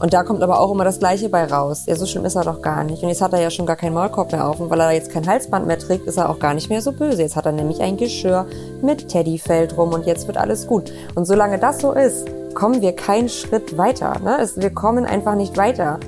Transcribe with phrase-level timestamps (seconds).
[0.00, 1.84] Und da kommt aber auch immer das Gleiche bei raus.
[1.86, 3.02] Ja, so schlimm ist er doch gar nicht.
[3.02, 4.58] Und jetzt hat er ja schon gar keinen Maulkorb mehr auf.
[4.58, 6.92] Und weil er jetzt kein Halsband mehr trägt, ist er auch gar nicht mehr so
[6.92, 7.22] böse.
[7.22, 8.46] Jetzt hat er nämlich ein Geschirr
[8.82, 10.92] mit Teddyfell drum und jetzt wird alles gut.
[11.14, 14.18] Und solange das so ist, kommen wir keinen Schritt weiter.
[14.18, 14.48] Ne?
[14.56, 16.00] Wir kommen einfach nicht weiter.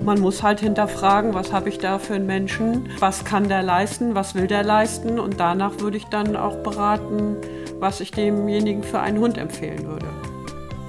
[0.00, 4.14] Man muss halt hinterfragen, was habe ich da für einen Menschen, was kann der leisten,
[4.14, 7.36] was will der leisten und danach würde ich dann auch beraten,
[7.80, 10.33] was ich demjenigen für einen Hund empfehlen würde.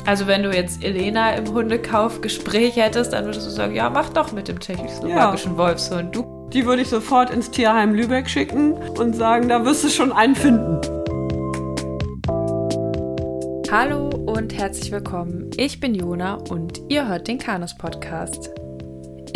[0.05, 4.31] Also wenn du jetzt Elena im Hundekaufgespräch hättest, dann würdest du sagen, ja, mach doch
[4.31, 5.57] mit dem tschechoslowakischen ja.
[5.57, 6.15] Wolfshund.
[6.15, 10.13] Du die würde ich sofort ins Tierheim Lübeck schicken und sagen, da wirst du schon
[10.13, 10.79] einen finden.
[13.69, 15.49] Hallo und herzlich willkommen.
[15.57, 18.51] Ich bin Jona und ihr hört den Kanus Podcast.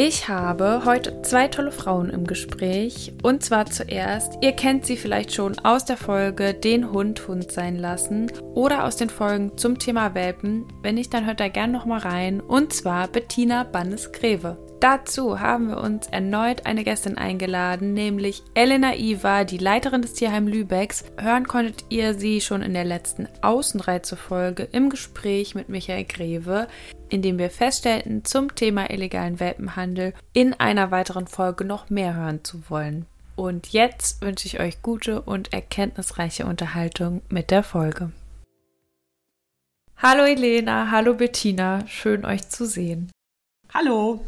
[0.01, 3.11] Ich habe heute zwei tolle Frauen im Gespräch.
[3.21, 7.75] Und zwar zuerst, ihr kennt sie vielleicht schon aus der Folge Den Hund Hund sein
[7.75, 10.63] lassen oder aus den Folgen zum Thema Welpen.
[10.81, 12.39] Wenn nicht, dann hört da gern nochmal rein.
[12.39, 14.68] Und zwar Bettina Bannes-Greve.
[14.79, 20.47] Dazu haben wir uns erneut eine Gästin eingeladen, nämlich Elena Iva, die Leiterin des Tierheim
[20.47, 21.03] Lübecks.
[21.19, 26.69] Hören konntet ihr sie schon in der letzten Außenreize-Folge im Gespräch mit Michael Greve,
[27.09, 32.45] in dem wir feststellten, zum Thema illegalen Welpenhandel in einer weiteren Folge noch mehr hören
[32.45, 33.05] zu wollen.
[33.35, 38.11] Und jetzt wünsche ich euch gute und erkenntnisreiche Unterhaltung mit der Folge.
[39.97, 43.11] Hallo Elena, hallo Bettina, schön euch zu sehen.
[43.73, 44.21] Hallo.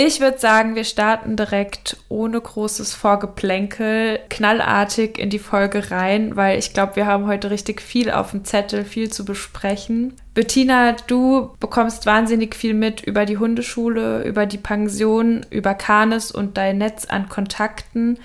[0.00, 6.56] Ich würde sagen, wir starten direkt ohne großes Vorgeplänkel knallartig in die Folge rein, weil
[6.56, 10.14] ich glaube, wir haben heute richtig viel auf dem Zettel, viel zu besprechen.
[10.34, 16.56] Bettina, du bekommst wahnsinnig viel mit über die Hundeschule, über die Pension, über Kanes und
[16.56, 18.20] dein Netz an Kontakten.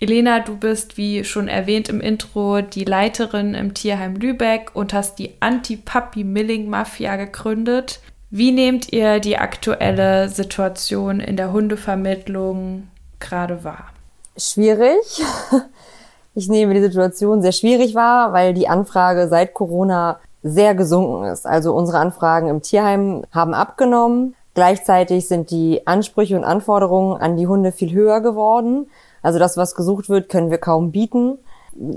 [0.00, 5.18] Elena, du bist, wie schon erwähnt im Intro, die Leiterin im Tierheim Lübeck und hast
[5.18, 8.00] die Anti-Puppy-Milling-Mafia gegründet.
[8.30, 12.88] Wie nehmt ihr die aktuelle Situation in der Hundevermittlung
[13.20, 13.86] gerade wahr?
[14.36, 15.22] Schwierig.
[16.34, 21.48] Ich nehme die Situation sehr schwierig wahr, weil die Anfrage seit Corona sehr gesunken ist.
[21.48, 24.36] Also unsere Anfragen im Tierheim haben abgenommen.
[24.54, 28.88] Gleichzeitig sind die Ansprüche und Anforderungen an die Hunde viel höher geworden.
[29.20, 31.38] Also das, was gesucht wird, können wir kaum bieten.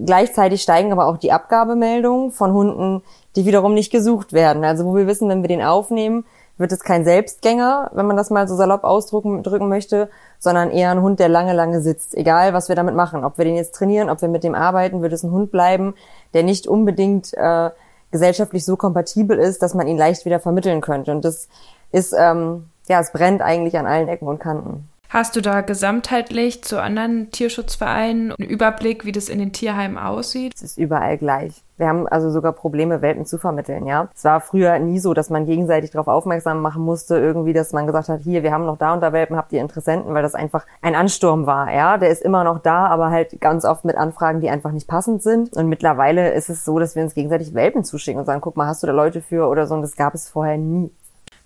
[0.05, 3.01] Gleichzeitig steigen aber auch die Abgabemeldungen von Hunden,
[3.35, 4.63] die wiederum nicht gesucht werden.
[4.63, 6.25] Also wo wir wissen, wenn wir den aufnehmen,
[6.57, 10.91] wird es kein Selbstgänger, wenn man das mal so salopp ausdrücken drücken möchte, sondern eher
[10.91, 12.15] ein Hund, der lange, lange sitzt.
[12.15, 13.23] Egal, was wir damit machen.
[13.23, 15.95] Ob wir den jetzt trainieren, ob wir mit dem arbeiten, wird es ein Hund bleiben,
[16.33, 17.71] der nicht unbedingt äh,
[18.11, 21.11] gesellschaftlich so kompatibel ist, dass man ihn leicht wieder vermitteln könnte.
[21.11, 21.47] Und das
[21.91, 24.90] ist, ähm, ja, es brennt eigentlich an allen Ecken und Kanten.
[25.13, 30.53] Hast du da gesamtheitlich zu anderen Tierschutzvereinen einen Überblick, wie das in den Tierheimen aussieht?
[30.55, 31.61] Es ist überall gleich.
[31.75, 34.07] Wir haben also sogar Probleme, Welpen zu vermitteln, ja.
[34.15, 37.87] Es war früher nie so, dass man gegenseitig darauf aufmerksam machen musste, irgendwie, dass man
[37.87, 40.33] gesagt hat, hier, wir haben noch da und da Welpen, habt ihr Interessenten, weil das
[40.33, 41.97] einfach ein Ansturm war, ja.
[41.97, 45.23] Der ist immer noch da, aber halt ganz oft mit Anfragen, die einfach nicht passend
[45.23, 45.57] sind.
[45.57, 48.67] Und mittlerweile ist es so, dass wir uns gegenseitig Welpen zuschicken und sagen, guck mal,
[48.67, 49.73] hast du da Leute für oder so.
[49.73, 50.89] Und das gab es vorher nie.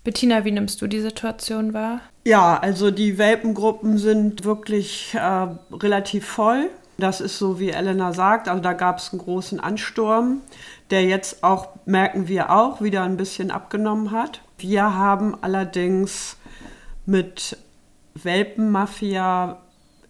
[0.06, 2.00] Bettina, wie nimmst du die Situation wahr?
[2.24, 6.70] Ja, also die Welpengruppen sind wirklich äh, relativ voll.
[6.96, 8.48] Das ist so, wie Elena sagt.
[8.48, 10.42] Also da gab es einen großen Ansturm,
[10.90, 14.42] der jetzt auch, merken wir auch, wieder ein bisschen abgenommen hat.
[14.58, 16.36] Wir haben allerdings
[17.04, 17.56] mit
[18.14, 19.58] Welpenmafia,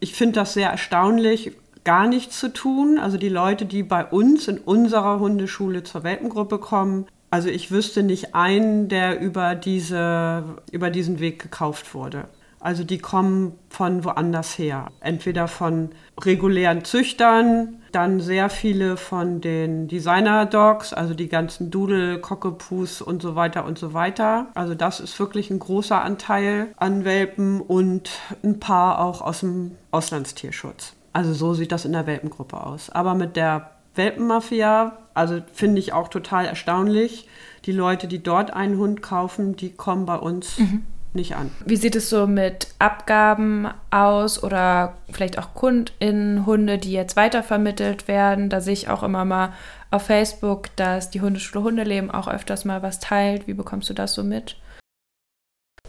[0.00, 1.52] ich finde das sehr erstaunlich,
[1.84, 2.98] gar nichts zu tun.
[2.98, 8.03] Also die Leute, die bei uns in unserer Hundeschule zur Welpengruppe kommen, also ich wüsste
[8.03, 12.28] nicht einen, der über, diese, über diesen Weg gekauft wurde.
[12.60, 14.88] Also die kommen von woanders her.
[15.00, 23.03] Entweder von regulären Züchtern, dann sehr viele von den Designer-Dogs, also die ganzen Doodle, Cockapus
[23.03, 24.48] und so weiter und so weiter.
[24.54, 28.10] Also das ist wirklich ein großer Anteil an Welpen und
[28.42, 30.94] ein paar auch aus dem Auslandstierschutz.
[31.12, 32.91] Also so sieht das in der Welpengruppe aus.
[32.91, 37.28] Aber mit der Welpenmafia, also finde ich auch total erstaunlich.
[37.65, 40.84] Die Leute, die dort einen Hund kaufen, die kommen bei uns mhm.
[41.15, 41.50] nicht an.
[41.65, 48.50] Wie sieht es so mit Abgaben aus oder vielleicht auch KundInnen-Hunde, die jetzt weitervermittelt werden?
[48.50, 49.53] Da sehe ich auch immer mal
[49.91, 53.47] auf Facebook, dass die Hundeschule Hundeleben auch öfters mal was teilt.
[53.47, 54.56] Wie bekommst du das so mit?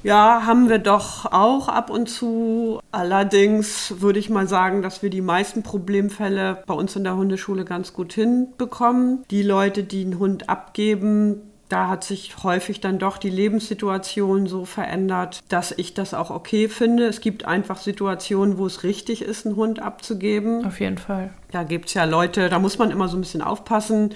[0.03, 2.79] Ja, haben wir doch auch ab und zu.
[2.91, 7.65] Allerdings würde ich mal sagen, dass wir die meisten Problemfälle bei uns in der Hundeschule
[7.65, 9.23] ganz gut hinbekommen.
[9.31, 14.63] Die Leute, die einen Hund abgeben, da hat sich häufig dann doch die Lebenssituation so
[14.63, 17.07] verändert, dass ich das auch okay finde.
[17.07, 20.65] Es gibt einfach Situationen, wo es richtig ist, einen Hund abzugeben.
[20.65, 21.31] Auf jeden Fall.
[21.51, 24.13] Da gibt es ja Leute, da muss man immer so ein bisschen aufpassen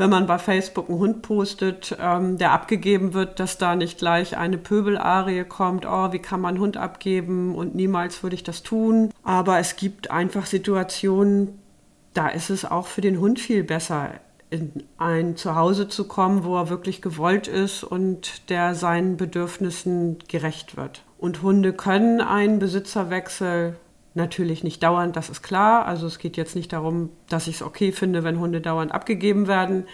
[0.00, 4.34] wenn man bei Facebook einen Hund postet, ähm, der abgegeben wird, dass da nicht gleich
[4.34, 8.62] eine Pöbelarie kommt, oh, wie kann man einen Hund abgeben und niemals würde ich das
[8.62, 9.10] tun.
[9.22, 11.60] Aber es gibt einfach Situationen,
[12.14, 14.12] da ist es auch für den Hund viel besser,
[14.48, 20.78] in ein Zuhause zu kommen, wo er wirklich gewollt ist und der seinen Bedürfnissen gerecht
[20.78, 21.04] wird.
[21.18, 23.76] Und Hunde können einen Besitzerwechsel
[24.14, 25.86] natürlich nicht dauernd, das ist klar.
[25.86, 29.46] Also es geht jetzt nicht darum, dass ich es okay finde, wenn Hunde dauernd abgegeben
[29.46, 29.86] werden.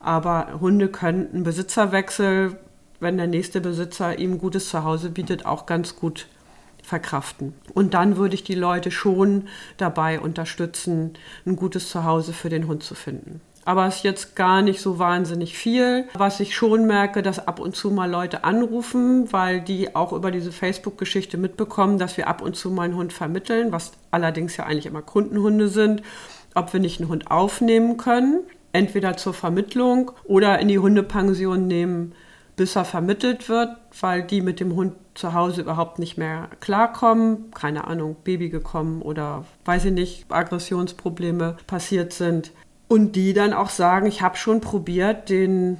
[0.00, 2.58] Aber Hunde können einen Besitzerwechsel,
[3.00, 6.26] wenn der nächste Besitzer ihm gutes Zuhause bietet, auch ganz gut
[6.82, 7.54] verkraften.
[7.74, 11.14] Und dann würde ich die Leute schon dabei unterstützen,
[11.46, 13.40] ein gutes Zuhause für den Hund zu finden.
[13.64, 16.08] Aber es ist jetzt gar nicht so wahnsinnig viel.
[16.14, 20.30] Was ich schon merke, dass ab und zu mal Leute anrufen, weil die auch über
[20.30, 24.64] diese Facebook-Geschichte mitbekommen, dass wir ab und zu mal einen Hund vermitteln, was allerdings ja
[24.64, 26.02] eigentlich immer Kundenhunde sind,
[26.54, 28.40] ob wir nicht einen Hund aufnehmen können,
[28.72, 32.14] entweder zur Vermittlung oder in die Hundepension nehmen,
[32.56, 37.50] bis er vermittelt wird, weil die mit dem Hund zu Hause überhaupt nicht mehr klarkommen,
[37.52, 42.52] keine Ahnung, Baby gekommen oder weiß ich nicht, Aggressionsprobleme passiert sind.
[42.92, 45.78] Und die dann auch sagen, ich habe schon probiert, den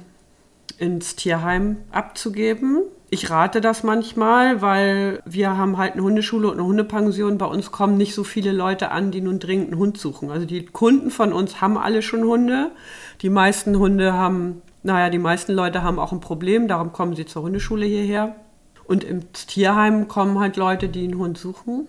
[0.79, 2.79] ins Tierheim abzugeben.
[3.11, 7.37] Ich rate das manchmal, weil wir haben halt eine Hundeschule und eine Hundepension.
[7.37, 10.31] Bei uns kommen nicht so viele Leute an, die nun dringend einen Hund suchen.
[10.31, 12.71] Also die Kunden von uns haben alle schon Hunde.
[13.21, 17.27] Die meisten Hunde haben, naja, die meisten Leute haben auch ein Problem, darum kommen sie
[17.27, 18.37] zur Hundeschule hierher.
[18.85, 21.87] Und ins Tierheim kommen halt Leute, die einen Hund suchen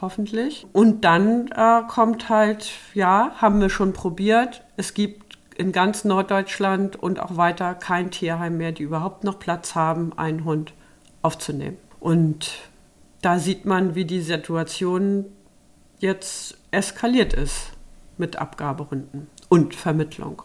[0.00, 0.66] hoffentlich.
[0.72, 4.64] Und dann äh, kommt halt, ja, haben wir schon probiert.
[4.76, 9.74] Es gibt in ganz Norddeutschland und auch weiter kein Tierheim mehr, die überhaupt noch Platz
[9.74, 10.72] haben, einen Hund
[11.22, 11.76] aufzunehmen.
[12.00, 12.58] Und
[13.22, 15.24] da sieht man, wie die Situation
[15.98, 17.72] jetzt eskaliert ist
[18.16, 20.42] mit Abgaberunden und Vermittlung.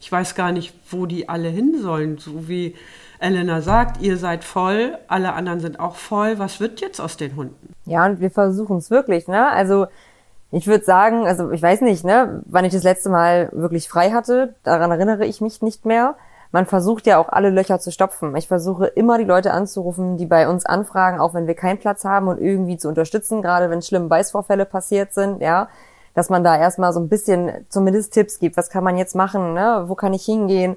[0.00, 2.18] Ich weiß gar nicht, wo die alle hin sollen.
[2.18, 2.74] So wie
[3.24, 6.38] Elena sagt, ihr seid voll, alle anderen sind auch voll.
[6.38, 7.74] Was wird jetzt aus den Hunden?
[7.86, 9.50] Ja, und wir versuchen es wirklich, ne?
[9.50, 9.86] Also
[10.50, 14.10] ich würde sagen, also ich weiß nicht, ne, wann ich das letzte Mal wirklich frei
[14.10, 16.14] hatte, daran erinnere ich mich nicht mehr.
[16.52, 18.36] Man versucht ja auch alle Löcher zu stopfen.
[18.36, 22.04] Ich versuche immer die Leute anzurufen, die bei uns anfragen, auch wenn wir keinen Platz
[22.04, 25.68] haben und irgendwie zu unterstützen, gerade wenn schlimme Beißvorfälle passiert sind, ja,
[26.14, 28.56] dass man da erstmal so ein bisschen zumindest Tipps gibt.
[28.56, 29.84] Was kann man jetzt machen, ne?
[29.88, 30.76] Wo kann ich hingehen?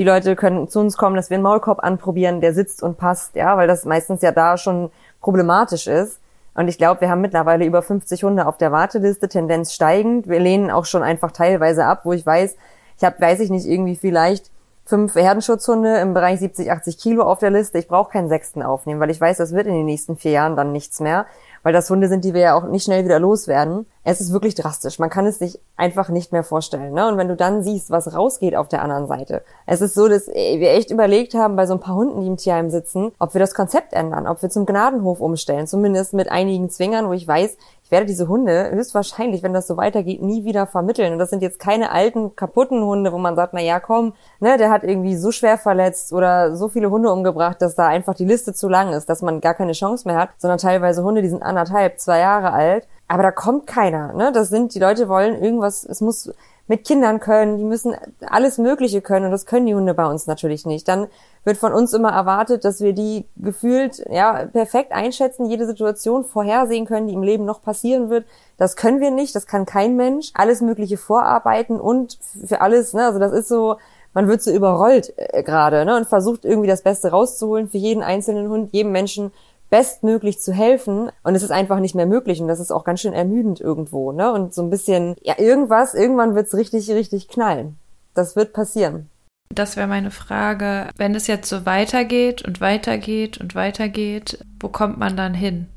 [0.00, 3.34] Die Leute können zu uns kommen, dass wir einen Maulkorb anprobieren, der sitzt und passt,
[3.34, 6.20] ja, weil das meistens ja da schon problematisch ist.
[6.54, 10.26] Und ich glaube, wir haben mittlerweile über 50 Hunde auf der Warteliste, Tendenz steigend.
[10.26, 12.56] Wir lehnen auch schon einfach teilweise ab, wo ich weiß,
[12.96, 14.50] ich habe, weiß ich nicht, irgendwie vielleicht
[14.86, 17.78] fünf Herdenschutzhunde im Bereich 70, 80 Kilo auf der Liste.
[17.78, 20.56] Ich brauche keinen sechsten aufnehmen, weil ich weiß, das wird in den nächsten vier Jahren
[20.56, 21.26] dann nichts mehr
[21.62, 23.86] weil das Hunde sind, die wir ja auch nicht schnell wieder loswerden.
[24.02, 24.98] Es ist wirklich drastisch.
[24.98, 26.94] Man kann es sich einfach nicht mehr vorstellen.
[26.94, 27.06] Ne?
[27.06, 29.42] Und wenn du dann siehst, was rausgeht auf der anderen Seite.
[29.66, 32.36] Es ist so, dass wir echt überlegt haben, bei so ein paar Hunden, die im
[32.38, 35.66] Tierheim sitzen, ob wir das Konzept ändern, ob wir zum Gnadenhof umstellen.
[35.66, 37.56] Zumindest mit einigen Zwingern, wo ich weiß,
[37.90, 41.12] ich werde diese Hunde höchstwahrscheinlich, wenn das so weitergeht, nie wieder vermitteln.
[41.12, 44.56] Und das sind jetzt keine alten, kaputten Hunde, wo man sagt, na ja, komm, ne,
[44.58, 48.24] der hat irgendwie so schwer verletzt oder so viele Hunde umgebracht, dass da einfach die
[48.24, 51.30] Liste zu lang ist, dass man gar keine Chance mehr hat, sondern teilweise Hunde, die
[51.30, 52.86] sind anderthalb, zwei Jahre alt.
[53.10, 54.30] Aber da kommt keiner, ne?
[54.30, 56.32] Das sind, die Leute wollen irgendwas, es muss
[56.68, 60.28] mit Kindern können, die müssen alles Mögliche können und das können die Hunde bei uns
[60.28, 60.86] natürlich nicht.
[60.86, 61.08] Dann
[61.42, 66.86] wird von uns immer erwartet, dass wir die gefühlt ja perfekt einschätzen, jede Situation vorhersehen
[66.86, 68.26] können, die im Leben noch passieren wird.
[68.58, 70.30] Das können wir nicht, das kann kein Mensch.
[70.34, 73.78] Alles Mögliche vorarbeiten und für alles, ne, also das ist so,
[74.14, 78.04] man wird so überrollt äh, gerade, ne, und versucht irgendwie das Beste rauszuholen für jeden
[78.04, 79.32] einzelnen Hund, jedem Menschen
[79.70, 83.00] bestmöglich zu helfen und es ist einfach nicht mehr möglich und das ist auch ganz
[83.00, 84.32] schön ermüdend irgendwo, ne?
[84.32, 87.78] Und so ein bisschen, ja, irgendwas, irgendwann wird's richtig, richtig knallen.
[88.14, 89.08] Das wird passieren.
[89.54, 90.88] Das wäre meine Frage.
[90.96, 95.68] Wenn es jetzt so weitergeht und weitergeht und weitergeht, wo kommt man dann hin?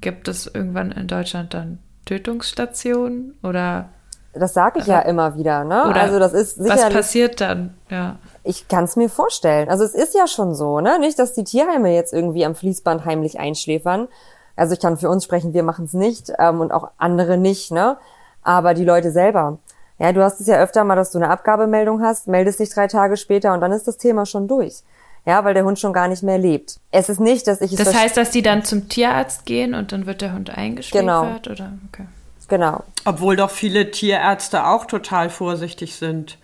[0.00, 3.90] Gibt es irgendwann in Deutschland dann Tötungsstationen oder
[4.34, 5.84] das sage ich ja immer wieder, ne?
[5.88, 7.74] Oder also das ist sicherlich, Was passiert dann?
[7.90, 8.18] Ja.
[8.44, 9.68] Ich kann es mir vorstellen.
[9.68, 10.98] Also es ist ja schon so, ne?
[10.98, 14.08] Nicht, dass die Tierheime jetzt irgendwie am Fließband heimlich einschläfern.
[14.56, 17.70] Also ich kann für uns sprechen, wir machen es nicht ähm, und auch andere nicht,
[17.70, 17.96] ne?
[18.42, 19.58] Aber die Leute selber.
[19.98, 22.88] Ja, du hast es ja öfter mal, dass du eine Abgabemeldung hast, meldest dich drei
[22.88, 24.82] Tage später und dann ist das Thema schon durch.
[25.24, 26.80] Ja, weil der Hund schon gar nicht mehr lebt.
[26.90, 27.78] Es ist nicht, dass ich es.
[27.78, 31.52] Das heißt, dass die dann zum Tierarzt gehen und dann wird der Hund eingeschläfert, genau.
[31.52, 31.72] oder?
[31.92, 32.06] Okay.
[32.48, 32.82] Genau.
[33.04, 36.38] Obwohl doch viele Tierärzte auch total vorsichtig sind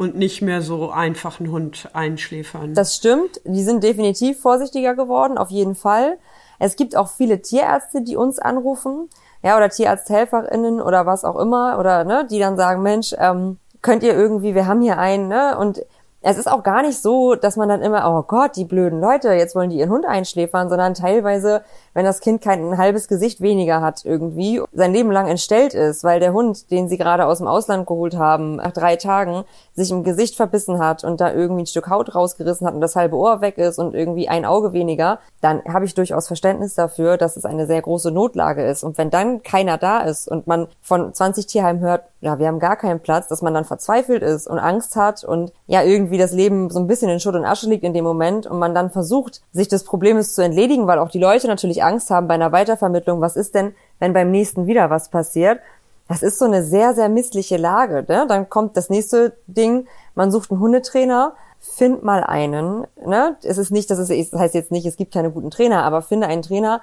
[0.00, 2.72] und nicht mehr so einfach einen Hund einschläfern.
[2.72, 3.42] Das stimmt.
[3.44, 6.16] Die sind definitiv vorsichtiger geworden, auf jeden Fall.
[6.58, 9.10] Es gibt auch viele Tierärzte, die uns anrufen,
[9.42, 14.02] ja, oder Tierarzthelferinnen oder was auch immer, oder ne, die dann sagen, Mensch, ähm, könnt
[14.02, 15.58] ihr irgendwie, wir haben hier einen, ne?
[15.58, 15.84] Und
[16.22, 19.34] es ist auch gar nicht so, dass man dann immer, oh Gott, die blöden Leute,
[19.34, 21.62] jetzt wollen die ihren Hund einschläfern, sondern teilweise,
[21.94, 26.04] wenn das Kind kein ein halbes Gesicht weniger hat irgendwie, sein Leben lang entstellt ist,
[26.04, 29.44] weil der Hund, den sie gerade aus dem Ausland geholt haben, nach drei Tagen
[29.74, 32.96] sich im Gesicht verbissen hat und da irgendwie ein Stück Haut rausgerissen hat und das
[32.96, 37.16] halbe Ohr weg ist und irgendwie ein Auge weniger, dann habe ich durchaus Verständnis dafür,
[37.16, 38.84] dass es eine sehr große Notlage ist.
[38.84, 42.58] Und wenn dann keiner da ist und man von 20 Tierheimen hört, ja, wir haben
[42.58, 46.32] gar keinen Platz, dass man dann verzweifelt ist und Angst hat und ja, irgendwie das
[46.32, 48.90] Leben so ein bisschen in Schutt und Asche liegt in dem Moment und man dann
[48.90, 52.52] versucht, sich des Problems zu entledigen, weil auch die Leute natürlich Angst haben bei einer
[52.52, 55.60] Weitervermittlung, was ist denn, wenn beim nächsten wieder was passiert?
[56.08, 58.04] Das ist so eine sehr, sehr missliche Lage.
[58.08, 58.26] Ne?
[58.28, 62.86] Dann kommt das nächste Ding, man sucht einen Hundetrainer, find mal einen.
[63.04, 63.36] Ne?
[63.42, 66.02] Es ist nicht, dass es, das heißt jetzt nicht, es gibt keine guten Trainer, aber
[66.02, 66.80] finde einen Trainer,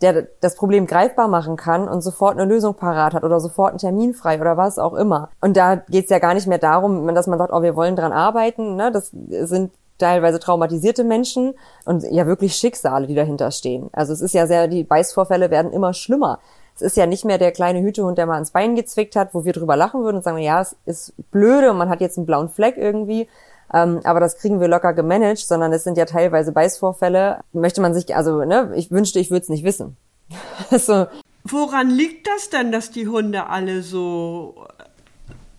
[0.00, 3.78] der das Problem greifbar machen kann und sofort eine Lösung parat hat oder sofort einen
[3.78, 5.30] Termin frei oder was auch immer.
[5.40, 8.12] Und da geht's ja gar nicht mehr darum, dass man sagt, oh, wir wollen dran
[8.12, 8.76] arbeiten.
[8.76, 8.92] Ne?
[8.92, 13.90] Das sind teilweise traumatisierte Menschen und ja wirklich Schicksale, die dahinter stehen.
[13.92, 16.38] Also es ist ja sehr, die Beißvorfälle werden immer schlimmer.
[16.74, 19.44] Es ist ja nicht mehr der kleine Hütehund, der mal ins Bein gezwickt hat, wo
[19.44, 22.26] wir drüber lachen würden und sagen, ja, es ist blöde und man hat jetzt einen
[22.26, 23.28] blauen Fleck irgendwie.
[23.74, 27.40] Ähm, aber das kriegen wir locker gemanagt, sondern es sind ja teilweise Beißvorfälle.
[27.52, 29.96] Möchte man sich, also, ne, ich wünschte, ich würde es nicht wissen.
[30.70, 31.06] so.
[31.44, 34.66] Woran liegt das denn, dass die Hunde alle so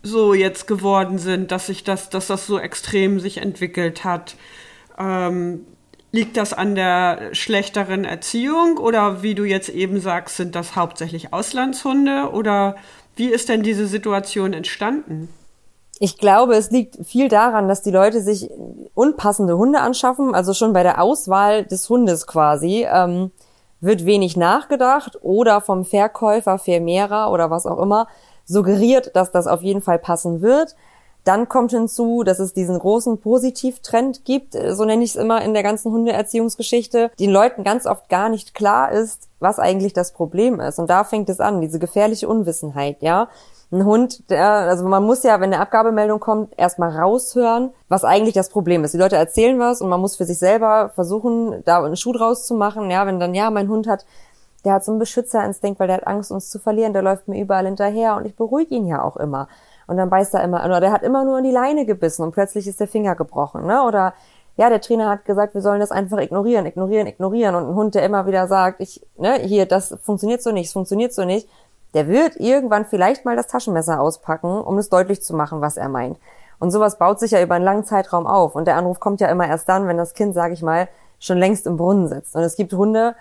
[0.03, 4.36] so jetzt geworden sind, dass sich das, dass das so extrem sich entwickelt hat?
[4.98, 5.65] Ähm,
[6.12, 11.34] liegt das an der schlechteren Erziehung oder wie du jetzt eben sagst, sind das hauptsächlich
[11.34, 12.75] Auslandshunde oder
[13.15, 15.29] wie ist denn diese Situation entstanden?
[16.00, 18.50] Ich glaube, es liegt viel daran, dass die Leute sich
[18.94, 20.34] unpassende Hunde anschaffen.
[20.34, 23.32] Also schon bei der Auswahl des Hundes quasi ähm,
[23.82, 28.08] wird wenig nachgedacht oder vom Verkäufer, Vermehrer oder was auch immer
[28.50, 30.75] suggeriert, dass das auf jeden Fall passen wird.
[31.24, 35.53] Dann kommt hinzu, dass es diesen großen Positivtrend gibt, so nenne ich es immer in
[35.53, 40.60] der ganzen Hundeerziehungsgeschichte, den Leuten ganz oft gar nicht klar ist, was eigentlich das Problem
[40.60, 40.79] ist.
[40.79, 43.29] Und da fängt es an, diese gefährliche Unwissenheit, ja
[43.72, 48.34] ein Hund, der, also man muss ja, wenn eine Abgabemeldung kommt, erstmal raushören, was eigentlich
[48.34, 48.94] das Problem ist.
[48.94, 52.48] Die Leute erzählen was und man muss für sich selber versuchen, da einen Schuh draus
[52.48, 52.89] zu machen.
[52.89, 54.06] Ja, wenn dann, ja, mein Hund hat,
[54.66, 57.42] der hat so einen Beschützerinstinkt, weil der hat Angst, uns zu verlieren, der läuft mir
[57.42, 59.48] überall hinterher und ich beruhige ihn ja auch immer.
[59.88, 62.32] Und dann beißt er immer, oder der hat immer nur in die Leine gebissen und
[62.32, 63.84] plötzlich ist der Finger gebrochen, ne?
[63.84, 64.13] Oder
[64.56, 67.56] ja, der Trainer hat gesagt, wir sollen das einfach ignorieren, ignorieren, ignorieren.
[67.56, 70.74] Und ein Hund, der immer wieder sagt, ich, ne, hier, das funktioniert so nicht, es
[70.74, 71.48] funktioniert so nicht,
[71.94, 75.88] der wird irgendwann vielleicht mal das Taschenmesser auspacken, um es deutlich zu machen, was er
[75.88, 76.18] meint.
[76.60, 78.54] Und sowas baut sich ja über einen langen Zeitraum auf.
[78.54, 80.89] Und der Anruf kommt ja immer erst dann, wenn das Kind, sage ich mal,
[81.20, 82.36] schon längst im Brunnen sitzt.
[82.36, 83.16] Und es gibt Hunde,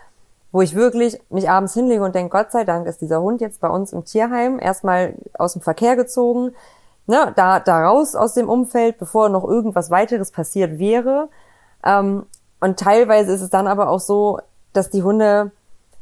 [0.51, 3.61] wo ich wirklich mich abends hinlege und denke, Gott sei Dank ist dieser Hund jetzt
[3.61, 6.53] bei uns im Tierheim erstmal aus dem Verkehr gezogen,
[7.07, 11.29] ne, da, da raus aus dem Umfeld, bevor noch irgendwas weiteres passiert wäre.
[11.85, 12.27] Ähm,
[12.61, 14.41] und teilweise ist es dann aber auch so,
[14.73, 15.53] dass die Hunde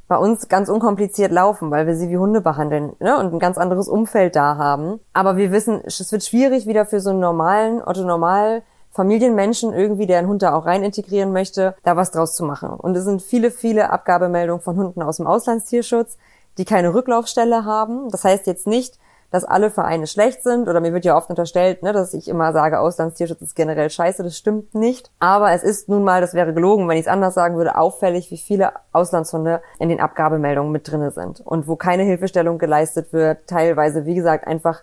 [0.08, 3.18] bei uns ganz unkompliziert laufen, weil wir sie wie Hunde behandeln ne?
[3.18, 5.00] und ein ganz anderes Umfeld da haben.
[5.12, 8.62] Aber wir wissen, es wird schwierig wieder für so einen normalen, Otto-Normal
[8.96, 12.70] Familienmenschen irgendwie, der einen Hund da auch rein integrieren möchte, da was draus zu machen.
[12.70, 16.16] Und es sind viele, viele Abgabemeldungen von Hunden aus dem Auslandstierschutz,
[16.58, 18.08] die keine Rücklaufstelle haben.
[18.10, 18.98] Das heißt jetzt nicht,
[19.30, 22.52] dass alle Vereine schlecht sind oder mir wird ja oft unterstellt, ne, dass ich immer
[22.52, 25.10] sage, Auslandstierschutz ist generell scheiße, das stimmt nicht.
[25.18, 28.30] Aber es ist nun mal, das wäre gelogen, wenn ich es anders sagen würde, auffällig,
[28.30, 33.46] wie viele Auslandshunde in den Abgabemeldungen mit drinne sind und wo keine Hilfestellung geleistet wird,
[33.46, 34.82] teilweise, wie gesagt, einfach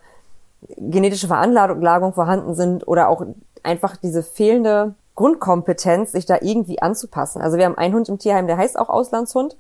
[0.78, 3.26] genetische Veranlagung vorhanden sind oder auch
[3.64, 7.42] einfach diese fehlende Grundkompetenz, sich da irgendwie anzupassen.
[7.42, 9.56] Also wir haben einen Hund im Tierheim, der heißt auch Auslandshund,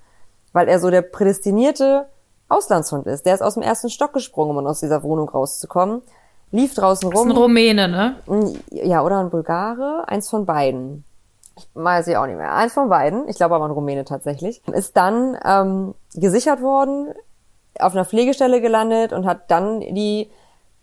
[0.51, 2.07] weil er so der prädestinierte
[2.49, 3.25] Auslandshund ist.
[3.25, 6.01] Der ist aus dem ersten Stock gesprungen, um aus dieser Wohnung rauszukommen.
[6.51, 7.13] Lief draußen rum.
[7.13, 8.15] Das ist ein Rumäne, ne?
[8.69, 10.03] Ja, oder ein Bulgare.
[10.07, 11.03] Eins von beiden.
[11.57, 12.53] Ich weiß ich auch nicht mehr.
[12.53, 13.27] Eins von beiden.
[13.27, 14.61] Ich glaube aber ein Rumäne tatsächlich.
[14.67, 17.13] Ist dann ähm, gesichert worden,
[17.79, 20.29] auf einer Pflegestelle gelandet und hat dann die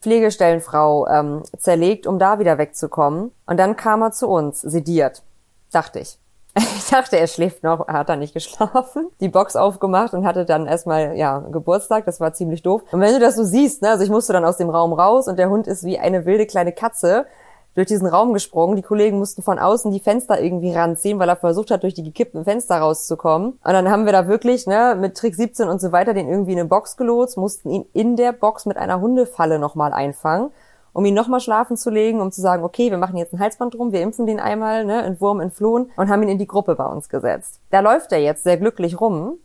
[0.01, 3.33] Pflegestellenfrau ähm, zerlegt, um da wieder wegzukommen.
[3.47, 5.23] Und dann kam er zu uns, sediert.
[5.71, 6.19] Dachte ich.
[6.91, 9.09] Ich dachte, er schläft noch, er hat dann nicht geschlafen.
[9.21, 12.83] Die Box aufgemacht und hatte dann erstmal, ja, Geburtstag, das war ziemlich doof.
[12.91, 15.29] Und wenn du das so siehst, ne, also ich musste dann aus dem Raum raus
[15.29, 17.27] und der Hund ist wie eine wilde kleine Katze
[17.75, 18.77] durch diesen Raum gesprungen.
[18.77, 22.03] Die Kollegen mussten von außen die Fenster irgendwie ranziehen, weil er versucht hat, durch die
[22.03, 23.53] gekippten Fenster rauszukommen.
[23.53, 26.53] Und dann haben wir da wirklich, ne, mit Trick 17 und so weiter, den irgendwie
[26.53, 30.51] in eine Box gelotst, mussten ihn in der Box mit einer Hundefalle nochmal einfangen
[30.93, 33.75] um ihn nochmal schlafen zu legen, um zu sagen, okay, wir machen jetzt ein Halsband
[33.75, 36.87] drum, wir impfen den einmal, ne, Entwurm, entflohen und haben ihn in die Gruppe bei
[36.87, 37.61] uns gesetzt.
[37.71, 39.39] Da läuft er jetzt sehr glücklich rum,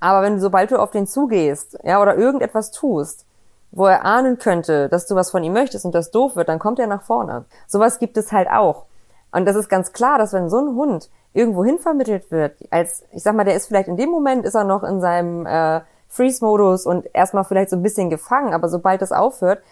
[0.00, 3.24] aber wenn sobald du auf den zugehst, ja, oder irgendetwas tust,
[3.72, 6.58] wo er ahnen könnte, dass du was von ihm möchtest und das doof wird, dann
[6.58, 7.46] kommt er nach vorne.
[7.66, 8.84] Sowas gibt es halt auch.
[9.32, 13.02] Und das ist ganz klar, dass wenn so ein Hund irgendwo hin vermittelt wird, als,
[13.12, 15.80] ich sag mal, der ist vielleicht in dem Moment, ist er noch in seinem äh,
[16.08, 19.62] Freeze-Modus und erstmal vielleicht so ein bisschen gefangen, aber sobald das aufhört,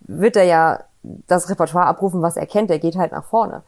[0.00, 3.62] wird er ja das Repertoire abrufen, was er kennt, der geht halt nach vorne.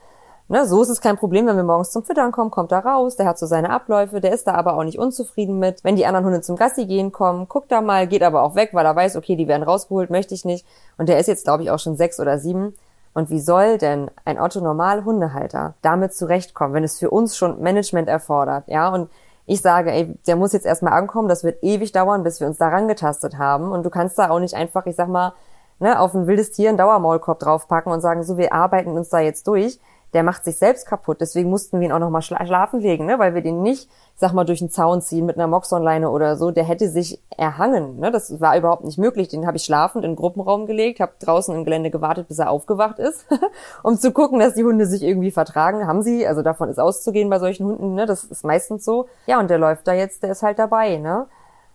[0.53, 3.17] Ne, so ist es kein Problem, wenn wir morgens zum Füttern kommen, kommt er raus,
[3.17, 5.83] der hat so seine Abläufe, der ist da aber auch nicht unzufrieden mit.
[5.83, 8.69] Wenn die anderen Hunde zum Gassi gehen kommen, guckt er mal, geht aber auch weg,
[8.75, 10.67] weil er weiß, okay, die werden rausgeholt, möchte ich nicht.
[10.99, 12.75] Und der ist jetzt, glaube ich, auch schon sechs oder sieben.
[13.15, 18.65] Und wie soll denn ein Otto-Normal-Hundehalter damit zurechtkommen, wenn es für uns schon Management erfordert,
[18.67, 18.93] ja?
[18.93, 19.09] Und
[19.47, 22.59] ich sage, ey, der muss jetzt erstmal ankommen, das wird ewig dauern, bis wir uns
[22.59, 23.73] daran getastet haben.
[23.73, 25.33] Und du kannst da auch nicht einfach, ich sag mal,
[25.79, 29.19] ne, auf ein wildes Tier einen Dauermaulkorb draufpacken und sagen, so, wir arbeiten uns da
[29.19, 29.81] jetzt durch
[30.13, 31.21] der macht sich selbst kaputt.
[31.21, 33.19] Deswegen mussten wir ihn auch noch mal schla schlafen legen, ne?
[33.19, 36.51] weil wir den nicht, sag mal, durch den Zaun ziehen mit einer Moxonleine oder so.
[36.51, 37.99] Der hätte sich erhangen.
[37.99, 38.11] Ne?
[38.11, 39.29] Das war überhaupt nicht möglich.
[39.29, 42.51] Den habe ich schlafend in den Gruppenraum gelegt, habe draußen im Gelände gewartet, bis er
[42.51, 43.27] aufgewacht ist,
[43.83, 45.87] um zu gucken, dass die Hunde sich irgendwie vertragen.
[45.87, 47.95] Haben sie, also davon ist auszugehen bei solchen Hunden.
[47.95, 48.07] Ne?
[48.07, 49.07] Das ist meistens so.
[49.27, 50.99] Ja, und der läuft da jetzt, der ist halt dabei.
[50.99, 51.27] Ne?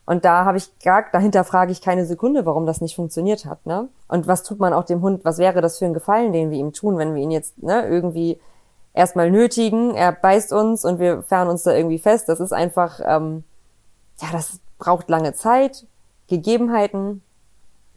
[0.07, 3.65] Und da habe ich gar, dahinter frage ich keine Sekunde, warum das nicht funktioniert hat,
[3.65, 3.89] ne?
[4.07, 6.57] Und was tut man auch dem Hund, was wäre das für ein Gefallen, den wir
[6.57, 8.39] ihm tun, wenn wir ihn jetzt, ne, irgendwie
[8.93, 12.29] erstmal nötigen, er beißt uns und wir fahren uns da irgendwie fest.
[12.29, 13.43] Das ist einfach, ähm,
[14.21, 15.85] ja, das braucht lange Zeit,
[16.29, 17.21] Gegebenheiten,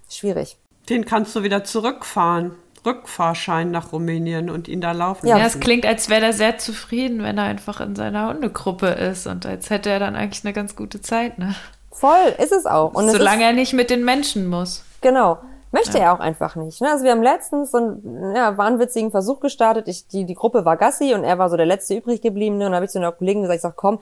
[0.08, 0.56] schwierig.
[0.88, 2.56] Den kannst du wieder zurückfahren.
[2.84, 5.48] Rückfahrschein nach Rumänien und ihn da laufen ja, lassen.
[5.48, 9.26] Ja, es klingt, als wäre er sehr zufrieden, wenn er einfach in seiner Hundegruppe ist
[9.26, 11.54] und als hätte er dann eigentlich eine ganz gute Zeit, ne?
[11.92, 12.94] Voll, ist es auch.
[12.94, 14.84] Und Solange ist, er nicht mit den Menschen muss.
[15.00, 15.38] Genau.
[15.72, 16.04] Möchte ja.
[16.04, 16.80] er auch einfach nicht.
[16.80, 16.90] Ne?
[16.90, 19.86] Also wir haben letztens so einen ja, wahnwitzigen Versuch gestartet.
[19.86, 22.64] Ich, die, die Gruppe war Gassi und er war so der letzte übrig gebliebene.
[22.64, 24.00] Und dann habe ich zu einer Kollegin gesagt, ich sag, komm,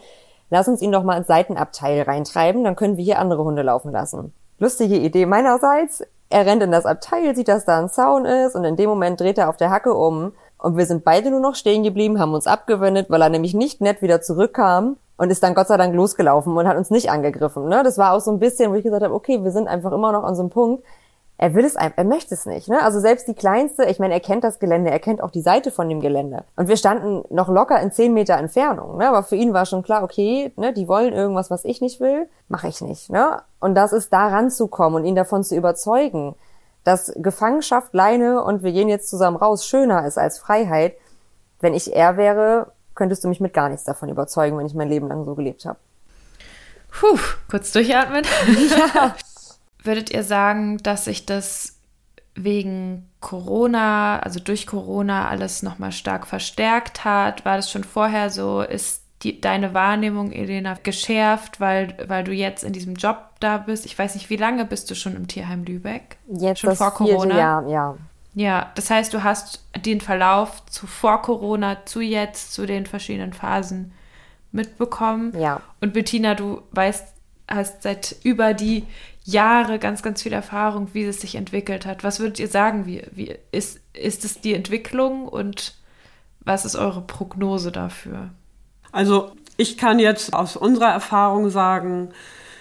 [0.50, 3.92] lass uns ihn doch mal ins Seitenabteil reintreiben, dann können wir hier andere Hunde laufen
[3.92, 4.32] lassen.
[4.58, 6.02] Lustige Idee meinerseits.
[6.30, 9.20] Er rennt in das Abteil, sieht, dass da ein Zaun ist und in dem Moment
[9.20, 10.32] dreht er auf der Hacke um.
[10.58, 13.80] Und wir sind beide nur noch stehen geblieben, haben uns abgewendet, weil er nämlich nicht
[13.80, 17.68] nett wieder zurückkam und ist dann Gott sei Dank losgelaufen und hat uns nicht angegriffen.
[17.68, 17.82] Ne?
[17.82, 20.12] Das war auch so ein bisschen, wo ich gesagt habe, okay, wir sind einfach immer
[20.12, 20.82] noch an so einem Punkt.
[21.40, 22.68] Er will es einfach, er möchte es nicht.
[22.68, 22.82] Ne?
[22.82, 25.70] Also selbst die kleinste, ich meine, er kennt das Gelände, er kennt auch die Seite
[25.70, 26.44] von dem Gelände.
[26.56, 28.96] Und wir standen noch locker in zehn Meter Entfernung.
[28.96, 29.08] Ne?
[29.08, 32.28] Aber für ihn war schon klar, okay, ne, die wollen irgendwas, was ich nicht will,
[32.48, 33.10] mache ich nicht.
[33.10, 33.42] Ne?
[33.60, 36.34] Und das ist da ranzukommen und ihn davon zu überzeugen,
[36.84, 40.94] dass Gefangenschaft, Leine und wir gehen jetzt zusammen raus schöner ist als Freiheit.
[41.60, 44.88] Wenn ich er wäre, könntest du mich mit gar nichts davon überzeugen, wenn ich mein
[44.88, 45.78] Leben lang so gelebt habe.
[46.90, 48.24] Puh, kurz durchatmen.
[48.70, 49.14] Ja.
[49.84, 51.76] Würdet ihr sagen, dass sich das
[52.34, 57.44] wegen Corona, also durch Corona alles nochmal stark verstärkt hat?
[57.44, 58.62] War das schon vorher so?
[58.62, 63.86] Ist die, deine Wahrnehmung, Elena, geschärft, weil, weil du jetzt in diesem Job da bist?
[63.86, 66.16] Ich weiß nicht, wie lange bist du schon im Tierheim Lübeck?
[66.28, 67.38] Jetzt schon vor Corona?
[67.38, 67.96] Jahr, ja.
[68.38, 73.32] Ja, das heißt, du hast den Verlauf zu vor Corona, zu jetzt, zu den verschiedenen
[73.32, 73.90] Phasen
[74.52, 75.36] mitbekommen.
[75.36, 75.60] Ja.
[75.80, 77.14] Und Bettina, du weißt,
[77.48, 78.84] hast seit über die
[79.24, 82.04] Jahre ganz, ganz viel Erfahrung, wie es sich entwickelt hat.
[82.04, 82.86] Was würdet ihr sagen?
[82.86, 85.74] Wie, wie ist, ist es die Entwicklung und
[86.38, 88.30] was ist eure Prognose dafür?
[88.92, 92.10] Also ich kann jetzt aus unserer Erfahrung sagen,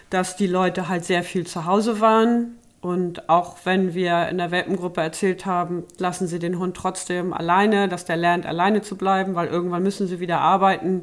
[0.09, 4.51] dass die Leute halt sehr viel zu Hause waren, und auch wenn wir in der
[4.51, 9.35] Welpengruppe erzählt haben, lassen Sie den Hund trotzdem alleine, dass der lernt, alleine zu bleiben,
[9.35, 11.01] weil irgendwann müssen sie wieder arbeiten,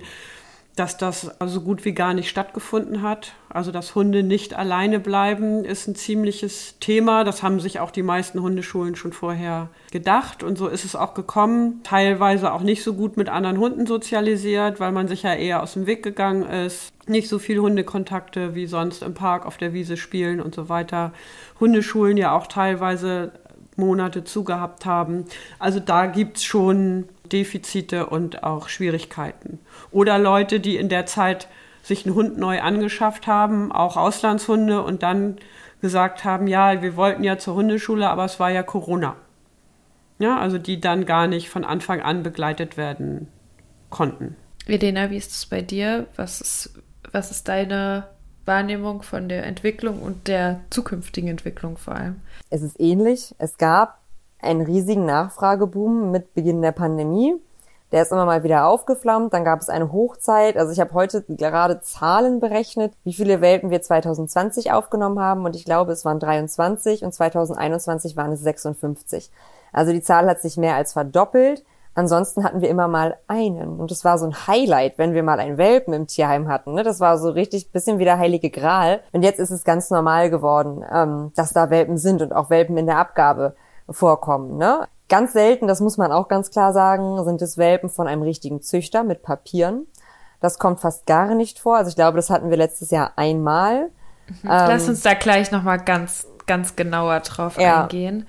[0.76, 3.34] dass das so gut wie gar nicht stattgefunden hat.
[3.48, 7.22] Also dass Hunde nicht alleine bleiben, ist ein ziemliches Thema.
[7.22, 10.42] Das haben sich auch die meisten Hundeschulen schon vorher gedacht.
[10.42, 11.80] Und so ist es auch gekommen.
[11.84, 15.74] Teilweise auch nicht so gut mit anderen Hunden sozialisiert, weil man sich ja eher aus
[15.74, 16.92] dem Weg gegangen ist.
[17.06, 21.12] Nicht so viel Hundekontakte wie sonst im Park auf der Wiese spielen und so weiter.
[21.60, 23.30] Hundeschulen ja auch teilweise
[23.76, 25.24] Monate zugehabt haben.
[25.60, 29.58] Also da gibt es schon Defizite und auch Schwierigkeiten.
[29.90, 31.48] Oder Leute, die in der Zeit
[31.82, 35.36] sich einen Hund neu angeschafft haben, auch Auslandshunde, und dann
[35.80, 39.16] gesagt haben, ja, wir wollten ja zur Hundeschule, aber es war ja Corona.
[40.18, 43.28] Ja, also die dann gar nicht von Anfang an begleitet werden
[43.90, 44.36] konnten.
[44.66, 46.06] Elena, wie ist es bei dir?
[46.16, 46.80] Was ist,
[47.12, 48.08] was ist deine
[48.46, 52.16] Wahrnehmung von der Entwicklung und der zukünftigen Entwicklung vor allem?
[52.48, 53.34] Es ist ähnlich.
[53.38, 54.03] Es gab
[54.44, 57.34] einen riesigen Nachfrageboom mit Beginn der Pandemie.
[57.92, 59.32] Der ist immer mal wieder aufgeflammt.
[59.32, 60.56] Dann gab es eine Hochzeit.
[60.56, 65.44] Also ich habe heute gerade Zahlen berechnet, wie viele Welpen wir 2020 aufgenommen haben.
[65.44, 69.30] Und ich glaube, es waren 23 und 2021 waren es 56.
[69.72, 71.64] Also die Zahl hat sich mehr als verdoppelt.
[71.94, 73.78] Ansonsten hatten wir immer mal einen.
[73.78, 76.74] Und das war so ein Highlight, wenn wir mal einen Welpen im Tierheim hatten.
[76.74, 76.82] Ne?
[76.82, 79.00] Das war so richtig bisschen wie der heilige Gral.
[79.12, 82.76] Und jetzt ist es ganz normal geworden, ähm, dass da Welpen sind und auch Welpen
[82.76, 83.54] in der Abgabe
[83.88, 84.56] vorkommen.
[84.56, 84.86] Ne?
[85.08, 88.62] Ganz selten, das muss man auch ganz klar sagen, sind es Welpen von einem richtigen
[88.62, 89.86] Züchter mit Papieren.
[90.40, 91.76] Das kommt fast gar nicht vor.
[91.76, 93.90] Also ich glaube, das hatten wir letztes Jahr einmal.
[94.28, 94.48] Mhm.
[94.48, 97.82] Lass ähm, uns da gleich nochmal ganz, ganz genauer drauf ja.
[97.82, 98.26] eingehen.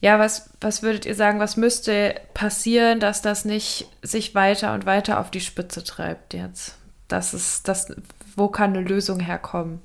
[0.00, 4.86] Ja, was, was würdet ihr sagen, was müsste passieren, dass das nicht sich weiter und
[4.86, 6.76] weiter auf die Spitze treibt jetzt?
[7.06, 7.94] Das ist, das,
[8.34, 9.82] wo kann eine Lösung herkommen?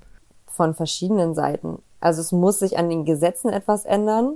[0.47, 1.81] Von verschiedenen Seiten.
[1.99, 4.35] Also es muss sich an den Gesetzen etwas ändern.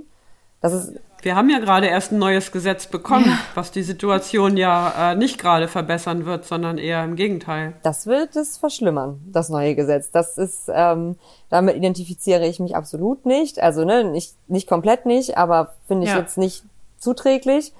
[0.60, 3.38] Das ist wir haben ja gerade erst ein neues Gesetz bekommen, ja.
[3.54, 7.74] was die Situation ja äh, nicht gerade verbessern wird, sondern eher im Gegenteil.
[7.82, 10.10] Das wird es verschlimmern, das neue Gesetz.
[10.10, 11.16] Das ist, ähm,
[11.50, 13.60] damit identifiziere ich mich absolut nicht.
[13.60, 16.18] Also ne, nicht, nicht komplett nicht, aber finde ich ja.
[16.18, 16.64] jetzt nicht
[16.98, 17.72] zuträglich.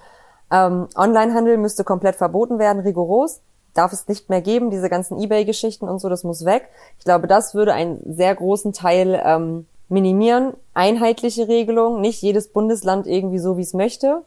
[0.50, 3.40] Ähm, Onlinehandel müsste komplett verboten werden, rigoros.
[3.72, 6.68] Darf es nicht mehr geben, diese ganzen Ebay-Geschichten und so, das muss weg.
[6.98, 13.06] Ich glaube, das würde einen sehr großen Teil ähm, minimieren, einheitliche Regelung, nicht jedes Bundesland
[13.06, 14.22] irgendwie so, wie es möchte,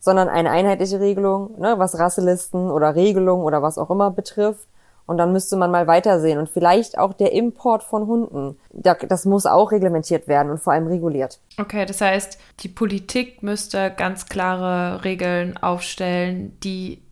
[0.00, 4.66] sondern eine einheitliche Regelung, ne, was Rasselisten oder Regelungen oder was auch immer betrifft.
[5.06, 8.56] Und dann müsste man mal weitersehen und vielleicht auch der Import von Hunden.
[8.72, 11.40] Das muss auch reglementiert werden und vor allem reguliert.
[11.60, 17.03] Okay, das heißt, die Politik müsste ganz klare Regeln aufstellen, die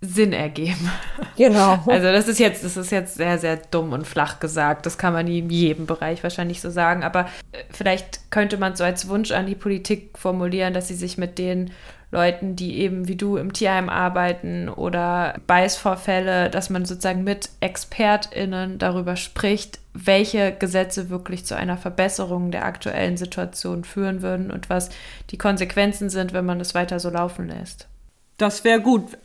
[0.00, 0.90] Sinn ergeben.
[1.36, 1.78] Genau.
[1.86, 4.86] Also das ist jetzt, das ist jetzt sehr, sehr dumm und flach gesagt.
[4.86, 7.02] Das kann man in jedem Bereich wahrscheinlich so sagen.
[7.02, 11.16] Aber äh, vielleicht könnte man so als Wunsch an die Politik formulieren, dass sie sich
[11.16, 11.70] mit den
[12.12, 18.78] Leuten, die eben wie du im Tierheim arbeiten oder Beißvorfälle, dass man sozusagen mit ExpertInnen
[18.78, 24.90] darüber spricht, welche Gesetze wirklich zu einer Verbesserung der aktuellen Situation führen würden und was
[25.30, 27.88] die Konsequenzen sind, wenn man es weiter so laufen lässt.
[28.38, 29.16] Das wäre gut.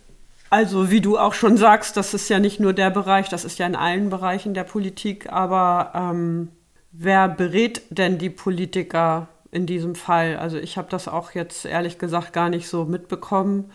[0.51, 3.57] Also wie du auch schon sagst, das ist ja nicht nur der Bereich, das ist
[3.57, 6.49] ja in allen Bereichen der Politik, aber ähm,
[6.91, 10.35] wer berät denn die Politiker in diesem Fall?
[10.35, 13.71] Also ich habe das auch jetzt ehrlich gesagt gar nicht so mitbekommen,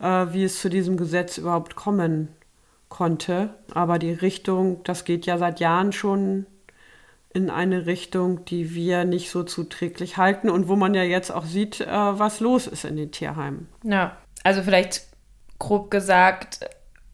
[0.00, 2.28] äh, wie es zu diesem Gesetz überhaupt kommen
[2.88, 3.50] konnte.
[3.74, 6.46] Aber die Richtung, das geht ja seit Jahren schon
[7.34, 11.44] in eine Richtung, die wir nicht so zuträglich halten und wo man ja jetzt auch
[11.44, 13.68] sieht, äh, was los ist in den Tierheimen.
[13.82, 15.13] Ja, also vielleicht
[15.58, 16.60] grob gesagt,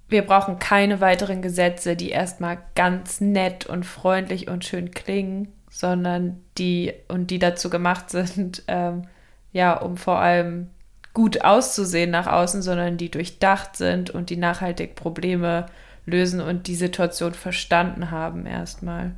[0.09, 6.43] wir brauchen keine weiteren Gesetze, die erstmal ganz nett und freundlich und schön klingen, sondern
[6.59, 9.03] die und die dazu gemacht sind, ähm,
[9.53, 10.71] ja, um vor allem
[11.15, 15.67] gut auszusehen nach außen, sondern die durchdacht sind und die nachhaltig Probleme
[16.07, 19.13] lösen und die Situation verstanden haben erstmal.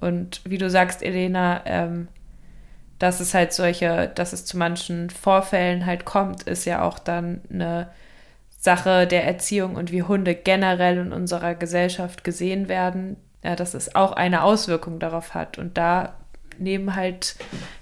[0.00, 2.08] Und wie du sagst, Elena, ähm,
[2.98, 7.40] dass es halt solche, dass es zu manchen Vorfällen halt kommt, ist ja auch dann
[7.52, 7.88] eine
[8.62, 13.96] Sache der Erziehung und wie Hunde generell in unserer Gesellschaft gesehen werden, ja, dass es
[13.96, 15.58] auch eine Auswirkung darauf hat.
[15.58, 16.14] Und da
[16.58, 17.34] nehmen halt,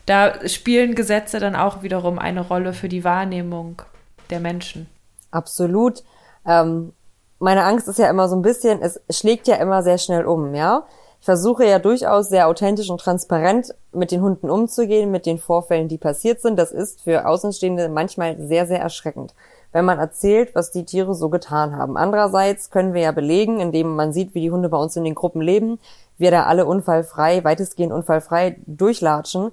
[0.06, 3.82] da spielen Gesetze dann auch wiederum eine Rolle für die Wahrnehmung
[4.30, 4.88] der Menschen.
[5.30, 6.02] Absolut.
[6.46, 6.94] Ähm,
[7.38, 10.54] meine Angst ist ja immer so ein bisschen, es schlägt ja immer sehr schnell um,
[10.54, 10.86] ja.
[11.20, 15.88] Ich versuche ja durchaus sehr authentisch und transparent mit den Hunden umzugehen, mit den Vorfällen,
[15.88, 16.58] die passiert sind.
[16.58, 19.34] Das ist für Außenstehende manchmal sehr, sehr erschreckend
[19.72, 21.96] wenn man erzählt, was die Tiere so getan haben.
[21.96, 25.14] Andererseits können wir ja belegen, indem man sieht, wie die Hunde bei uns in den
[25.14, 25.78] Gruppen leben,
[26.18, 29.52] wir da alle unfallfrei, weitestgehend unfallfrei durchlatschen,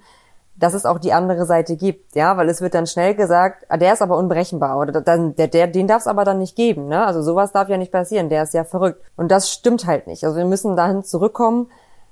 [0.57, 3.77] dass es auch die andere Seite gibt, ja, weil es wird dann schnell gesagt, ah,
[3.77, 6.87] der ist aber unberechenbar oder dann der, der den darf es aber dann nicht geben,
[6.87, 7.05] ne?
[7.05, 10.23] Also sowas darf ja nicht passieren, der ist ja verrückt und das stimmt halt nicht.
[10.23, 11.69] Also wir müssen dahin zurückkommen,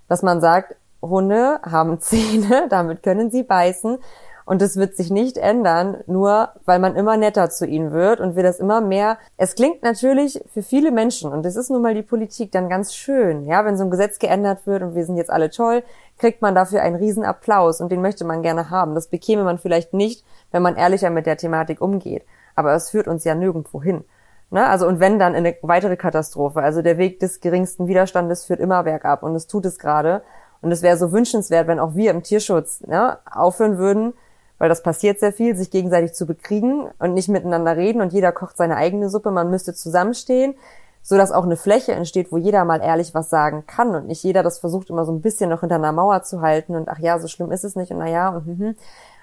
[0.07, 3.97] dass man sagt, Hunde haben Zähne, damit können sie beißen
[4.45, 8.35] und es wird sich nicht ändern, nur weil man immer netter zu ihnen wird und
[8.35, 9.17] wir das immer mehr.
[9.37, 12.93] Es klingt natürlich für viele Menschen, und das ist nun mal die Politik, dann ganz
[12.93, 13.45] schön.
[13.47, 15.83] Ja, wenn so ein Gesetz geändert wird und wir sind jetzt alle toll,
[16.19, 18.95] kriegt man dafür einen riesen Applaus und den möchte man gerne haben.
[18.95, 22.23] Das bekäme man vielleicht nicht, wenn man ehrlicher mit der Thematik umgeht.
[22.55, 24.05] Aber es führt uns ja nirgendwo hin.
[24.51, 24.65] Ne?
[24.65, 26.61] Also und wenn dann eine weitere Katastrophe.
[26.61, 30.21] Also der Weg des geringsten Widerstandes führt immer bergab und es tut es gerade.
[30.61, 34.13] Und es wäre so wünschenswert, wenn auch wir im Tierschutz ne, aufhören würden,
[34.57, 38.31] weil das passiert sehr viel, sich gegenseitig zu bekriegen und nicht miteinander reden und jeder
[38.31, 39.31] kocht seine eigene Suppe.
[39.31, 40.55] Man müsste zusammenstehen,
[41.01, 44.23] so dass auch eine Fläche entsteht, wo jeder mal ehrlich was sagen kann und nicht
[44.23, 46.99] jeder das versucht immer so ein bisschen noch hinter einer Mauer zu halten und ach
[46.99, 48.75] ja, so schlimm ist es nicht und na ja und mhm.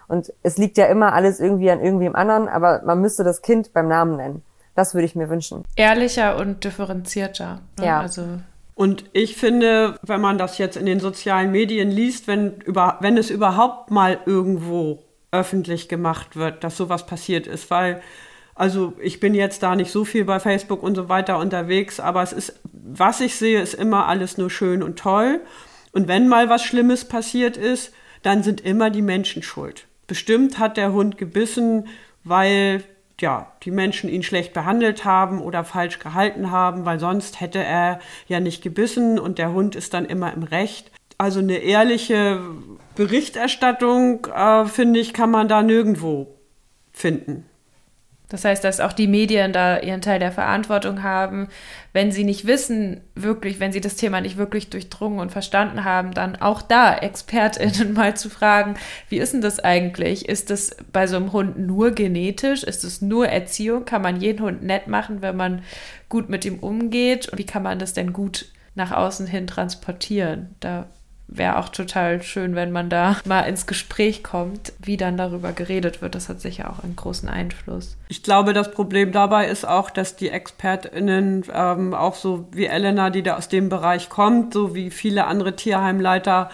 [0.08, 3.72] und es liegt ja immer alles irgendwie an irgendwem anderen, aber man müsste das Kind
[3.72, 4.42] beim Namen nennen.
[4.74, 5.64] Das würde ich mir wünschen.
[5.76, 7.60] Ehrlicher und differenzierter.
[7.78, 7.86] Ne?
[7.86, 8.00] Ja.
[8.00, 8.22] Also
[8.74, 13.18] und ich finde, wenn man das jetzt in den sozialen Medien liest, wenn, über, wenn
[13.18, 15.00] es überhaupt mal irgendwo
[15.32, 18.00] öffentlich gemacht wird, dass sowas passiert ist, weil
[18.54, 22.22] Also ich bin jetzt da nicht so viel bei Facebook und so weiter unterwegs, aber
[22.22, 25.40] es ist, was ich sehe, ist immer alles nur schön und toll.
[25.92, 27.92] Und wenn mal was Schlimmes passiert ist,
[28.22, 29.86] dann sind immer die Menschen schuld.
[30.06, 31.88] Bestimmt hat der Hund gebissen,
[32.24, 32.84] weil
[33.20, 38.00] ja, die Menschen ihn schlecht behandelt haben oder falsch gehalten haben, weil sonst hätte er
[38.26, 40.90] ja nicht gebissen und der Hund ist dann immer im Recht.
[41.18, 42.40] Also eine ehrliche
[42.94, 46.38] Berichterstattung, äh, finde ich, kann man da nirgendwo
[46.92, 47.46] finden.
[48.32, 51.48] Das heißt, dass auch die Medien da ihren Teil der Verantwortung haben.
[51.92, 56.14] Wenn sie nicht wissen, wirklich, wenn sie das Thema nicht wirklich durchdrungen und verstanden haben,
[56.14, 58.76] dann auch da ExpertInnen mal zu fragen,
[59.10, 60.30] wie ist denn das eigentlich?
[60.30, 62.62] Ist das bei so einem Hund nur genetisch?
[62.62, 63.84] Ist es nur Erziehung?
[63.84, 65.62] Kann man jeden Hund nett machen, wenn man
[66.08, 67.28] gut mit ihm umgeht?
[67.28, 70.54] Und wie kann man das denn gut nach außen hin transportieren?
[70.60, 70.86] Da
[71.36, 76.02] wäre auch total schön, wenn man da mal ins Gespräch kommt, wie dann darüber geredet
[76.02, 76.14] wird.
[76.14, 77.96] Das hat sicher auch einen großen Einfluss.
[78.08, 83.10] Ich glaube, das Problem dabei ist auch, dass die ExpertInnen, ähm, auch so wie Elena,
[83.10, 86.50] die da aus dem Bereich kommt, so wie viele andere Tierheimleiter,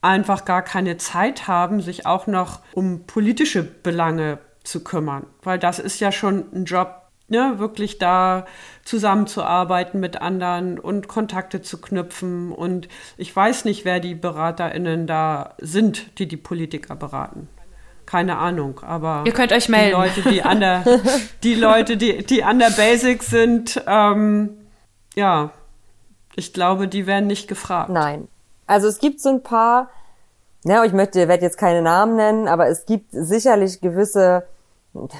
[0.00, 5.26] einfach gar keine Zeit haben, sich auch noch um politische Belange zu kümmern.
[5.42, 8.46] Weil das ist ja schon ein Job, ne, wirklich da
[8.84, 12.52] zusammenzuarbeiten mit anderen und Kontakte zu knüpfen.
[12.52, 17.48] Und ich weiß nicht, wer die BeraterInnen da sind, die die Politiker beraten.
[18.06, 19.88] Keine Ahnung, aber ihr könnt euch melden.
[19.88, 20.84] Die Leute, die an der,
[21.42, 24.50] die Leute, die, die an der Basic sind, ähm,
[25.14, 25.52] ja,
[26.36, 27.88] ich glaube, die werden nicht gefragt.
[27.88, 28.28] Nein.
[28.66, 29.90] Also es gibt so ein paar,
[30.64, 34.46] ja, ich möchte, werde jetzt keine Namen nennen, aber es gibt sicherlich gewisse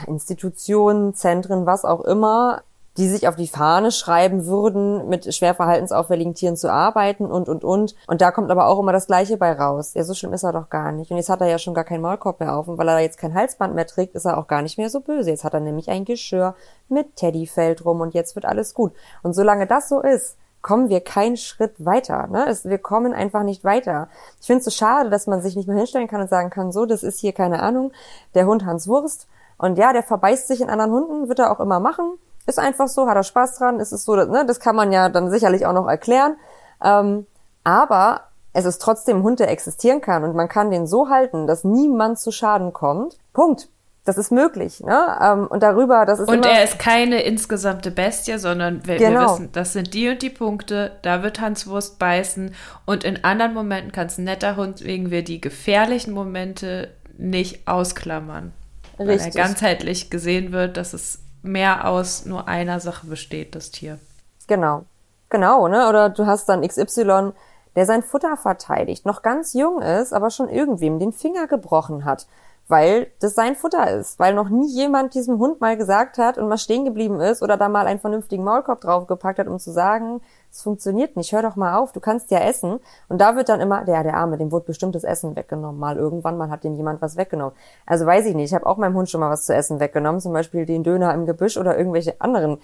[0.06, 2.62] Institutionen, Zentren, was auch immer,
[2.96, 7.64] die sich auf die Fahne schreiben würden, mit schwer verhaltensauffälligen Tieren zu arbeiten und, und,
[7.64, 7.96] und.
[8.06, 9.94] Und da kommt aber auch immer das Gleiche bei raus.
[9.94, 11.10] Ja, so schlimm ist er doch gar nicht.
[11.10, 12.68] Und jetzt hat er ja schon gar keinen Maulkorb mehr auf.
[12.68, 15.00] Und weil er jetzt kein Halsband mehr trägt, ist er auch gar nicht mehr so
[15.00, 15.30] böse.
[15.30, 16.54] Jetzt hat er nämlich ein Geschirr
[16.88, 18.92] mit Teddyfell drum und jetzt wird alles gut.
[19.24, 22.28] Und solange das so ist, kommen wir keinen Schritt weiter.
[22.28, 22.46] Ne?
[22.48, 24.08] Es, wir kommen einfach nicht weiter.
[24.40, 26.72] Ich finde es so schade, dass man sich nicht mehr hinstellen kann und sagen kann,
[26.72, 27.92] so, das ist hier keine Ahnung,
[28.34, 29.26] der Hund Hans Wurst
[29.58, 32.18] und ja, der verbeißt sich in anderen Hunden, wird er auch immer machen.
[32.46, 35.08] Ist einfach so, hat er Spaß dran, ist es so, ne, das kann man ja
[35.08, 36.36] dann sicherlich auch noch erklären.
[36.82, 37.26] Ähm,
[37.62, 41.46] aber es ist trotzdem ein Hund, der existieren kann und man kann den so halten,
[41.46, 43.18] dass niemand zu Schaden kommt.
[43.32, 43.68] Punkt.
[44.06, 45.18] Das ist möglich, ne?
[45.22, 49.20] Ähm, und darüber, das ist und er ist keine insgesamte Bestie, sondern wir, genau.
[49.20, 50.92] wir, wissen, das sind die und die Punkte.
[51.00, 55.10] Da wird Hans Wurst beißen und in anderen Momenten kann es ein netter Hund, wegen
[55.10, 58.52] wir die gefährlichen Momente nicht ausklammern.
[58.98, 59.34] Richtig.
[59.34, 63.98] Weil er ganzheitlich gesehen wird, dass es mehr aus nur einer Sache besteht, das Tier.
[64.46, 64.84] Genau.
[65.30, 65.88] Genau, ne?
[65.88, 67.32] Oder du hast dann XY,
[67.76, 72.26] der sein Futter verteidigt, noch ganz jung ist, aber schon irgendwem den Finger gebrochen hat,
[72.68, 76.48] weil das sein Futter ist, weil noch nie jemand diesem Hund mal gesagt hat und
[76.48, 80.20] mal stehen geblieben ist oder da mal einen vernünftigen Maulkorb draufgepackt hat, um zu sagen,
[80.54, 82.78] es funktioniert nicht, hör doch mal auf, du kannst ja essen.
[83.08, 85.80] Und da wird dann immer, der, der Arme, dem wurde bestimmtes Essen weggenommen.
[85.80, 87.56] Mal irgendwann mal hat dem jemand was weggenommen.
[87.86, 90.20] Also weiß ich nicht, ich habe auch meinem Hund schon mal was zu essen weggenommen,
[90.20, 92.58] zum Beispiel den Döner im Gebüsch oder irgendwelche anderen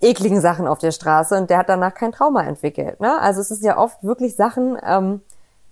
[0.00, 3.00] ekligen Sachen auf der Straße und der hat danach kein Trauma entwickelt.
[3.00, 3.20] Ne?
[3.20, 5.20] Also es ist ja oft wirklich Sachen, ähm,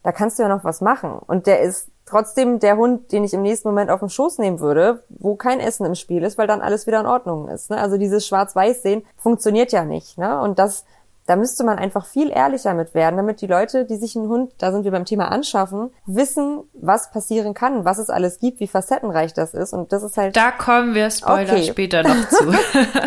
[0.02, 1.18] da kannst du ja noch was machen.
[1.18, 4.60] Und der ist trotzdem der Hund, den ich im nächsten Moment auf den Schoß nehmen
[4.60, 7.70] würde, wo kein Essen im Spiel ist, weil dann alles wieder in Ordnung ist.
[7.70, 7.78] Ne?
[7.78, 10.18] Also dieses Schwarz-Weiß-Sehen funktioniert ja nicht.
[10.18, 10.38] Ne?
[10.42, 10.84] Und das
[11.26, 14.52] da müsste man einfach viel ehrlicher mit werden, damit die Leute, die sich einen Hund,
[14.58, 18.66] da sind wir beim Thema anschaffen, wissen, was passieren kann, was es alles gibt, wie
[18.66, 19.72] facettenreich das ist.
[19.72, 20.36] Und das ist halt.
[20.36, 21.64] Da kommen wir Spoiler okay.
[21.64, 22.52] später noch zu.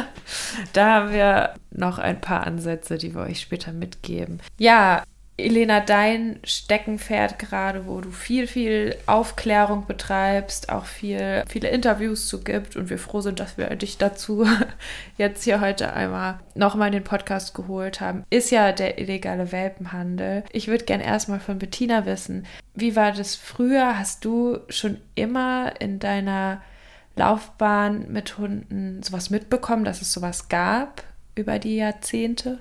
[0.74, 4.40] da haben wir noch ein paar Ansätze, die wir euch später mitgeben.
[4.58, 5.04] Ja,
[5.40, 12.44] Elena, dein Steckenpferd gerade, wo du viel, viel Aufklärung betreibst, auch viel, viele Interviews zu
[12.44, 14.48] gibt und wir froh sind, dass wir dich dazu
[15.20, 20.44] jetzt hier heute einmal nochmal in den Podcast geholt haben, ist ja der illegale Welpenhandel.
[20.52, 24.00] Ich würde gern erstmal von Bettina wissen, wie war das früher?
[24.00, 26.64] Hast du schon immer in deiner
[27.16, 31.04] Laufbahn mit Hunden sowas mitbekommen, dass es sowas gab
[31.36, 32.58] über die Jahrzehnte?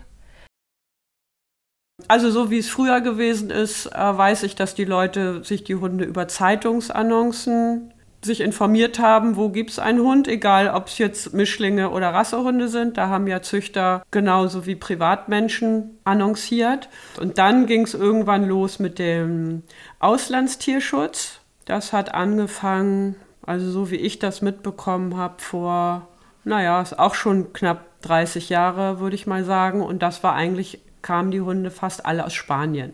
[2.09, 5.77] Also so wie es früher gewesen ist, äh, weiß ich, dass die Leute sich die
[5.77, 11.33] Hunde über Zeitungsannoncen sich informiert haben, wo gibt es einen Hund, egal ob es jetzt
[11.33, 12.97] Mischlinge oder Rassehunde sind.
[12.97, 16.89] Da haben ja Züchter genauso wie Privatmenschen annonciert.
[17.21, 19.63] Und dann ging es irgendwann los mit dem
[19.99, 21.41] Auslandstierschutz.
[21.67, 26.09] Das hat angefangen, also so wie ich das mitbekommen habe, vor,
[26.45, 29.83] naja, ist auch schon knapp 30 Jahre, würde ich mal sagen.
[29.83, 32.93] Und das war eigentlich kamen die Hunde fast alle aus Spanien.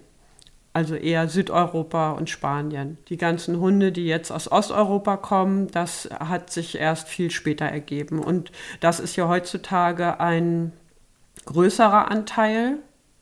[0.75, 2.97] also eher Südeuropa und Spanien.
[3.09, 8.19] Die ganzen Hunde, die jetzt aus Osteuropa kommen, das hat sich erst viel später ergeben.
[8.21, 10.73] Und das ist ja heutzutage ein
[11.45, 12.79] größerer Anteil,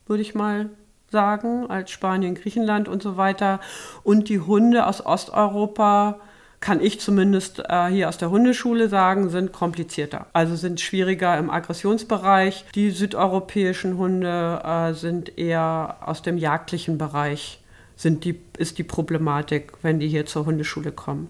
[0.06, 0.70] würde ich mal
[1.10, 3.58] sagen, als Spanien, Griechenland und so weiter.
[4.04, 6.20] Und die Hunde aus Osteuropa,
[6.60, 10.26] kann ich zumindest äh, hier aus der Hundeschule sagen, sind komplizierter.
[10.34, 12.66] Also sind schwieriger im Aggressionsbereich.
[12.74, 17.62] Die südeuropäischen Hunde äh, sind eher aus dem jagdlichen Bereich,
[17.96, 21.28] sind die, ist die Problematik, wenn die hier zur Hundeschule kommen.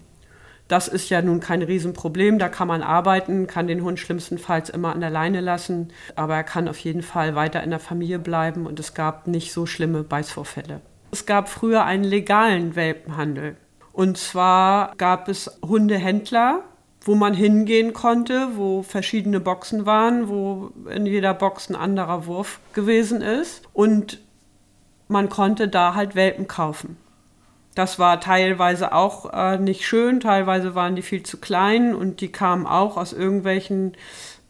[0.67, 4.95] Das ist ja nun kein Riesenproblem, da kann man arbeiten, kann den Hund schlimmstenfalls immer
[4.95, 8.67] an der Leine lassen, aber er kann auf jeden Fall weiter in der Familie bleiben
[8.67, 10.81] und es gab nicht so schlimme Beißvorfälle.
[11.11, 13.57] Es gab früher einen legalen Welpenhandel.
[13.93, 16.63] Und zwar gab es Hundehändler,
[17.03, 22.61] wo man hingehen konnte, wo verschiedene Boxen waren, wo in jeder Box ein anderer Wurf
[22.73, 23.63] gewesen ist.
[23.73, 24.21] Und
[25.09, 26.97] man konnte da halt Welpen kaufen.
[27.75, 32.31] Das war teilweise auch äh, nicht schön, teilweise waren die viel zu klein und die
[32.31, 33.97] kamen auch aus irgendwelchen,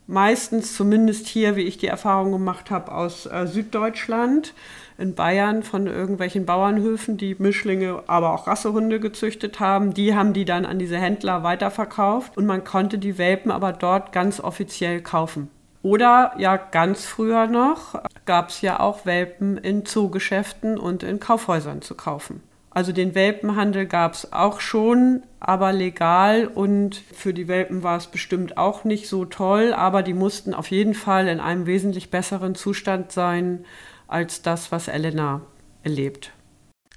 [0.07, 4.55] meistens zumindest hier, wie ich die Erfahrung gemacht habe, aus äh, Süddeutschland
[5.01, 9.95] in Bayern von irgendwelchen Bauernhöfen, die Mischlinge, aber auch Rassehunde gezüchtet haben.
[9.95, 14.13] Die haben die dann an diese Händler weiterverkauft und man konnte die Welpen aber dort
[14.13, 15.49] ganz offiziell kaufen.
[15.83, 21.81] Oder ja, ganz früher noch gab es ja auch Welpen in Zoogeschäften und in Kaufhäusern
[21.81, 22.43] zu kaufen.
[22.73, 28.07] Also den Welpenhandel gab es auch schon, aber legal und für die Welpen war es
[28.07, 32.55] bestimmt auch nicht so toll, aber die mussten auf jeden Fall in einem wesentlich besseren
[32.55, 33.65] Zustand sein
[34.11, 35.43] als das, was Elena
[35.83, 36.33] erlebt.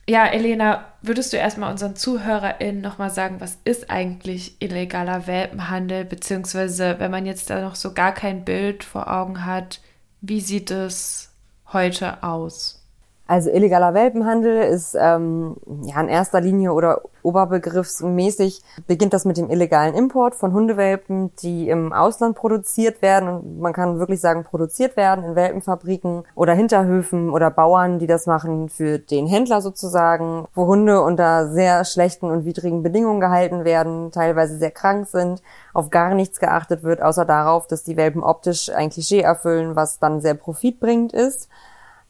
[0.09, 6.99] Ja, Elena, würdest du erstmal unseren ZuhörerInnen nochmal sagen, was ist eigentlich illegaler Welpenhandel, beziehungsweise
[6.99, 9.79] wenn man jetzt da noch so gar kein Bild vor Augen hat,
[10.19, 11.33] wie sieht es
[11.71, 12.82] heute aus?
[13.25, 15.55] Also illegaler Welpenhandel ist ähm,
[15.85, 21.69] ja in erster Linie oder oberbegriffsmäßig beginnt das mit dem illegalen Import von Hundewelpen, die
[21.69, 27.29] im Ausland produziert werden und man kann wirklich sagen produziert werden in Welpenfabriken oder Hinterhöfen
[27.29, 32.43] oder Bauern, die das machen für den Händler sozusagen, wo Hunde unter sehr schlechten und
[32.43, 35.41] widrigen Bedingungen gehalten werden, teilweise sehr krank sind,
[35.73, 39.99] auf gar nichts geachtet wird, außer darauf, dass die Welpen optisch ein Klischee erfüllen, was
[39.99, 41.47] dann sehr profitbringend ist.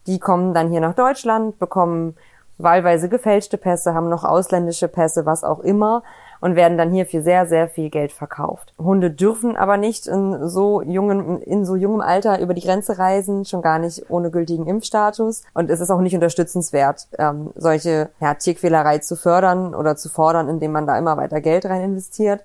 [0.06, 2.16] Die kommen dann hier nach Deutschland, bekommen
[2.58, 6.02] wahlweise gefälschte Pässe, haben noch ausländische Pässe, was auch immer
[6.44, 8.74] und werden dann hier für sehr, sehr viel Geld verkauft.
[8.78, 13.46] Hunde dürfen aber nicht in so jungen, in so jungem Alter über die Grenze reisen,
[13.46, 15.42] schon gar nicht ohne gültigen Impfstatus.
[15.54, 20.50] Und es ist auch nicht unterstützenswert, ähm, solche ja, Tierquälerei zu fördern oder zu fordern,
[20.50, 22.44] indem man da immer weiter Geld rein investiert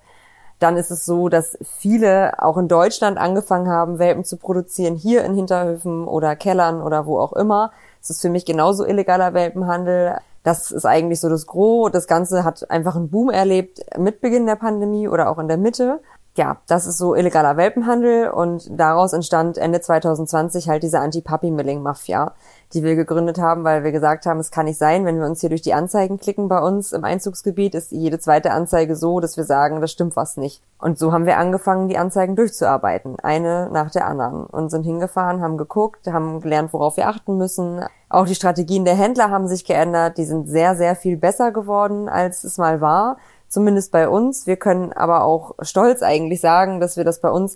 [0.60, 5.24] dann ist es so, dass viele auch in Deutschland angefangen haben, Welpen zu produzieren, hier
[5.24, 7.72] in Hinterhöfen oder Kellern oder wo auch immer.
[8.02, 10.17] Es ist für mich genauso illegaler Welpenhandel.
[10.43, 11.91] Das ist eigentlich so das Gros.
[11.91, 15.58] Das Ganze hat einfach einen Boom erlebt mit Beginn der Pandemie oder auch in der
[15.58, 16.02] Mitte
[16.39, 22.34] ja, das ist so illegaler Welpenhandel und daraus entstand Ende 2020 halt diese Anti-Puppy-Milling-Mafia,
[22.73, 25.41] die wir gegründet haben, weil wir gesagt haben, es kann nicht sein, wenn wir uns
[25.41, 29.38] hier durch die Anzeigen klicken bei uns im Einzugsgebiet, ist jede zweite Anzeige so, dass
[29.38, 30.62] wir sagen, das stimmt was nicht.
[30.77, 35.41] Und so haben wir angefangen, die Anzeigen durchzuarbeiten, eine nach der anderen und sind hingefahren,
[35.41, 37.84] haben geguckt, haben gelernt, worauf wir achten müssen.
[38.08, 42.08] Auch die Strategien der Händler haben sich geändert, die sind sehr, sehr viel besser geworden,
[42.08, 43.17] als es mal war
[43.49, 44.47] zumindest bei uns.
[44.47, 47.55] Wir können aber auch stolz eigentlich sagen, dass wir das bei uns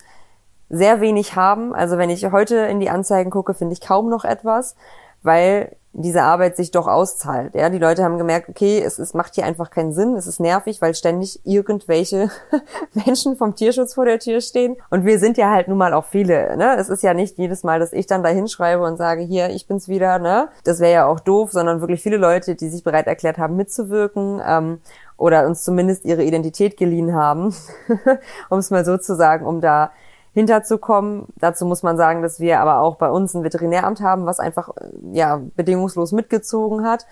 [0.74, 1.76] sehr wenig haben.
[1.76, 4.76] Also wenn ich heute in die Anzeigen gucke, finde ich kaum noch etwas,
[5.22, 7.54] weil diese Arbeit sich doch auszahlt.
[7.54, 10.40] Ja, die Leute haben gemerkt, okay, es, es macht hier einfach keinen Sinn, es ist
[10.40, 12.32] nervig, weil ständig irgendwelche
[13.06, 14.76] Menschen vom Tierschutz vor der Tür stehen.
[14.90, 16.58] Und wir sind ja halt nun mal auch viele.
[16.58, 16.76] Ne?
[16.80, 19.68] Es ist ja nicht jedes Mal, dass ich dann da hinschreibe und sage, hier, ich
[19.68, 20.18] bin's wieder.
[20.18, 20.50] Ne?
[20.64, 24.42] Das wäre ja auch doof, sondern wirklich viele Leute, die sich bereit erklärt haben, mitzuwirken.
[24.44, 24.80] Ähm,
[25.16, 27.56] oder uns zumindest ihre Identität geliehen haben,
[28.50, 29.92] um es mal so zu sagen, um da
[30.34, 31.28] hinterzukommen.
[31.36, 34.70] Dazu muss man sagen, dass wir aber auch bei uns ein Veterinäramt haben, was einfach
[35.12, 37.06] ja bedingungslos mitgezogen hat.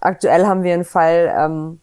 [0.00, 1.80] Aktuell haben wir einen Fall, ähm,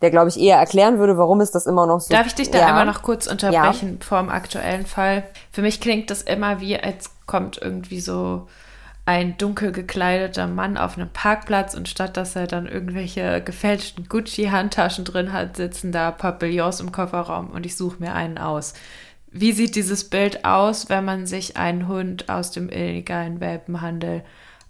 [0.00, 2.12] der glaube ich eher erklären würde, warum ist das immer noch so.
[2.12, 2.66] Darf ich dich da ja.
[2.66, 4.06] einmal noch kurz unterbrechen ja.
[4.06, 5.22] vor dem aktuellen Fall?
[5.52, 8.48] Für mich klingt das immer wie, als kommt irgendwie so
[9.04, 15.04] ein dunkel gekleideter Mann auf einem Parkplatz und statt dass er dann irgendwelche gefälschten Gucci-Handtaschen
[15.04, 18.74] drin hat, sitzen da Papillons im Kofferraum und ich suche mir einen aus.
[19.32, 24.22] Wie sieht dieses Bild aus, wenn man sich einen Hund aus dem illegalen Welpenhandel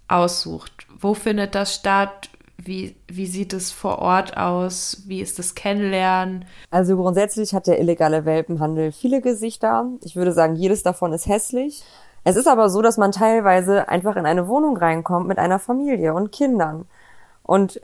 [0.06, 0.86] aussucht?
[0.96, 2.30] Wo findet das statt?
[2.58, 5.02] Wie, wie sieht es vor Ort aus?
[5.06, 6.44] Wie ist das Kennenlernen?
[6.70, 9.90] Also grundsätzlich hat der illegale Welpenhandel viele Gesichter.
[10.04, 11.82] Ich würde sagen, jedes davon ist hässlich.
[12.22, 16.14] Es ist aber so, dass man teilweise einfach in eine Wohnung reinkommt mit einer Familie
[16.14, 16.86] und Kindern.
[17.42, 17.80] und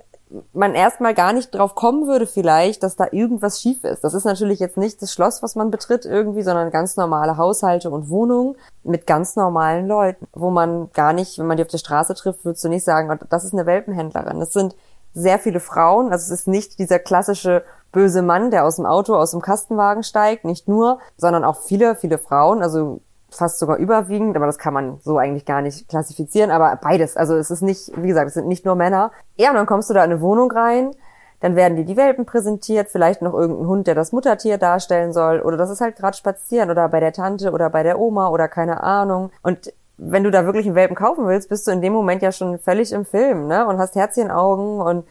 [0.53, 4.05] man erstmal gar nicht drauf kommen würde vielleicht, dass da irgendwas schief ist.
[4.05, 7.91] Das ist natürlich jetzt nicht das Schloss, was man betritt irgendwie, sondern ganz normale Haushalte
[7.91, 11.79] und Wohnungen mit ganz normalen Leuten, wo man gar nicht, wenn man die auf der
[11.79, 14.41] Straße trifft, würdest du nicht sagen, oh, das ist eine Welpenhändlerin.
[14.41, 14.76] Das sind
[15.14, 19.14] sehr viele Frauen, also es ist nicht dieser klassische böse Mann, der aus dem Auto,
[19.16, 23.01] aus dem Kastenwagen steigt, nicht nur, sondern auch viele, viele Frauen, also
[23.31, 27.16] fast sogar überwiegend, aber das kann man so eigentlich gar nicht klassifizieren, aber beides.
[27.16, 29.11] Also es ist nicht, wie gesagt, es sind nicht nur Männer.
[29.37, 30.93] Ja, und dann kommst du da in eine Wohnung rein,
[31.41, 35.41] dann werden dir die Welpen präsentiert, vielleicht noch irgendein Hund, der das Muttertier darstellen soll,
[35.41, 38.49] oder das ist halt gerade spazieren oder bei der Tante oder bei der Oma oder
[38.49, 39.31] keine Ahnung.
[39.43, 42.33] Und wenn du da wirklich einen Welpen kaufen willst, bist du in dem Moment ja
[42.33, 43.66] schon völlig im Film, ne?
[43.66, 45.07] Und hast Herzchenaugen und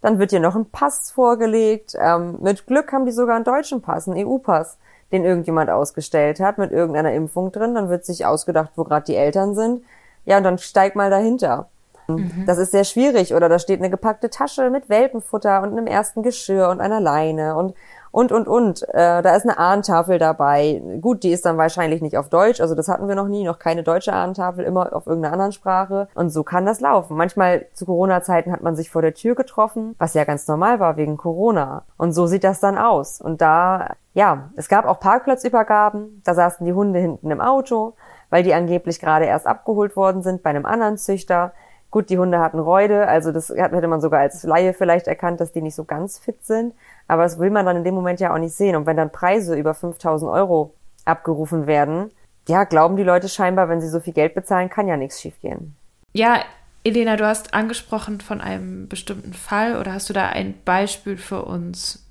[0.00, 1.96] dann wird dir noch ein Pass vorgelegt.
[1.98, 4.78] Ähm, mit Glück haben die sogar einen deutschen Pass, einen EU-Pass
[5.12, 7.74] den irgendjemand ausgestellt hat mit irgendeiner Impfung drin.
[7.74, 9.82] Dann wird sich ausgedacht, wo gerade die Eltern sind.
[10.24, 11.68] Ja, und dann steig mal dahinter.
[12.08, 12.44] Mhm.
[12.46, 13.34] Das ist sehr schwierig.
[13.34, 17.56] Oder da steht eine gepackte Tasche mit Welpenfutter und einem ersten Geschirr und einer Leine
[17.56, 17.74] und
[18.12, 18.82] und, und, und.
[18.90, 20.80] Äh, da ist eine Ahnentafel dabei.
[21.00, 23.58] Gut, die ist dann wahrscheinlich nicht auf Deutsch, also das hatten wir noch nie, noch
[23.58, 26.08] keine deutsche Ahnentafel, immer auf irgendeiner anderen Sprache.
[26.14, 27.16] Und so kann das laufen.
[27.16, 30.96] Manchmal zu Corona-Zeiten hat man sich vor der Tür getroffen, was ja ganz normal war
[30.96, 31.84] wegen Corona.
[31.96, 33.20] Und so sieht das dann aus.
[33.20, 37.94] Und da, ja, es gab auch Parkplatzübergaben, da saßen die Hunde hinten im Auto,
[38.28, 41.52] weil die angeblich gerade erst abgeholt worden sind bei einem anderen Züchter.
[41.92, 45.52] Gut, die Hunde hatten Reude, also das hätte man sogar als Laie vielleicht erkannt, dass
[45.52, 46.74] die nicht so ganz fit sind.
[47.06, 48.76] Aber das will man dann in dem Moment ja auch nicht sehen.
[48.76, 50.72] Und wenn dann Preise über 5000 Euro
[51.04, 52.10] abgerufen werden,
[52.48, 55.76] ja, glauben die Leute scheinbar, wenn sie so viel Geld bezahlen, kann ja nichts schiefgehen.
[56.14, 56.40] Ja,
[56.82, 61.44] Elena, du hast angesprochen von einem bestimmten Fall oder hast du da ein Beispiel für
[61.44, 62.06] uns,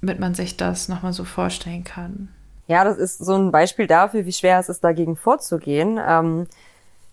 [0.00, 2.30] damit man sich das nochmal so vorstellen kann?
[2.68, 6.00] Ja, das ist so ein Beispiel dafür, wie schwer es ist, dagegen vorzugehen.
[6.02, 6.46] Ähm,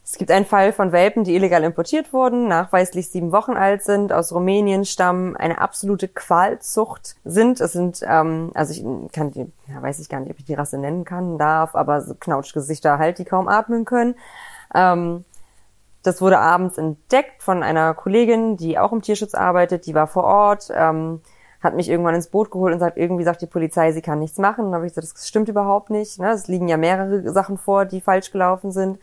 [0.04, 4.12] es gibt einen Fall von Welpen, die illegal importiert wurden, nachweislich sieben Wochen alt sind,
[4.12, 7.62] aus Rumänien stammen, eine absolute Qualzucht sind.
[7.62, 10.56] Es sind, ähm, also ich kann die, ja, weiß ich gar nicht, ob ich die
[10.56, 14.16] Rasse nennen kann, darf, aber so Knautschgesichter halt, die kaum atmen können.
[14.74, 15.24] Ähm,
[16.04, 20.24] das wurde abends entdeckt von einer Kollegin, die auch im Tierschutz arbeitet, die war vor
[20.24, 21.22] Ort, ähm,
[21.62, 24.40] hat mich irgendwann ins Boot geholt und sagt, irgendwie sagt die Polizei, sie kann nichts
[24.40, 24.66] machen.
[24.66, 26.20] dann habe ich gesagt, das stimmt überhaupt nicht.
[26.20, 26.32] Ne?
[26.32, 28.98] Es liegen ja mehrere Sachen vor, die falsch gelaufen sind.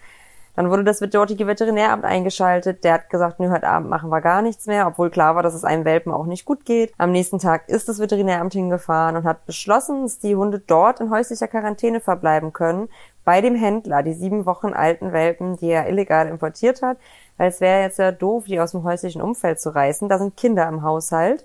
[0.59, 2.83] Dann wurde das dortige Veterinäramt eingeschaltet.
[2.83, 5.55] Der hat gesagt, nö, heute Abend machen wir gar nichts mehr, obwohl klar war, dass
[5.55, 6.93] es einem Welpen auch nicht gut geht.
[6.99, 11.11] Am nächsten Tag ist das Veterinäramt hingefahren und hat beschlossen, dass die Hunde dort in
[11.11, 12.89] häuslicher Quarantäne verbleiben können,
[13.25, 16.97] bei dem Händler, die sieben Wochen alten Welpen, die er illegal importiert hat.
[17.37, 20.09] Weil es wäre jetzt ja doof, die aus dem häuslichen Umfeld zu reißen.
[20.09, 21.45] Da sind Kinder im Haushalt.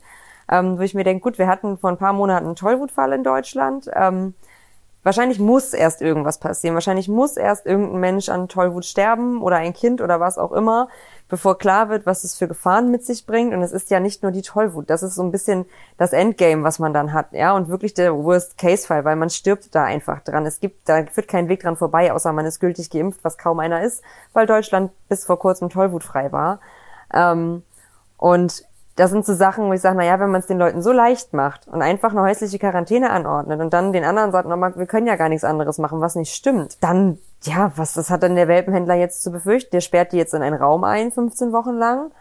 [0.49, 3.23] Ähm, wo ich mir denke, gut, wir hatten vor ein paar Monaten einen Tollwutfall in
[3.23, 3.91] Deutschland.
[3.93, 4.33] Ähm,
[5.03, 6.75] Wahrscheinlich muss erst irgendwas passieren.
[6.75, 10.87] Wahrscheinlich muss erst irgendein Mensch an Tollwut sterben oder ein Kind oder was auch immer,
[11.27, 13.53] bevor klar wird, was es für Gefahren mit sich bringt.
[13.53, 14.89] Und es ist ja nicht nur die Tollwut.
[14.89, 15.65] Das ist so ein bisschen
[15.97, 17.53] das Endgame, was man dann hat, ja.
[17.53, 20.45] Und wirklich der Worst-Case-Fall, weil man stirbt da einfach dran.
[20.45, 23.59] Es gibt, da führt kein Weg dran vorbei, außer man ist gültig geimpft, was kaum
[23.59, 26.59] einer ist, weil Deutschland bis vor kurzem tollwutfrei war.
[27.13, 27.63] Ähm,
[28.17, 28.63] und
[28.95, 30.91] das sind so Sachen, wo ich sage, na ja, wenn man es den Leuten so
[30.91, 34.85] leicht macht und einfach eine häusliche Quarantäne anordnet und dann den anderen sagt, na, wir
[34.85, 38.35] können ja gar nichts anderes machen, was nicht stimmt, dann, ja, was, das hat denn
[38.35, 39.71] der Welpenhändler jetzt zu befürchten?
[39.71, 42.11] Der sperrt die jetzt in einen Raum ein, 15 Wochen lang,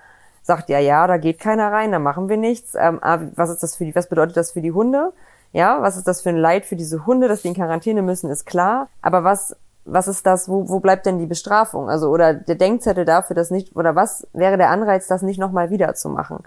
[0.42, 2.74] sagt, ja, ja, da geht keiner rein, da machen wir nichts.
[2.74, 5.12] Ähm, ah, was ist das für die, was bedeutet das für die Hunde?
[5.52, 8.30] Ja, was ist das für ein Leid für diese Hunde, dass die in Quarantäne müssen,
[8.30, 8.88] ist klar.
[9.02, 9.54] Aber was
[9.84, 11.88] was ist das, wo, wo bleibt denn die Bestrafung?
[11.88, 15.70] Also, oder der Denkzettel dafür, das nicht, oder was wäre der Anreiz, das nicht nochmal
[15.70, 16.44] wieder zu machen?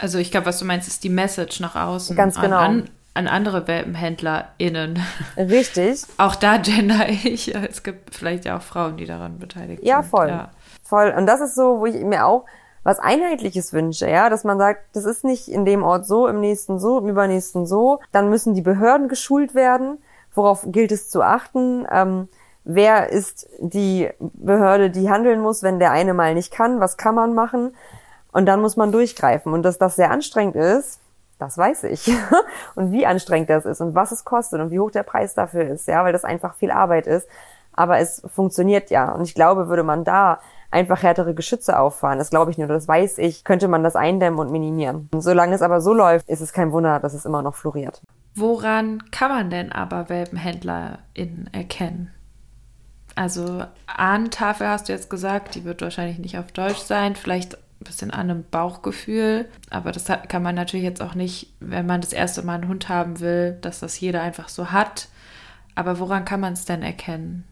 [0.00, 2.16] Also, ich glaube, was du meinst, ist die Message nach außen.
[2.16, 2.58] Ganz genau.
[2.58, 5.02] An, an andere WelpenhändlerInnen.
[5.36, 6.02] Richtig.
[6.18, 7.54] auch da gender ich.
[7.54, 10.10] Es gibt vielleicht ja auch Frauen, die daran beteiligt ja, sind.
[10.10, 10.28] Voll.
[10.28, 10.50] Ja,
[10.82, 11.14] voll.
[11.16, 12.44] Und das ist so, wo ich mir auch
[12.82, 16.40] was Einheitliches wünsche, ja, dass man sagt, das ist nicht in dem Ort so, im
[16.40, 18.00] nächsten so, im übernächsten so.
[18.10, 19.98] Dann müssen die Behörden geschult werden.
[20.34, 21.86] Worauf gilt es zu achten?
[21.90, 22.28] Ähm,
[22.64, 27.14] wer ist die Behörde, die handeln muss, wenn der eine mal nicht kann, was kann
[27.14, 27.74] man machen?
[28.32, 29.52] Und dann muss man durchgreifen.
[29.52, 31.00] Und dass das sehr anstrengend ist,
[31.38, 32.12] das weiß ich.
[32.74, 35.66] und wie anstrengend das ist und was es kostet und wie hoch der Preis dafür
[35.66, 37.28] ist, ja, weil das einfach viel Arbeit ist.
[37.72, 39.10] Aber es funktioniert ja.
[39.12, 40.38] Und ich glaube, würde man da
[40.70, 44.38] einfach härtere Geschütze auffahren, das glaube ich nur, das weiß ich, könnte man das eindämmen
[44.38, 45.08] und minimieren.
[45.12, 48.02] Und solange es aber so läuft, ist es kein Wunder, dass es immer noch floriert.
[48.36, 52.12] Woran kann man denn aber WelpenhändlerInnen erkennen?
[53.20, 57.84] Also Ahnentafel hast du jetzt gesagt, die wird wahrscheinlich nicht auf Deutsch sein, vielleicht ein
[57.84, 62.14] bisschen an einem Bauchgefühl, aber das kann man natürlich jetzt auch nicht, wenn man das
[62.14, 65.08] erste Mal einen Hund haben will, dass das jeder einfach so hat.
[65.74, 67.44] Aber woran kann man es denn erkennen?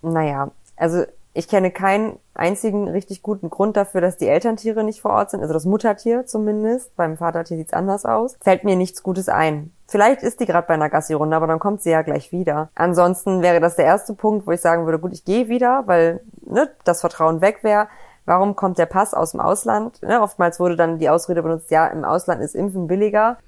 [0.00, 1.04] Naja, also
[1.36, 5.40] Ich kenne keinen einzigen richtig guten Grund dafür, dass die Elterntiere nicht vor Ort sind,
[5.40, 6.94] also das Muttertier zumindest.
[6.94, 8.36] Beim Vatertier sieht's anders aus.
[8.40, 9.72] Fällt mir nichts Gutes ein.
[9.88, 12.70] Vielleicht ist die gerade bei einer Gassi-Runde, aber dann kommt sie ja gleich wieder.
[12.76, 16.20] Ansonsten wäre das der erste Punkt, wo ich sagen würde, gut, ich gehe wieder, weil
[16.46, 17.88] ne, das Vertrauen weg wäre.
[18.26, 20.00] Warum kommt der Pass aus dem Ausland?
[20.02, 23.38] Ne, oftmals wurde dann die Ausrede benutzt, ja, im Ausland ist Impfen billiger.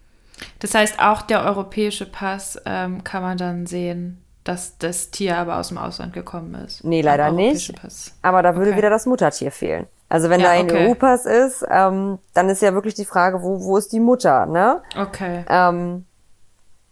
[0.59, 5.59] Das heißt, auch der europäische Pass ähm, kann man dann sehen, dass das Tier aber
[5.59, 6.85] aus dem Ausland gekommen ist.
[6.85, 7.75] Nee, leider nicht.
[7.81, 8.13] Pass.
[8.23, 8.79] Aber da würde okay.
[8.79, 9.87] wieder das Muttertier fehlen.
[10.09, 10.89] Also wenn ja, da ein okay.
[10.89, 14.83] EU-Pass ist, ähm, dann ist ja wirklich die Frage, wo, wo ist die Mutter, ne?
[14.97, 15.45] Okay.
[15.49, 16.07] Ähm,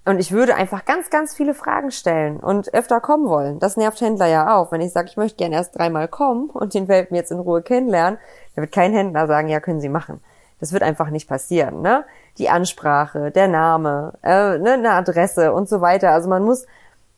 [0.05, 3.59] und ich würde einfach ganz, ganz viele Fragen stellen und öfter kommen wollen.
[3.59, 4.71] Das nervt Händler ja auch.
[4.71, 7.63] Wenn ich sage, ich möchte gerne erst dreimal kommen und den Welpen jetzt in Ruhe
[7.63, 8.19] kennenlernen,
[8.55, 10.21] dann wird kein Händler sagen, ja, können Sie machen.
[10.61, 11.81] Das wird einfach nicht passieren.
[11.81, 12.05] Ne?
[12.37, 16.11] Die Ansprache, der Name, äh, ne, eine Adresse und so weiter.
[16.11, 16.67] Also man muss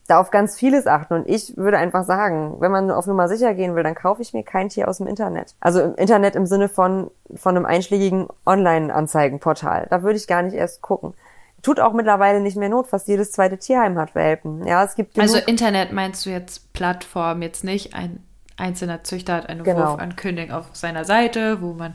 [0.06, 1.14] da auf ganz vieles achten.
[1.14, 4.32] Und ich würde einfach sagen, wenn man auf Nummer sicher gehen will, dann kaufe ich
[4.32, 5.54] mir kein Tier aus dem Internet.
[5.60, 9.86] Also im Internet im Sinne von, von einem einschlägigen Online-Anzeigenportal.
[9.90, 11.14] Da würde ich gar nicht erst gucken.
[11.62, 12.86] Tut auch mittlerweile nicht mehr Not.
[12.86, 14.64] Fast jedes zweite Tierheim hat Welpen.
[14.66, 18.22] Ja, es gibt Also Internet meinst du jetzt Plattform, jetzt nicht ein
[18.56, 19.92] einzelner Züchter hat eine genau.
[19.92, 21.94] Wurfankündigung auf seiner Seite, wo man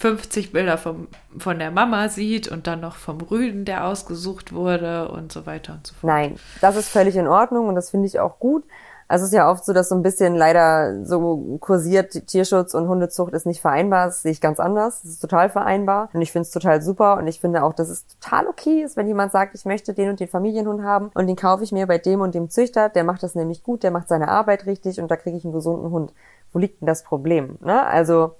[0.00, 5.10] 50 Bilder vom, von der Mama sieht und dann noch vom Rüden, der ausgesucht wurde
[5.10, 6.10] und so weiter und so fort.
[6.10, 8.64] Nein, das ist völlig in Ordnung und das finde ich auch gut.
[9.08, 12.88] Also es ist ja oft so, dass so ein bisschen leider so kursiert, Tierschutz und
[12.88, 14.06] Hundezucht ist nicht vereinbar.
[14.06, 15.02] Das sehe ich ganz anders.
[15.02, 16.08] Das ist total vereinbar.
[16.12, 17.18] Und ich finde es total super.
[17.18, 20.10] Und ich finde auch, dass es total okay ist, wenn jemand sagt, ich möchte den
[20.10, 22.88] und den Familienhund haben und den kaufe ich mir bei dem und dem Züchter.
[22.88, 25.52] Der macht das nämlich gut, der macht seine Arbeit richtig und da kriege ich einen
[25.52, 26.14] gesunden Hund.
[26.52, 27.58] Wo liegt denn das Problem?
[27.60, 27.84] Ne?
[27.84, 28.36] Also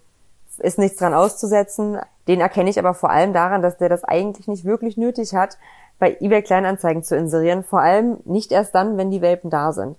[0.61, 1.99] ist nichts dran auszusetzen.
[2.29, 5.59] Den erkenne ich aber vor allem daran, dass der das eigentlich nicht wirklich nötig hat,
[5.99, 7.65] bei eBay Kleinanzeigen zu inserieren.
[7.65, 9.97] Vor allem nicht erst dann, wenn die Welpen da sind.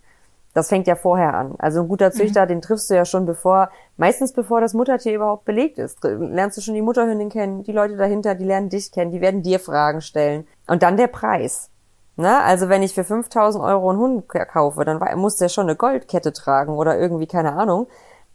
[0.54, 1.56] Das fängt ja vorher an.
[1.60, 2.14] Also ein guter mhm.
[2.14, 2.50] Züchter, mhm.
[2.50, 6.04] den triffst du ja schon bevor, meistens bevor das Muttertier überhaupt belegt ist.
[6.04, 9.44] Lernst du schon die Mutterhündin kennen, die Leute dahinter, die lernen dich kennen, die werden
[9.44, 10.46] dir Fragen stellen.
[10.68, 11.70] Und dann der Preis.
[12.18, 15.78] Na, also wenn ich für 5000 Euro einen Hund kaufe, dann muss der schon eine
[15.78, 17.88] Goldkette tragen oder irgendwie, keine Ahnung,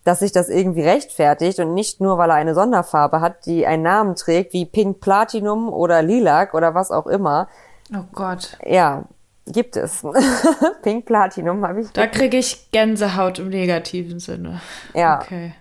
[0.06, 3.82] dass sich das irgendwie rechtfertigt und nicht nur, weil er eine Sonderfarbe hat, die einen
[3.82, 7.48] Namen trägt, wie Pink Platinum oder Lilac oder was auch immer.
[7.92, 8.56] Oh Gott.
[8.64, 9.04] Ja,
[9.48, 10.02] Gibt es.
[10.82, 11.90] Pink Platinum habe ich.
[11.92, 14.60] Da kriege ich Gänsehaut im negativen Sinne.
[14.92, 15.20] Ja.
[15.22, 15.54] Okay.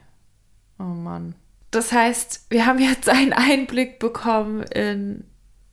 [0.79, 1.35] Oh Mann.
[1.71, 5.25] Das heißt, wir haben jetzt einen Einblick bekommen in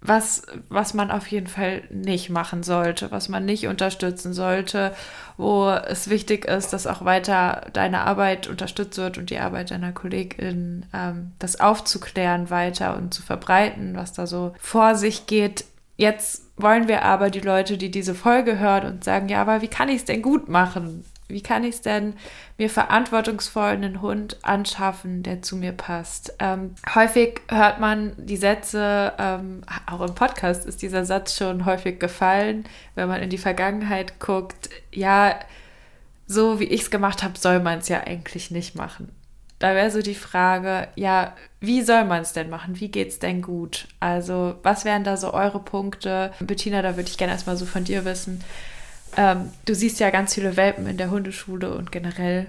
[0.03, 4.93] was, was man auf jeden Fall nicht machen sollte, was man nicht unterstützen sollte,
[5.37, 9.93] wo es wichtig ist, dass auch weiter deine Arbeit unterstützt wird und die Arbeit deiner
[9.93, 15.65] Kollegin, ähm, das aufzuklären weiter und zu verbreiten, was da so vor sich geht.
[15.97, 19.69] Jetzt wollen wir aber die Leute, die diese Folge hören und sagen, ja, aber wie
[19.69, 21.05] kann ich es denn gut machen?
[21.33, 22.15] Wie kann ich es denn
[22.59, 26.35] mir verantwortungsvoll einen Hund anschaffen, der zu mir passt?
[26.39, 31.99] Ähm, häufig hört man die Sätze, ähm, auch im Podcast ist dieser Satz schon häufig
[31.99, 32.65] gefallen,
[32.95, 35.39] wenn man in die Vergangenheit guckt, ja,
[36.27, 39.13] so wie ich es gemacht habe, soll man es ja eigentlich nicht machen
[39.63, 42.81] da wäre so die Frage, ja, wie soll man es denn machen?
[42.81, 43.87] Wie geht es denn gut?
[44.01, 46.33] Also, was wären da so eure Punkte?
[46.41, 48.43] Bettina, da würde ich gerne erstmal so von dir wissen.
[49.17, 52.47] Ähm, du siehst ja ganz viele Welpen in der Hundeschule und generell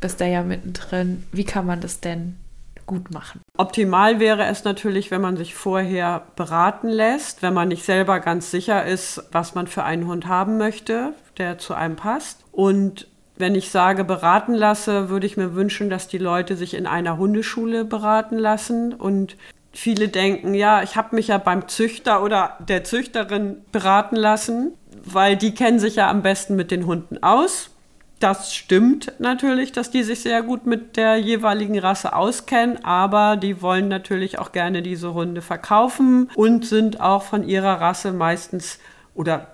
[0.00, 1.24] bist da ja mittendrin.
[1.32, 2.36] Wie kann man das denn
[2.86, 3.40] gut machen?
[3.56, 8.50] Optimal wäre es natürlich, wenn man sich vorher beraten lässt, wenn man nicht selber ganz
[8.50, 12.44] sicher ist, was man für einen Hund haben möchte, der zu einem passt.
[12.52, 16.86] Und wenn ich sage beraten lasse, würde ich mir wünschen, dass die Leute sich in
[16.86, 19.36] einer Hundeschule beraten lassen und
[19.72, 24.72] viele denken, ja, ich habe mich ja beim Züchter oder der Züchterin beraten lassen,
[25.04, 27.70] weil die kennen sich ja am besten mit den Hunden aus.
[28.20, 33.60] Das stimmt natürlich, dass die sich sehr gut mit der jeweiligen Rasse auskennen, aber die
[33.60, 38.78] wollen natürlich auch gerne diese Hunde verkaufen und sind auch von ihrer Rasse meistens
[39.14, 39.48] oder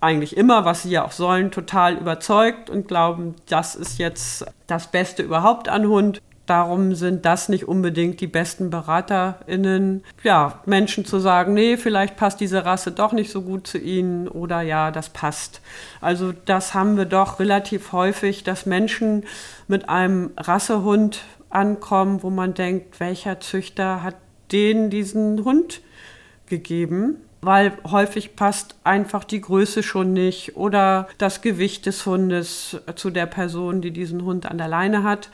[0.00, 4.90] eigentlich immer, was sie ja auch sollen, total überzeugt und glauben, das ist jetzt das
[4.90, 6.20] Beste überhaupt an Hund.
[6.46, 10.04] Darum sind das nicht unbedingt die besten BeraterInnen.
[10.22, 14.28] Ja, Menschen zu sagen, nee, vielleicht passt diese Rasse doch nicht so gut zu ihnen
[14.28, 15.60] oder ja, das passt.
[16.00, 19.24] Also das haben wir doch relativ häufig, dass Menschen
[19.66, 24.14] mit einem Rassehund ankommen, wo man denkt, welcher Züchter hat
[24.52, 25.80] denen diesen Hund
[26.46, 27.16] gegeben?
[27.46, 33.26] weil häufig passt einfach die Größe schon nicht oder das Gewicht des Hundes zu der
[33.26, 35.30] Person, die diesen Hund an der Leine hat.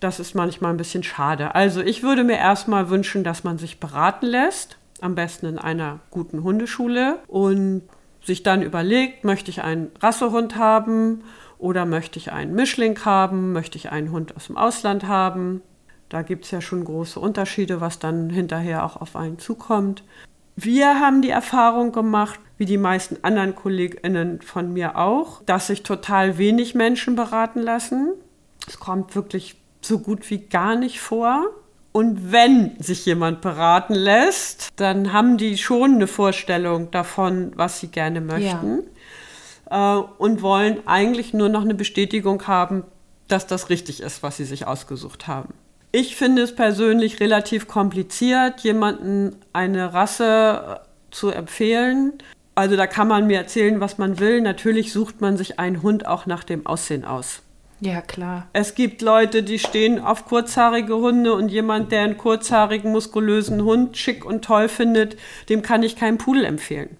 [0.00, 1.54] Das ist manchmal ein bisschen schade.
[1.54, 6.00] Also ich würde mir erstmal wünschen, dass man sich beraten lässt, am besten in einer
[6.10, 7.82] guten Hundeschule und
[8.22, 11.22] sich dann überlegt, möchte ich einen Rassehund haben
[11.58, 13.52] Oder möchte ich einen Mischling haben?
[13.52, 15.60] Möchte ich einen Hund aus dem Ausland haben?
[16.08, 20.02] Da gibt es ja schon große Unterschiede, was dann hinterher auch auf einen zukommt.
[20.56, 25.82] Wir haben die Erfahrung gemacht, wie die meisten anderen KollegInnen von mir auch, dass sich
[25.82, 28.14] total wenig Menschen beraten lassen.
[28.66, 31.46] Es kommt wirklich so gut wie gar nicht vor.
[31.92, 37.88] Und wenn sich jemand beraten lässt, dann haben die schon eine Vorstellung davon, was sie
[37.88, 38.84] gerne möchten.
[39.70, 39.98] Ja.
[39.98, 42.84] Äh, und wollen eigentlich nur noch eine Bestätigung haben,
[43.26, 45.54] dass das richtig ist, was sie sich ausgesucht haben.
[45.92, 52.14] Ich finde es persönlich relativ kompliziert, jemanden eine Rasse äh, zu empfehlen.
[52.54, 54.40] Also da kann man mir erzählen, was man will.
[54.40, 57.42] Natürlich sucht man sich einen Hund auch nach dem Aussehen aus.
[57.80, 58.46] Ja, klar.
[58.52, 63.96] Es gibt Leute, die stehen auf kurzhaarige Hunde und jemand, der einen kurzhaarigen, muskulösen Hund
[63.96, 65.16] schick und toll findet,
[65.48, 66.96] dem kann ich keinen Pudel empfehlen.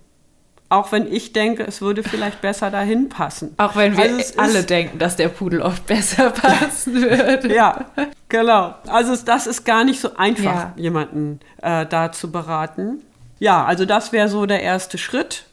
[0.70, 3.55] Auch wenn ich denke, es würde vielleicht besser dahin passen.
[3.59, 7.53] Auch wenn wir also alle denken, dass der Pudel oft besser passen würde.
[7.53, 7.87] Ja,
[8.28, 8.74] genau.
[8.87, 10.72] Also das ist gar nicht so einfach, ja.
[10.76, 13.03] jemanden äh, da zu beraten.
[13.41, 15.47] Ja, also das wäre so der erste Schritt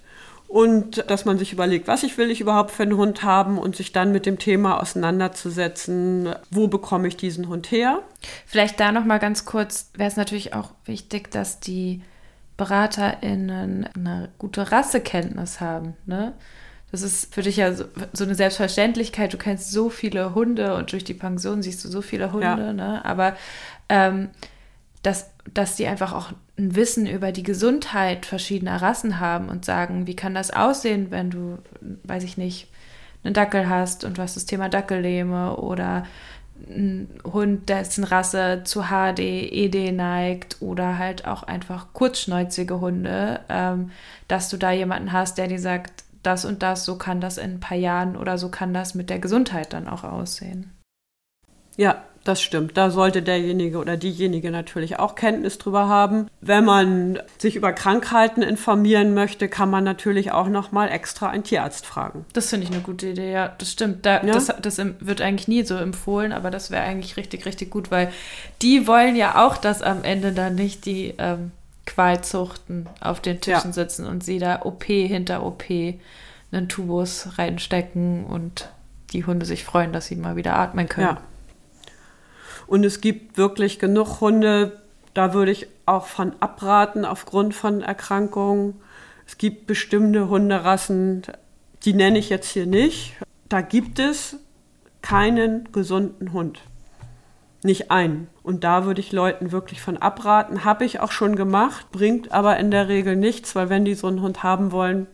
[0.48, 3.76] und dass man sich überlegt, was ich will ich überhaupt für einen Hund haben und
[3.76, 8.02] sich dann mit dem Thema auseinanderzusetzen, wo bekomme ich diesen Hund her.
[8.46, 12.02] Vielleicht da noch mal ganz kurz, wäre es natürlich auch wichtig, dass die
[12.56, 16.34] BeraterInnen eine gute Rassekenntnis haben, ne?
[16.90, 17.84] Das ist für dich ja so,
[18.14, 19.34] so, eine Selbstverständlichkeit.
[19.34, 22.74] Du kennst so viele Hunde und durch die Pension siehst du so viele Hunde, ja.
[22.74, 23.04] ne?
[23.04, 23.36] Aber
[23.90, 24.30] ähm,
[25.04, 30.08] dass, dass die einfach auch ein Wissen über die Gesundheit verschiedener Rassen haben und sagen,
[30.08, 31.60] wie kann das aussehen, wenn du,
[32.04, 32.68] weiß ich nicht,
[33.24, 36.06] einen Dackel hast und hast das Thema Dackellähme oder
[36.70, 43.92] ein Hund, dessen Rasse zu HD, ED neigt oder halt auch einfach kurzschnäuzige Hunde, ähm,
[44.28, 47.52] dass du da jemanden hast, der dir sagt, das und das, so kann das in
[47.52, 50.72] ein paar Jahren oder so kann das mit der Gesundheit dann auch aussehen.
[51.78, 52.78] Ja, das stimmt.
[52.78, 56.28] Da sollte derjenige oder diejenige natürlich auch Kenntnis drüber haben.
[56.42, 61.44] Wenn man sich über Krankheiten informieren möchte, kann man natürlich auch noch mal extra einen
[61.44, 62.26] Tierarzt fragen.
[62.34, 63.32] Das finde ich eine gute Idee.
[63.32, 64.06] Ja, das stimmt.
[64.06, 64.34] Da, ja?
[64.34, 68.12] Das, das wird eigentlich nie so empfohlen, aber das wäre eigentlich richtig, richtig gut, weil
[68.62, 71.52] die wollen ja auch, dass am Ende dann nicht die ähm,
[71.86, 73.74] Qualzuchten auf den Tischen ja.
[73.74, 75.64] sitzen und sie da OP hinter OP
[76.52, 78.70] einen Tubus reinstecken und
[79.14, 81.08] die Hunde sich freuen, dass sie mal wieder atmen können.
[81.08, 81.22] Ja.
[82.68, 84.82] Und es gibt wirklich genug Hunde,
[85.14, 88.76] da würde ich auch von abraten aufgrund von Erkrankungen.
[89.26, 91.24] Es gibt bestimmte Hunderassen,
[91.84, 93.16] die nenne ich jetzt hier nicht.
[93.50, 94.38] Da gibt es
[95.02, 96.62] keinen gesunden Hund.
[97.64, 98.28] Nicht einen.
[98.44, 100.64] Und da würde ich Leuten wirklich von abraten.
[100.64, 104.08] Habe ich auch schon gemacht, bringt aber in der Regel nichts, weil wenn die so
[104.08, 105.08] einen Hund haben wollen,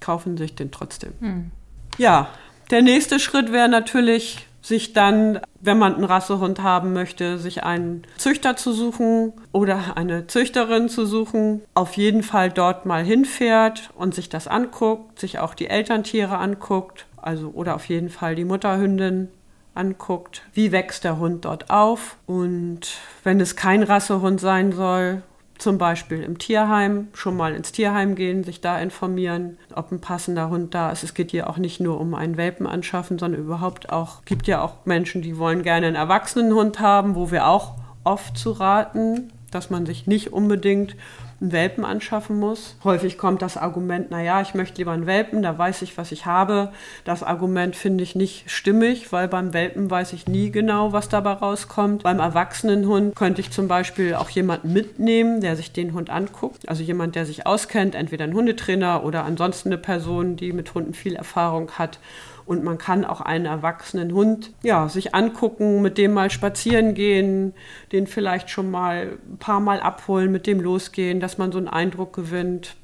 [0.00, 1.12] kaufen sich den trotzdem.
[1.20, 1.50] Hm.
[1.98, 2.28] Ja,
[2.70, 8.06] der nächste Schritt wäre natürlich sich dann, wenn man einen Rassehund haben möchte, sich einen
[8.16, 14.14] Züchter zu suchen oder eine Züchterin zu suchen, auf jeden Fall dort mal hinfährt und
[14.14, 19.28] sich das anguckt, sich auch die Elterntiere anguckt, also oder auf jeden Fall die Mutterhündin
[19.74, 22.16] anguckt, wie wächst der Hund dort auf.
[22.24, 25.22] Und wenn es kein Rassehund sein soll,
[25.58, 30.50] zum Beispiel im Tierheim, schon mal ins Tierheim gehen, sich da informieren, ob ein passender
[30.50, 31.04] Hund da ist.
[31.04, 34.62] Es geht hier auch nicht nur um einen Welpen anschaffen, sondern überhaupt auch, gibt ja
[34.62, 37.74] auch Menschen, die wollen gerne einen Erwachsenenhund haben, wo wir auch
[38.04, 40.96] oft zu raten, dass man sich nicht unbedingt
[41.40, 42.76] einen Welpen anschaffen muss.
[42.84, 46.26] Häufig kommt das Argument, naja, ich möchte lieber einen Welpen, da weiß ich, was ich
[46.26, 46.72] habe.
[47.04, 51.32] Das Argument finde ich nicht stimmig, weil beim Welpen weiß ich nie genau, was dabei
[51.32, 52.02] rauskommt.
[52.02, 56.68] Beim Erwachsenenhund könnte ich zum Beispiel auch jemanden mitnehmen, der sich den Hund anguckt.
[56.68, 60.94] Also jemand, der sich auskennt, entweder ein Hundetrainer oder ansonsten eine Person, die mit Hunden
[60.94, 61.98] viel Erfahrung hat
[62.46, 67.54] und man kann auch einen erwachsenen Hund ja, sich angucken, mit dem mal spazieren gehen,
[67.92, 71.68] den vielleicht schon mal ein paar Mal abholen, mit dem losgehen, dass man so einen
[71.68, 72.76] Eindruck gewinnt.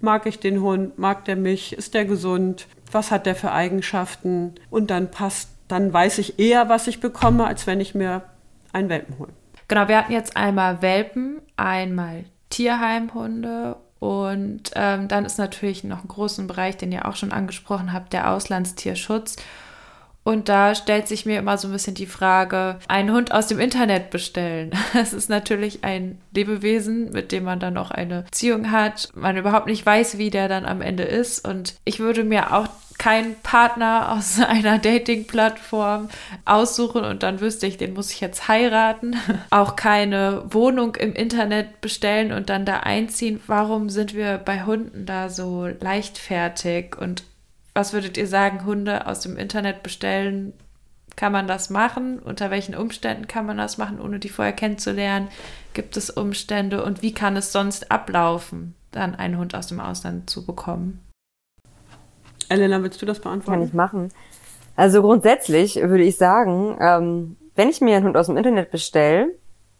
[0.00, 0.98] Mag ich den Hund?
[0.98, 1.74] Mag der mich?
[1.74, 2.66] Ist der gesund?
[2.90, 4.54] Was hat der für Eigenschaften?
[4.70, 8.22] Und dann passt, dann weiß ich eher, was ich bekomme, als wenn ich mir
[8.72, 9.32] einen Welpen hole.
[9.68, 16.08] Genau, wir hatten jetzt einmal Welpen, einmal Tierheimhunde und ähm, dann ist natürlich noch ein
[16.08, 19.36] großen Bereich, den ihr auch schon angesprochen habt, der Auslandstierschutz.
[20.24, 23.58] Und da stellt sich mir immer so ein bisschen die Frage, einen Hund aus dem
[23.58, 24.70] Internet bestellen.
[24.92, 29.66] Das ist natürlich ein Lebewesen, mit dem man dann auch eine Beziehung hat, man überhaupt
[29.66, 31.46] nicht weiß, wie der dann am Ende ist.
[31.46, 32.68] Und ich würde mir auch
[32.98, 36.08] keinen Partner aus einer Dating-Plattform
[36.44, 39.16] aussuchen und dann wüsste ich, den muss ich jetzt heiraten.
[39.50, 43.40] Auch keine Wohnung im Internet bestellen und dann da einziehen.
[43.46, 47.24] Warum sind wir bei Hunden da so leichtfertig und
[47.74, 50.52] Was würdet ihr sagen, Hunde aus dem Internet bestellen?
[51.16, 52.18] Kann man das machen?
[52.18, 55.28] Unter welchen Umständen kann man das machen, ohne die vorher kennenzulernen?
[55.74, 60.28] Gibt es Umstände und wie kann es sonst ablaufen, dann einen Hund aus dem Ausland
[60.28, 61.00] zu bekommen?
[62.48, 63.60] Elena, willst du das beantworten?
[63.60, 64.12] Kann ich machen.
[64.76, 69.30] Also grundsätzlich würde ich sagen, ähm, wenn ich mir einen Hund aus dem Internet bestelle,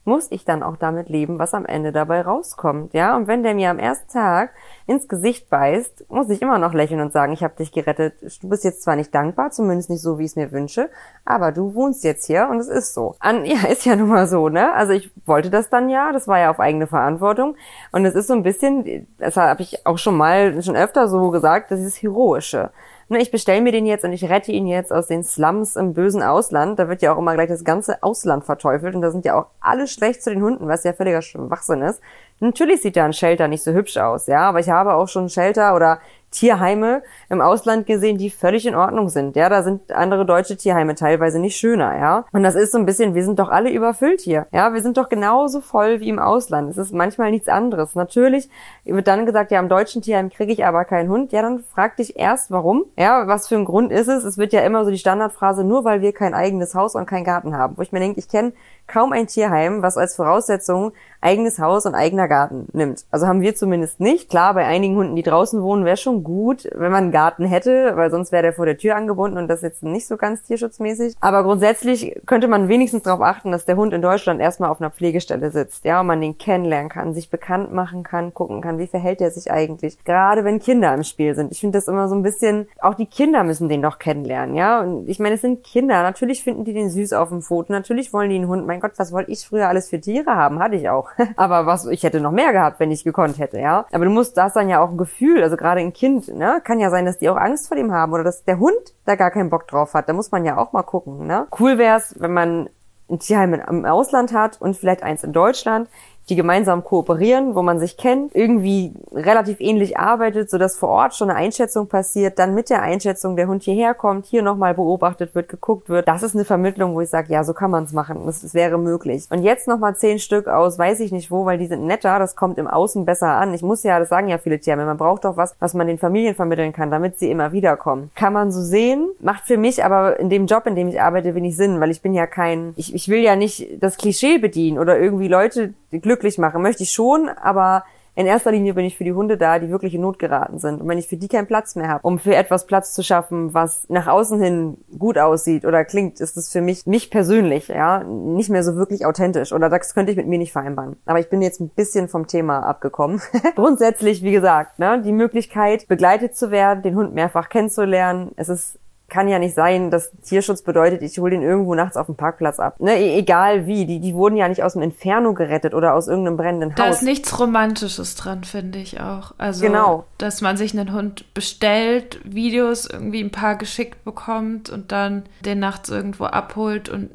[0.05, 3.17] muss ich dann auch damit leben, was am Ende dabei rauskommt, ja?
[3.17, 4.51] Und wenn der mir am ersten Tag
[4.87, 8.15] ins Gesicht beißt, muss ich immer noch lächeln und sagen, ich habe dich gerettet.
[8.43, 10.91] Du bist jetzt zwar nicht dankbar, zumindest nicht so, wie ich es mir wünsche,
[11.25, 13.15] aber du wohnst jetzt hier und es ist so.
[13.21, 14.73] An, ja, ist ja nun mal so, ne?
[14.75, 17.57] Also ich wollte das dann ja, das war ja auf eigene Verantwortung
[17.93, 21.31] und es ist so ein bisschen, das habe ich auch schon mal, schon öfter so
[21.31, 22.71] gesagt, das ist Heroische
[23.13, 25.95] ne, ich bestelle mir den jetzt und ich rette ihn jetzt aus den Slums im
[25.95, 26.79] bösen Ausland.
[26.79, 29.47] Da wird ja auch immer gleich das ganze Ausland verteufelt und da sind ja auch
[29.61, 32.01] alle schlecht zu den Hunden, was ja völliger Schwachsinn ist.
[32.41, 35.29] Natürlich sieht da ein Shelter nicht so hübsch aus, ja, aber ich habe auch schon
[35.29, 36.01] Shelter oder
[36.33, 39.37] Tierheime im Ausland gesehen, die völlig in Ordnung sind.
[39.37, 42.25] Ja, da sind andere deutsche Tierheime teilweise nicht schöner, ja.
[42.33, 44.47] Und das ist so ein bisschen, wir sind doch alle überfüllt hier.
[44.51, 46.71] Ja, wir sind doch genauso voll wie im Ausland.
[46.71, 47.95] Es ist manchmal nichts anderes.
[47.95, 48.49] Natürlich
[48.85, 51.33] wird dann gesagt, ja, im deutschen Tierheim kriege ich aber keinen Hund.
[51.33, 52.85] Ja, dann frag dich erst, warum.
[52.99, 54.25] Ja, was für ein Grund ist es?
[54.25, 57.25] Es wird ja immer so die Standardphrase, nur weil wir kein eigenes Haus und keinen
[57.25, 57.77] Garten haben.
[57.77, 58.53] Wo ich mir denke, ich kenne
[58.87, 63.05] kaum ein Tierheim, was als Voraussetzung eigenes Haus und eigener Garten nimmt.
[63.11, 64.29] Also haben wir zumindest nicht.
[64.29, 67.93] Klar, bei einigen Hunden, die draußen wohnen, wäre schon gut, wenn man einen Garten hätte,
[67.97, 71.15] weil sonst wäre der vor der Tür angebunden und das jetzt nicht so ganz tierschutzmäßig.
[71.21, 74.91] Aber grundsätzlich könnte man wenigstens darauf achten, dass der Hund in Deutschland erstmal auf einer
[74.91, 78.87] Pflegestelle sitzt, ja, und man den kennenlernen kann, sich bekannt machen kann, gucken kann, wie
[78.89, 80.05] verhält er sich eigentlich.
[80.05, 81.53] Gerade wenn Kinder im Spiel sind.
[81.53, 84.81] Ich finde das immer so ein bisschen, auch die Kinder müssen den doch kennenlernen, ja.
[84.81, 86.03] Und ich meine, es sind Kinder.
[86.03, 87.73] Natürlich finden die den süß auf dem Foto.
[87.73, 88.67] Natürlich wollen die einen Hund.
[88.67, 90.59] Mein Gott, was wollte ich früher alles für Tiere haben?
[90.59, 91.12] Hatte ich auch.
[91.37, 93.87] Aber was, ich hätte noch mehr gehabt, wenn ich gekonnt hätte, ja.
[93.93, 96.81] Aber du musst, das dann ja auch ein Gefühl, also gerade ein Kind, ne, kann
[96.81, 99.31] ja sein, dass die auch Angst vor dem haben oder dass der Hund da gar
[99.31, 100.09] keinen Bock drauf hat.
[100.09, 101.47] Da muss man ja auch mal gucken, ne.
[101.59, 102.69] Cool wär's, wenn man
[103.11, 105.89] ein Tierheim im Ausland hat und vielleicht eins in Deutschland,
[106.29, 111.31] die gemeinsam kooperieren, wo man sich kennt, irgendwie relativ ähnlich arbeitet, sodass vor Ort schon
[111.31, 115.49] eine Einschätzung passiert, dann mit der Einschätzung der Hund hierher kommt, hier nochmal beobachtet wird,
[115.49, 116.07] geguckt wird.
[116.07, 118.25] Das ist eine Vermittlung, wo ich sage, ja, so kann man es machen.
[118.27, 119.27] Das, das, wäre möglich.
[119.31, 122.37] Und jetzt nochmal zehn Stück aus, weiß ich nicht wo, weil die sind netter, das
[122.37, 123.55] kommt im Außen besser an.
[123.55, 125.99] Ich muss ja, das sagen ja viele Tierheime, man braucht doch was, was man den
[125.99, 128.11] Familien vermitteln kann, damit sie immer wiederkommen.
[128.15, 131.35] Kann man so sehen, macht für mich aber in dem Job, in dem ich arbeite,
[131.35, 134.79] wenig Sinn, weil ich bin ja kein, ich, ich will ja nicht das Klischee bedienen
[134.79, 135.75] oder irgendwie Leute
[136.13, 136.63] glücklich machen.
[136.63, 137.85] Möchte ich schon, aber
[138.15, 140.83] in erster Linie bin ich für die Hunde da, die wirklich in Not geraten sind.
[140.83, 143.55] Und wenn ich für die keinen Platz mehr habe, um für etwas Platz zu schaffen,
[143.55, 148.05] was nach außen hin gut aussieht oder klingt, ist es für mich, mich persönlich, ja,
[148.05, 149.55] nicht mehr so wirklich authentisch.
[149.55, 150.97] Oder das könnte ich mit mir nicht vereinbaren.
[151.07, 153.23] Aber ich bin jetzt ein bisschen vom Thema abgekommen.
[153.55, 158.33] Grundsätzlich, wie gesagt, ne, die Möglichkeit, begleitet zu werden, den Hund mehrfach kennenzulernen.
[158.37, 158.79] Es ist
[159.13, 162.59] kann ja nicht sein, dass Tierschutz bedeutet, ich hole den irgendwo nachts auf dem Parkplatz
[162.59, 162.81] ab.
[162.81, 166.09] Ne, e-, egal wie, die, die wurden ja nicht aus dem Inferno gerettet oder aus
[166.09, 166.77] irgendeinem brennenden Haus.
[166.79, 169.35] Da ist nichts Romantisches dran, finde ich auch.
[169.37, 170.07] Also, genau.
[170.17, 175.59] dass man sich einen Hund bestellt, Videos irgendwie ein paar geschickt bekommt und dann den
[175.59, 177.11] nachts irgendwo abholt und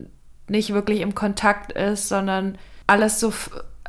[0.47, 3.33] nicht wirklich im Kontakt ist, sondern alles so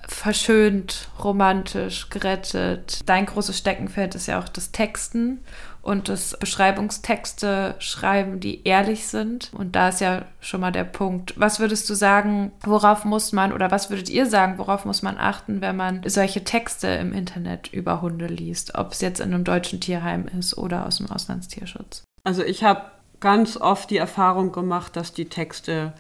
[0.09, 3.01] verschönt, romantisch, gerettet.
[3.05, 5.41] Dein großes Steckenpferd ist ja auch das Texten
[5.83, 9.51] und das Beschreibungstexte schreiben, die ehrlich sind.
[9.57, 11.35] Und da ist ja schon mal der Punkt.
[11.39, 15.17] Was würdest du sagen, worauf muss man oder was würdet ihr sagen, worauf muss man
[15.19, 18.75] achten, wenn man solche Texte im Internet über Hunde liest?
[18.75, 22.03] Ob es jetzt in einem deutschen Tierheim ist oder aus dem Auslandstierschutz?
[22.25, 22.83] Also ich habe
[23.21, 25.93] ganz oft die Erfahrung gemacht, dass die Texte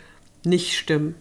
[0.44, 1.14] nicht stimmen.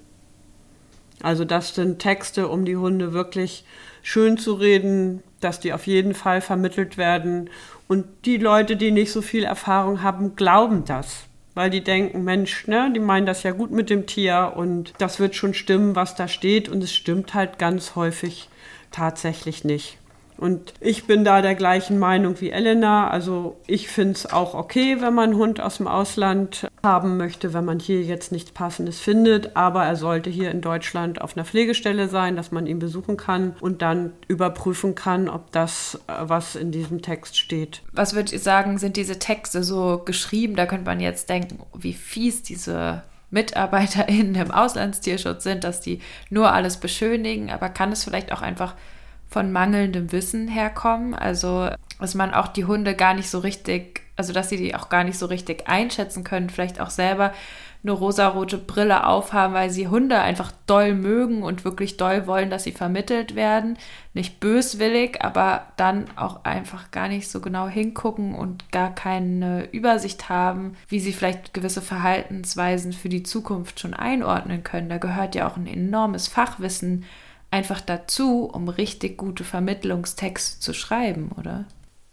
[1.23, 3.65] Also das sind Texte, um die Hunde wirklich
[4.03, 7.49] schön zu reden, dass die auf jeden Fall vermittelt werden
[7.87, 11.23] und die Leute, die nicht so viel Erfahrung haben, glauben das.
[11.53, 15.19] Weil die denken, Mensch, ne, die meinen das ja gut mit dem Tier und das
[15.19, 16.69] wird schon stimmen, was da steht.
[16.69, 18.49] Und es stimmt halt ganz häufig
[18.91, 19.97] tatsächlich nicht.
[20.37, 23.09] Und ich bin da der gleichen Meinung wie Elena.
[23.09, 27.53] Also ich finde es auch okay, wenn man einen Hund aus dem Ausland haben möchte,
[27.53, 29.55] wenn man hier jetzt nichts Passendes findet.
[29.55, 33.55] Aber er sollte hier in Deutschland auf einer Pflegestelle sein, dass man ihn besuchen kann
[33.59, 37.81] und dann überprüfen kann, ob das, äh, was in diesem Text steht.
[37.91, 40.55] Was würdet ihr sagen, sind diese Texte so geschrieben?
[40.55, 46.53] Da könnte man jetzt denken, wie fies diese MitarbeiterInnen im Auslandstierschutz sind, dass die nur
[46.53, 47.49] alles beschönigen.
[47.49, 48.75] Aber kann es vielleicht auch einfach
[49.29, 51.13] von mangelndem Wissen herkommen.
[51.13, 51.69] Also,
[51.99, 55.03] dass man auch die Hunde gar nicht so richtig, also dass sie die auch gar
[55.03, 57.33] nicht so richtig einschätzen können, vielleicht auch selber
[57.83, 62.63] eine rosarote Brille aufhaben, weil sie Hunde einfach doll mögen und wirklich doll wollen, dass
[62.63, 63.77] sie vermittelt werden.
[64.13, 70.27] Nicht böswillig, aber dann auch einfach gar nicht so genau hingucken und gar keine Übersicht
[70.27, 74.89] haben, wie sie vielleicht gewisse Verhaltensweisen für die Zukunft schon einordnen können.
[74.89, 77.05] Da gehört ja auch ein enormes Fachwissen
[77.51, 81.65] einfach dazu, um richtig gute Vermittlungstexte zu schreiben, oder?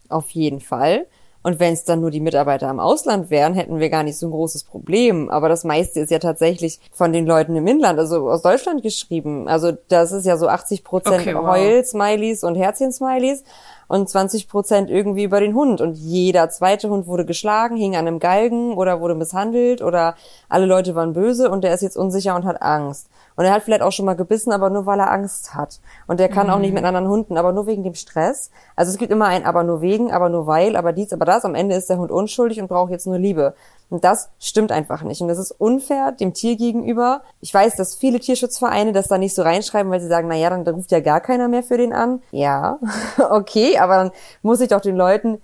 [0.08, 1.06] Auf jeden Fall.
[1.44, 4.26] Und wenn es dann nur die Mitarbeiter im Ausland wären, hätten wir gar nicht so
[4.26, 5.28] ein großes Problem.
[5.28, 9.46] Aber das meiste ist ja tatsächlich von den Leuten im Inland, also aus Deutschland geschrieben.
[9.46, 11.46] Also das ist ja so 80 Prozent okay, wow.
[11.46, 13.44] Heul-Smileys und Herzchen-Smileys
[13.88, 15.82] und 20 Prozent irgendwie über den Hund.
[15.82, 20.14] Und jeder zweite Hund wurde geschlagen, hing an einem Galgen oder wurde misshandelt oder
[20.48, 23.10] alle Leute waren böse und der ist jetzt unsicher und hat Angst.
[23.36, 25.80] Und er hat vielleicht auch schon mal gebissen, aber nur weil er Angst hat.
[26.06, 26.52] Und der kann mhm.
[26.52, 26.76] auch nicht mhm.
[26.76, 28.50] mit anderen Hunden, aber nur wegen dem Stress.
[28.76, 31.44] Also es gibt immer ein aber nur wegen, aber nur weil, aber dies, aber das.
[31.44, 33.54] Am Ende ist der Hund unschuldig und braucht jetzt nur Liebe.
[33.90, 35.20] Und das stimmt einfach nicht.
[35.20, 37.22] Und das ist unfair dem Tier gegenüber.
[37.40, 40.50] Ich weiß, dass viele Tierschutzvereine das da nicht so reinschreiben, weil sie sagen, na ja,
[40.50, 42.22] dann ruft ja gar keiner mehr für den an.
[42.30, 42.78] Ja,
[43.30, 44.10] okay, aber dann
[44.42, 45.40] muss ich doch den Leuten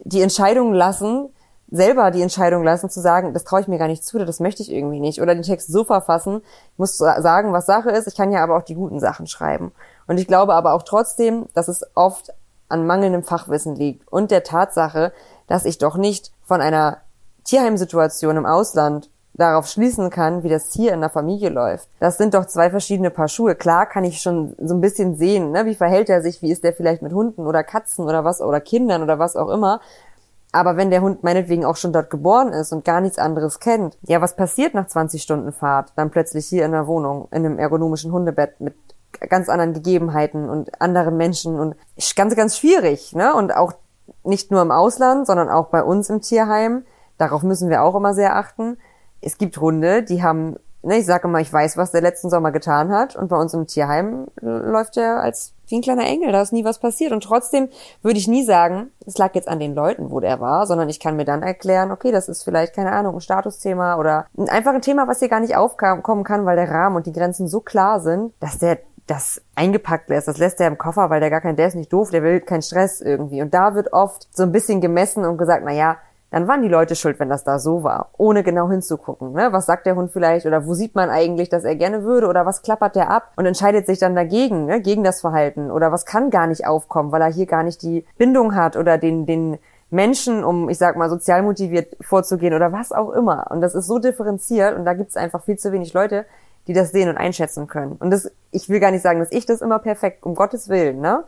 [0.00, 1.28] die Entscheidung lassen,
[1.70, 4.62] selber die Entscheidung lassen, zu sagen, das traue ich mir gar nicht zu, das möchte
[4.62, 5.20] ich irgendwie nicht.
[5.20, 6.42] Oder den Text so verfassen,
[6.72, 9.72] ich muss sagen, was Sache ist, ich kann ja aber auch die guten Sachen schreiben.
[10.06, 12.32] Und ich glaube aber auch trotzdem, dass es oft
[12.68, 15.12] an mangelndem Fachwissen liegt und der Tatsache,
[15.46, 16.98] dass ich doch nicht von einer
[17.44, 21.88] Tierheimsituation im Ausland darauf schließen kann, wie das hier in der Familie läuft.
[22.00, 23.54] Das sind doch zwei verschiedene Paar Schuhe.
[23.54, 25.64] Klar kann ich schon so ein bisschen sehen, ne?
[25.64, 28.60] wie verhält er sich, wie ist der vielleicht mit Hunden oder Katzen oder was oder
[28.60, 29.80] Kindern oder was auch immer.
[30.52, 33.98] Aber wenn der Hund meinetwegen auch schon dort geboren ist und gar nichts anderes kennt,
[34.02, 35.92] ja, was passiert nach 20 Stunden Fahrt?
[35.96, 38.74] Dann plötzlich hier in der Wohnung, in einem ergonomischen Hundebett mit
[39.28, 41.74] ganz anderen Gegebenheiten und anderen Menschen und
[42.16, 43.34] ganz, ganz schwierig, ne?
[43.34, 43.72] Und auch
[44.24, 46.84] nicht nur im Ausland, sondern auch bei uns im Tierheim.
[47.18, 48.78] Darauf müssen wir auch immer sehr achten.
[49.20, 52.52] Es gibt Hunde, die haben, ne, ich sage immer, ich weiß, was der letzten Sommer
[52.52, 56.42] getan hat und bei uns im Tierheim läuft er als wie ein kleiner Engel, da
[56.42, 57.12] ist nie was passiert.
[57.12, 57.68] Und trotzdem
[58.02, 61.00] würde ich nie sagen, es lag jetzt an den Leuten, wo der war, sondern ich
[61.00, 64.82] kann mir dann erklären, okay, das ist vielleicht, keine Ahnung, ein Statusthema oder einfach ein
[64.82, 68.00] Thema, was hier gar nicht aufkommen kann, weil der Rahmen und die Grenzen so klar
[68.00, 70.28] sind, dass der das eingepackt lässt.
[70.28, 72.40] Das lässt er im Koffer, weil der gar kein, der ist nicht doof, der will
[72.40, 73.42] keinen Stress irgendwie.
[73.42, 75.96] Und da wird oft so ein bisschen gemessen und gesagt, na ja,
[76.30, 79.32] dann waren die Leute schuld, wenn das da so war, ohne genau hinzugucken.
[79.32, 79.48] Ne?
[79.52, 82.44] Was sagt der Hund vielleicht oder wo sieht man eigentlich, dass er gerne würde oder
[82.44, 84.80] was klappert der ab und entscheidet sich dann dagegen, ne?
[84.82, 88.04] gegen das Verhalten oder was kann gar nicht aufkommen, weil er hier gar nicht die
[88.18, 89.58] Bindung hat oder den, den
[89.90, 93.50] Menschen, um, ich sag mal, sozial motiviert vorzugehen oder was auch immer.
[93.50, 96.26] Und das ist so differenziert und da gibt es einfach viel zu wenig Leute,
[96.66, 97.92] die das sehen und einschätzen können.
[97.98, 101.00] Und das, ich will gar nicht sagen, dass ich das immer perfekt, um Gottes Willen,
[101.00, 101.24] ne?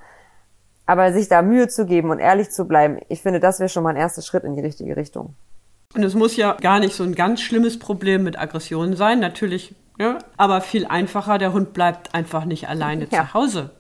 [0.91, 3.85] Aber sich da Mühe zu geben und ehrlich zu bleiben, ich finde, das wäre schon
[3.85, 5.37] mal ein erster Schritt in die richtige Richtung.
[5.95, 9.77] Und es muss ja gar nicht so ein ganz schlimmes Problem mit Aggressionen sein, natürlich,
[10.01, 13.21] ja, aber viel einfacher, der Hund bleibt einfach nicht alleine ja.
[13.21, 13.71] zu Hause.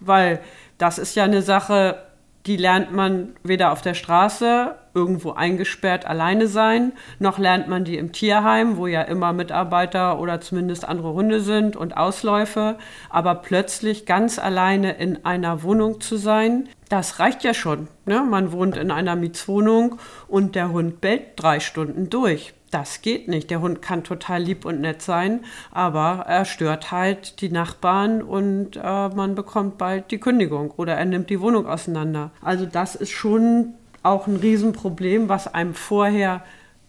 [0.00, 0.40] Weil
[0.76, 2.02] das ist ja eine Sache,
[2.46, 7.96] die lernt man weder auf der Straße irgendwo eingesperrt alleine sein, noch lernt man die
[7.96, 12.76] im Tierheim, wo ja immer Mitarbeiter oder zumindest andere Hunde sind und Ausläufe.
[13.08, 17.88] Aber plötzlich ganz alleine in einer Wohnung zu sein, das reicht ja schon.
[18.04, 18.22] Ne?
[18.28, 23.50] Man wohnt in einer Mietswohnung und der Hund bellt drei Stunden durch das geht nicht.
[23.50, 28.76] Der Hund kann total lieb und nett sein, aber er stört halt die Nachbarn und
[28.76, 32.30] äh, man bekommt bald die Kündigung oder er nimmt die Wohnung auseinander.
[32.40, 36.42] Also das ist schon auch ein Riesenproblem, was einem vorher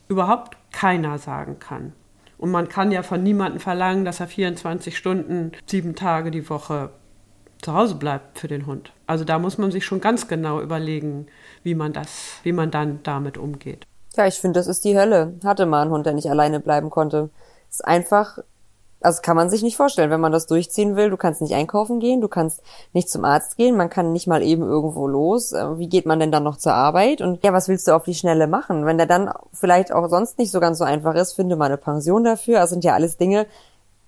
[0.07, 1.93] überhaupt keiner sagen kann.
[2.37, 6.89] Und man kann ja von niemandem verlangen, dass er 24 Stunden, sieben Tage die Woche
[7.61, 8.91] zu Hause bleibt für den Hund.
[9.07, 11.27] Also da muss man sich schon ganz genau überlegen,
[11.63, 13.85] wie man das, wie man dann damit umgeht.
[14.15, 15.33] Ja, ich finde, das ist die Hölle.
[15.43, 17.29] Hatte mal einen Hund, der nicht alleine bleiben konnte.
[17.69, 18.37] ist einfach,
[19.01, 21.09] also kann man sich nicht vorstellen, wenn man das durchziehen will.
[21.09, 22.61] Du kannst nicht einkaufen gehen, du kannst
[22.93, 25.51] nicht zum Arzt gehen, man kann nicht mal eben irgendwo los.
[25.51, 27.21] Äh, wie geht man denn dann noch zur Arbeit?
[27.21, 28.85] Und ja, was willst du auf die Schnelle machen?
[28.85, 31.77] Wenn der dann vielleicht auch sonst nicht so ganz so einfach ist, finde mal eine
[31.77, 32.59] Pension dafür.
[32.59, 33.47] Das sind ja alles Dinge,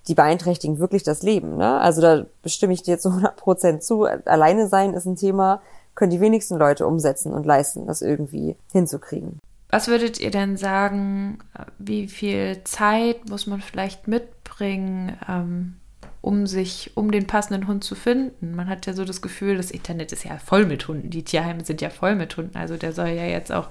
[0.08, 1.58] die beeinträchtigen wirklich das Leben.
[1.58, 1.80] Ne?
[1.80, 4.04] Also da bestimme ich dir zu 100 Prozent zu.
[4.04, 5.62] Alleine sein ist ein Thema,
[5.96, 9.40] können die wenigsten Leute umsetzen und leisten, das irgendwie hinzukriegen.
[9.76, 11.40] Was würdet ihr denn sagen,
[11.80, 15.76] wie viel Zeit muss man vielleicht mitbringen, ähm,
[16.22, 18.56] um sich, um den passenden Hund zu finden?
[18.56, 21.66] Man hat ja so das Gefühl, das Internet ist ja voll mit Hunden, die Tierheime
[21.66, 23.68] sind ja voll mit Hunden, also der soll ja jetzt auch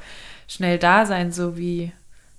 [0.47, 1.91] schnell da sein, so wie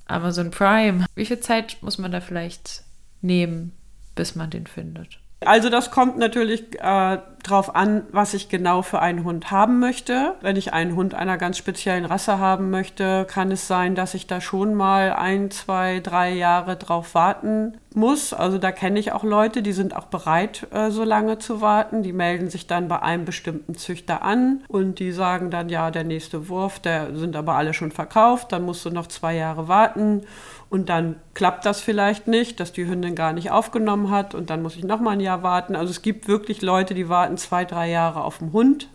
[0.06, 1.08] Amazon Prime.
[1.16, 2.84] Wie viel Zeit muss man da vielleicht
[3.24, 3.72] nehmen,
[4.14, 5.18] bis man den findet?
[5.46, 10.36] Also das kommt natürlich äh, drauf an, was ich genau für einen Hund haben möchte.
[10.42, 14.28] Wenn ich einen Hund einer ganz speziellen Rasse haben möchte, kann es sein, dass ich
[14.28, 18.34] da schon mal ein, zwei, drei Jahre drauf warten muss.
[18.34, 22.04] Also da kenne ich auch Leute, die sind auch bereit, äh, so lange zu warten.
[22.04, 26.04] Die melden sich dann bei einem bestimmten Züchter an und die sagen dann, ja, der
[26.04, 30.24] nächste Wurf, der sind aber alle schon verkauft, dann musst du noch zwei Jahre warten.
[30.70, 34.62] Und dann klappt das vielleicht nicht, dass die Hündin gar nicht aufgenommen hat und dann
[34.62, 35.76] muss ich noch mal ein Jahr warten.
[35.76, 38.90] Also es gibt wirklich Leute, die warten zwei, drei Jahre auf den Hund.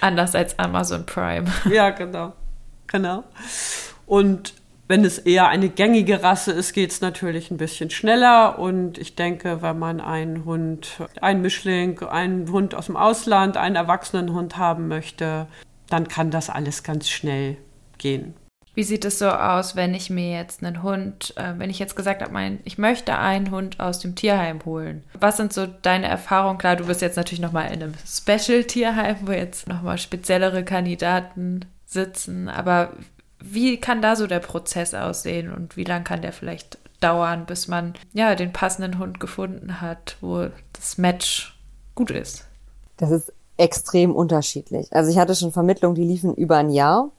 [0.00, 1.46] Anders als Amazon Prime.
[1.70, 2.32] Ja, genau.
[2.88, 3.24] Genau.
[4.06, 4.54] Und
[4.86, 8.58] wenn es eher eine gängige Rasse ist, geht es natürlich ein bisschen schneller.
[8.58, 13.76] Und ich denke, wenn man einen Hund, einen Mischling, einen Hund aus dem Ausland, einen
[13.76, 15.46] erwachsenen Hund haben möchte,
[15.88, 17.56] dann kann das alles ganz schnell
[17.98, 18.34] gehen.
[18.74, 21.94] Wie sieht es so aus, wenn ich mir jetzt einen Hund, äh, wenn ich jetzt
[21.94, 25.04] gesagt habe, mein, ich möchte einen Hund aus dem Tierheim holen?
[25.18, 26.58] Was sind so deine Erfahrungen?
[26.58, 32.48] Klar, du bist jetzt natürlich nochmal in einem Special-Tierheim, wo jetzt nochmal speziellere Kandidaten sitzen,
[32.48, 32.92] aber
[33.40, 37.68] wie kann da so der Prozess aussehen und wie lang kann der vielleicht dauern, bis
[37.68, 41.58] man ja den passenden Hund gefunden hat, wo das Match
[41.94, 42.46] gut ist?
[42.96, 44.92] Das ist extrem unterschiedlich.
[44.92, 47.10] Also ich hatte schon Vermittlungen, die liefen über ein Jahr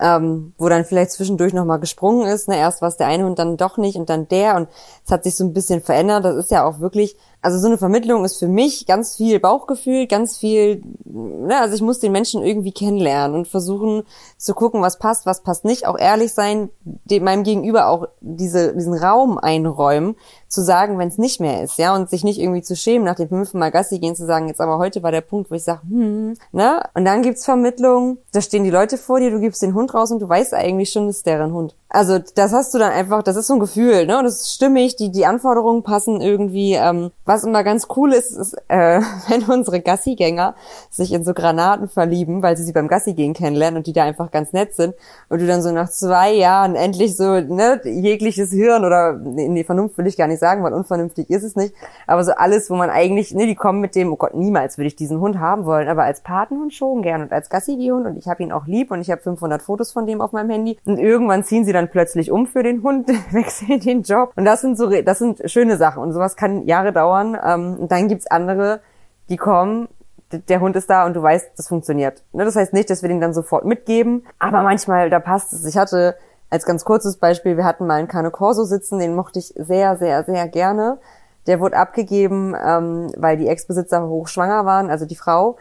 [0.00, 2.48] ähm, wo dann vielleicht zwischendurch nochmal gesprungen ist.
[2.48, 2.56] Ne?
[2.56, 4.68] Erst war es der eine und dann doch nicht und dann der und
[5.04, 6.24] es hat sich so ein bisschen verändert.
[6.24, 10.06] Das ist ja auch wirklich also so eine Vermittlung ist für mich ganz viel Bauchgefühl,
[10.06, 14.02] ganz viel, ne, also ich muss den Menschen irgendwie kennenlernen und versuchen
[14.36, 18.74] zu gucken, was passt, was passt nicht, auch ehrlich sein, dem, meinem Gegenüber auch diese,
[18.74, 20.16] diesen Raum einräumen,
[20.48, 23.16] zu sagen, wenn es nicht mehr ist, ja, und sich nicht irgendwie zu schämen, nach
[23.16, 25.64] dem fünften Mal Gassi gehen, zu sagen, jetzt aber heute war der Punkt, wo ich
[25.64, 29.62] sage, hm, ne, und dann gibt's Vermittlung, da stehen die Leute vor dir, du gibst
[29.62, 31.76] den Hund raus und du weißt eigentlich schon, das ist deren Hund.
[31.90, 34.18] Also das hast du dann einfach, das ist so ein Gefühl, ne?
[34.18, 36.74] Und das ist stimmig, die, die Anforderungen passen irgendwie.
[36.74, 40.54] Ähm, was immer ganz cool ist, ist, äh, wenn unsere Gassigänger
[40.90, 44.30] sich in so Granaten verlieben, weil sie sie beim Gassigehen kennenlernen und die da einfach
[44.30, 44.94] ganz nett sind
[45.30, 49.96] und du dann so nach zwei Jahren endlich so, ne, jegliches Hirn oder, nee, Vernunft
[49.96, 51.74] will ich gar nicht sagen, weil unvernünftig ist es nicht,
[52.06, 54.88] aber so alles, wo man eigentlich, ne, die kommen mit dem, oh Gott, niemals würde
[54.88, 58.28] ich diesen Hund haben wollen, aber als Patenhund schon gern und als Gassigehund und ich
[58.28, 60.98] habe ihn auch lieb und ich habe 500 Fotos von dem auf meinem Handy und
[60.98, 64.32] irgendwann ziehen sie dann plötzlich um für den Hund, wechseln den Job.
[64.34, 66.02] Und das sind so, das sind schöne Sachen.
[66.02, 67.38] Und sowas kann Jahre dauern.
[67.40, 68.80] Ähm, und dann gibt's andere,
[69.28, 69.86] die kommen,
[70.32, 72.22] der Hund ist da und du weißt, das funktioniert.
[72.32, 75.64] Ne, das heißt nicht, dass wir den dann sofort mitgeben, aber manchmal, da passt es.
[75.64, 76.16] Ich hatte
[76.50, 79.96] als ganz kurzes Beispiel, wir hatten mal einen Cane Corso sitzen, den mochte ich sehr,
[79.96, 80.98] sehr, sehr gerne.
[81.46, 85.56] Der wurde abgegeben, ähm, weil die Ex-Besitzer hochschwanger waren, also die Frau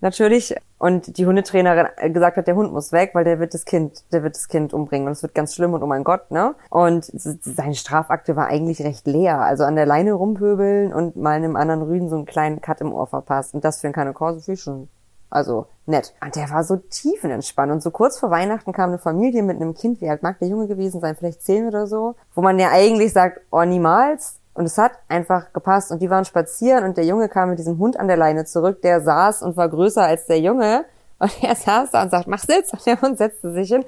[0.00, 0.54] natürlich.
[0.80, 4.22] Und die Hundetrainerin gesagt hat, der Hund muss weg, weil der wird das Kind, der
[4.22, 6.54] wird das Kind umbringen und es wird ganz schlimm und oh mein Gott, ne?
[6.70, 9.40] Und seine Strafakte war eigentlich recht leer.
[9.40, 12.94] Also an der Leine rumpöbeln und mal einem anderen Rüden so einen kleinen Cut im
[12.94, 13.52] Ohr verpasst.
[13.52, 14.88] Und das für einen keine Korse viel schon
[15.30, 16.12] also nett.
[16.20, 17.70] Und der war so tiefenentspannt.
[17.70, 20.48] Und so kurz vor Weihnachten kam eine Familie mit einem Kind, wie alt mag der
[20.48, 24.64] Junge gewesen sein, vielleicht zehn oder so, wo man ja eigentlich sagt, oh niemals, und
[24.64, 25.90] es hat einfach gepasst.
[25.92, 28.82] Und die waren spazieren und der Junge kam mit diesem Hund an der Leine zurück.
[28.82, 30.84] Der saß und war größer als der Junge.
[31.18, 32.72] Und er saß da und sagt, mach Sitz.
[32.72, 33.84] Und der Hund setzte sich hin.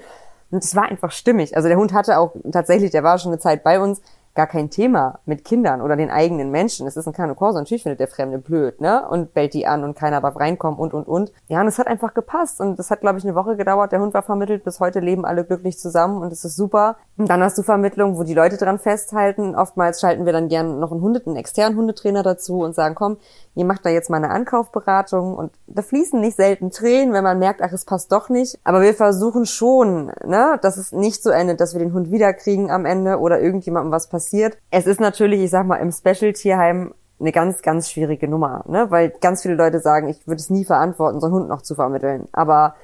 [0.50, 1.56] Und es war einfach stimmig.
[1.56, 4.02] Also der Hund hatte auch tatsächlich, der war schon eine Zeit bei uns,
[4.34, 6.86] gar kein Thema mit Kindern oder den eigenen Menschen.
[6.86, 9.06] Es ist ein Cane Corso, natürlich findet der Fremde blöd, ne?
[9.08, 11.32] Und bellt die an und keiner darf reinkommen und, und, und.
[11.48, 12.60] Ja, und es hat einfach gepasst.
[12.60, 13.92] Und das hat, glaube ich, eine Woche gedauert.
[13.92, 14.64] Der Hund war vermittelt.
[14.64, 16.96] Bis heute leben alle glücklich zusammen und es ist super.
[17.18, 19.54] Und dann hast du Vermittlung, wo die Leute dran festhalten.
[19.54, 23.18] Oftmals schalten wir dann gern noch einen Hunde, einen externen Hundetrainer dazu und sagen, komm,
[23.54, 27.38] ihr macht da jetzt mal eine Ankaufberatung und da fließen nicht selten Tränen, wenn man
[27.38, 28.58] merkt, ach, es passt doch nicht.
[28.64, 32.70] Aber wir versuchen schon, ne, dass es nicht so endet, dass wir den Hund wiederkriegen
[32.70, 34.21] am Ende oder irgendjemandem was passiert.
[34.70, 39.10] Es ist natürlich, ich sag mal, im Special-Tierheim eine ganz, ganz schwierige Nummer, ne, weil
[39.20, 42.28] ganz viele Leute sagen, ich würde es nie verantworten, so einen Hund noch zu vermitteln.
[42.32, 42.74] Aber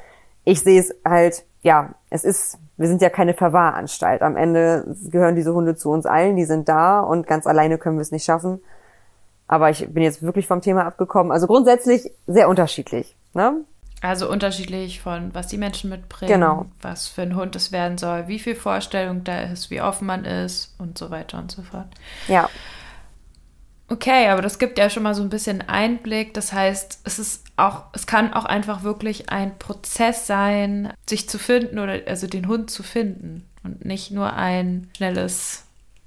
[0.45, 4.23] ich sehe es halt, ja, es ist, wir sind ja keine Verwahranstalt.
[4.23, 7.97] Am Ende gehören diese Hunde zu uns allen, die sind da und ganz alleine können
[7.97, 8.61] wir es nicht schaffen.
[9.49, 11.33] Aber ich bin jetzt wirklich vom Thema abgekommen.
[11.33, 13.17] Also grundsätzlich sehr unterschiedlich.
[13.35, 13.65] Ne?
[14.01, 16.67] Also unterschiedlich von, was die Menschen mitbringen, genau.
[16.81, 20.25] was für ein Hund es werden soll, wie viel Vorstellung da ist, wie offen man
[20.25, 21.89] ist und so weiter und so fort.
[22.29, 22.49] Ja.
[23.91, 26.35] Okay, aber das gibt ja schon mal so ein bisschen Einblick.
[26.35, 31.39] Das heißt, es ist auch, es kann auch einfach wirklich ein Prozess sein, sich zu
[31.39, 35.65] finden oder also den Hund zu finden und nicht nur ein schnelles,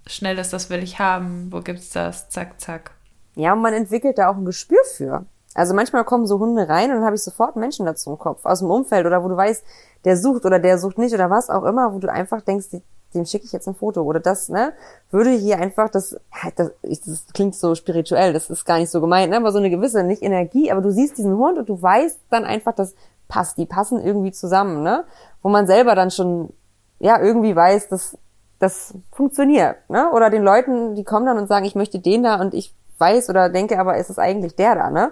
[0.08, 2.92] schnelles, das will ich haben, wo gibt's das, zack, zack.
[3.36, 5.26] Ja, und man entwickelt da auch ein Gespür für.
[5.54, 8.46] Also manchmal kommen so Hunde rein und dann habe ich sofort Menschen dazu im Kopf,
[8.46, 9.64] aus dem Umfeld oder wo du weißt,
[10.06, 12.68] der sucht oder der sucht nicht oder was auch immer, wo du einfach denkst,
[13.14, 14.74] dem schicke ich jetzt ein Foto oder das, ne,
[15.10, 16.18] würde hier einfach, das,
[16.56, 19.70] das, das klingt so spirituell, das ist gar nicht so gemeint, ne, aber so eine
[19.70, 22.96] gewisse, nicht Energie, aber du siehst diesen Hund und du weißt dann einfach, das
[23.28, 25.04] passt, die passen irgendwie zusammen, ne,
[25.42, 26.54] wo man selber dann schon,
[27.00, 28.18] ja, irgendwie weiß, dass
[28.60, 32.40] das funktioniert, ne, oder den Leuten, die kommen dann und sagen, ich möchte den da
[32.40, 35.12] und ich weiß oder denke, aber es ist eigentlich der da, ne,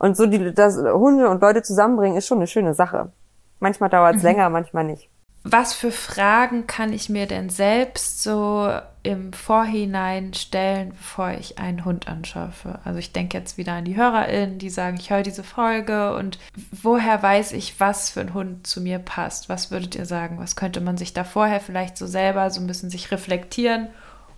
[0.00, 3.12] und so die, das Hunde und Leute zusammenbringen ist schon eine schöne Sache.
[3.60, 4.28] Manchmal dauert es mhm.
[4.28, 5.10] länger, manchmal nicht.
[5.42, 8.72] Was für Fragen kann ich mir denn selbst so
[9.02, 12.78] im Vorhinein stellen, bevor ich einen Hund anschaffe?
[12.84, 16.38] Also ich denke jetzt wieder an die HörerInnen, die sagen, ich höre diese Folge und
[16.82, 19.50] woher weiß ich, was für ein Hund zu mir passt?
[19.50, 20.38] Was würdet ihr sagen?
[20.38, 23.88] Was könnte man sich da vorher vielleicht so selber so ein bisschen sich reflektieren,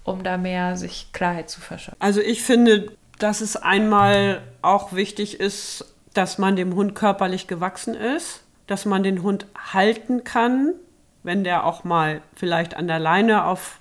[0.02, 2.00] um da mehr sich Klarheit zu verschaffen?
[2.00, 7.94] Also ich finde, dass es einmal auch wichtig ist, dass man dem Hund körperlich gewachsen
[7.94, 10.74] ist, dass man den Hund halten kann,
[11.22, 13.78] wenn der auch mal vielleicht an der Leine auf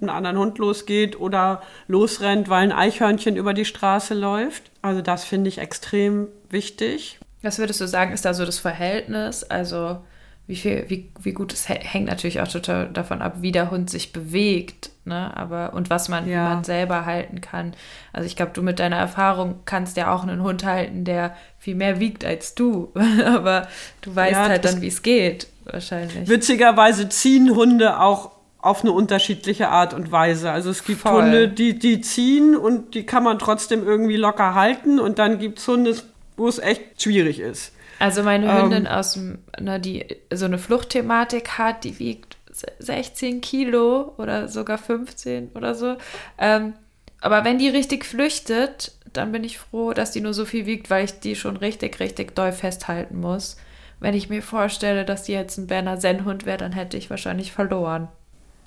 [0.00, 4.70] einen anderen Hund losgeht oder losrennt, weil ein Eichhörnchen über die Straße läuft.
[4.82, 7.18] Also das finde ich extrem wichtig.
[7.42, 9.42] Was würdest du sagen, ist da so das Verhältnis?
[9.42, 9.98] Also
[10.46, 13.90] wie viel, wie, wie gut es hängt natürlich auch total davon ab, wie der Hund
[13.90, 15.36] sich bewegt, ne?
[15.36, 16.50] Aber und was man, ja.
[16.50, 17.74] man selber halten kann.
[18.12, 21.74] Also ich glaube, du mit deiner Erfahrung kannst ja auch einen Hund halten, der viel
[21.74, 22.92] mehr wiegt als du.
[23.26, 23.66] Aber
[24.02, 26.28] du weißt ja, halt dann, wie es geht, wahrscheinlich.
[26.28, 30.52] Witzigerweise ziehen Hunde auch auf eine unterschiedliche Art und Weise.
[30.52, 31.24] Also es gibt Voll.
[31.24, 35.58] Hunde, die, die ziehen und die kann man trotzdem irgendwie locker halten und dann gibt
[35.58, 35.96] es Hunde,
[36.36, 37.72] wo es echt schwierig ist.
[37.98, 42.36] Also meine Hündin ähm, aus dem, na, die so eine Fluchtthematik hat, die wiegt
[42.78, 45.96] 16 Kilo oder sogar 15 oder so.
[46.38, 46.74] Ähm,
[47.20, 50.90] aber wenn die richtig flüchtet, dann bin ich froh, dass die nur so viel wiegt,
[50.90, 53.56] weil ich die schon richtig, richtig doll festhalten muss.
[53.98, 57.52] Wenn ich mir vorstelle, dass die jetzt ein Berner Sennhund wäre, dann hätte ich wahrscheinlich
[57.52, 58.08] verloren.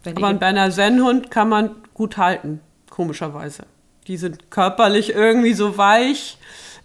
[0.05, 3.63] aber ein Berner Sennhund kann man gut halten, komischerweise.
[4.07, 6.38] Die sind körperlich irgendwie so weich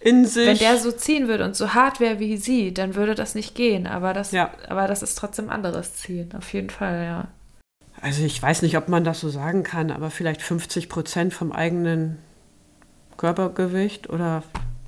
[0.05, 0.47] in sich.
[0.47, 3.55] Wenn der so ziehen würde und so hart wäre wie sie, dann würde das nicht
[3.55, 3.87] gehen.
[3.87, 4.51] Aber das, ja.
[4.69, 7.29] aber das ist trotzdem anderes Ziehen, auf jeden Fall, ja.
[8.03, 11.53] Also ich weiß nicht, ob man das so sagen kann, aber vielleicht 50 Prozent vom
[11.53, 12.19] eigenen
[13.17, 14.43] Körpergewicht oder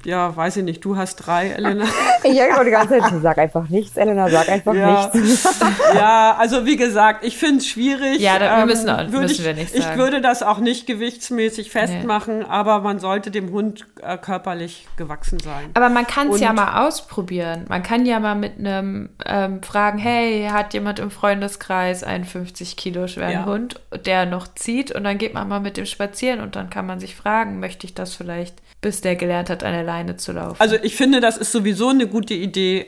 [0.05, 1.85] ja, weiß ich nicht, du hast drei, Elena.
[2.23, 5.11] ich höre die ganze Zeit, sag einfach nichts, Elena, sag einfach ja.
[5.13, 5.61] nichts.
[5.95, 8.21] ja, also wie gesagt, ich finde es schwierig.
[8.21, 9.85] Ja, da ähm, müssen, müssen ich, wir nicht sagen.
[9.91, 12.45] Ich würde das auch nicht gewichtsmäßig festmachen, nee.
[12.49, 15.71] aber man sollte dem Hund äh, körperlich gewachsen sein.
[15.75, 17.65] Aber man kann es ja mal ausprobieren.
[17.69, 22.77] Man kann ja mal mit einem ähm, fragen, hey, hat jemand im Freundeskreis einen 50
[22.77, 23.45] Kilo schweren ja.
[23.45, 26.87] Hund, der noch zieht und dann geht man mal mit dem spazieren und dann kann
[26.87, 30.57] man sich fragen, möchte ich das vielleicht, bis der gelernt hat, eine Leine zu laufen.
[30.61, 32.87] Also ich finde, das ist sowieso eine gute Idee,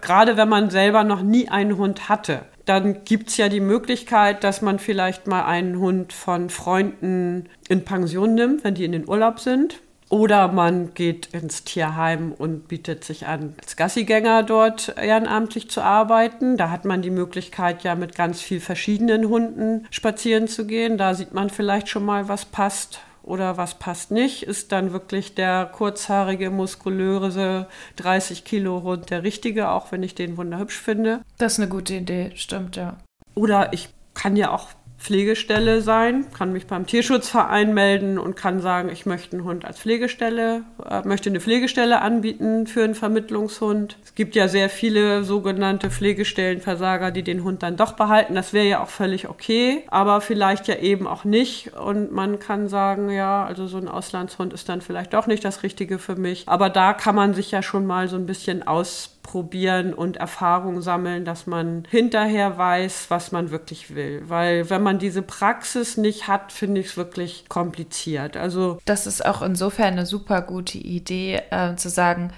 [0.00, 2.42] gerade wenn man selber noch nie einen Hund hatte.
[2.64, 7.84] Dann gibt es ja die Möglichkeit, dass man vielleicht mal einen Hund von Freunden in
[7.84, 9.80] Pension nimmt, wenn die in den Urlaub sind.
[10.10, 16.56] Oder man geht ins Tierheim und bietet sich an, als Gassigänger dort ehrenamtlich zu arbeiten.
[16.56, 20.96] Da hat man die Möglichkeit, ja mit ganz viel verschiedenen Hunden spazieren zu gehen.
[20.96, 25.34] Da sieht man vielleicht schon mal, was passt oder was passt nicht, ist dann wirklich
[25.34, 31.20] der kurzhaarige, muskulöse 30 Kilo Hund der richtige, auch wenn ich den wunderhübsch finde.
[31.36, 32.96] Das ist eine gute Idee, stimmt, ja.
[33.34, 34.68] Oder ich kann ja auch
[34.98, 39.78] Pflegestelle sein, kann mich beim Tierschutzverein melden und kann sagen, ich möchte einen Hund als
[39.78, 43.96] Pflegestelle, äh, möchte eine Pflegestelle anbieten für einen Vermittlungshund.
[44.04, 48.34] Es gibt ja sehr viele sogenannte Pflegestellenversager, die den Hund dann doch behalten.
[48.34, 51.74] Das wäre ja auch völlig okay, aber vielleicht ja eben auch nicht.
[51.74, 55.62] Und man kann sagen, ja, also so ein Auslandshund ist dann vielleicht doch nicht das
[55.62, 56.42] Richtige für mich.
[56.48, 60.80] Aber da kann man sich ja schon mal so ein bisschen aus probieren und Erfahrung
[60.80, 64.22] sammeln, dass man hinterher weiß, was man wirklich will.
[64.26, 68.38] Weil wenn man diese Praxis nicht hat, finde ich es wirklich kompliziert.
[68.38, 72.32] Also das ist auch insofern eine super gute Idee, äh, zu sagen,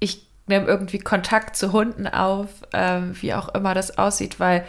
[0.00, 4.64] ich nehme irgendwie Kontakt zu Hunden auf, äh, wie auch immer das aussieht, weil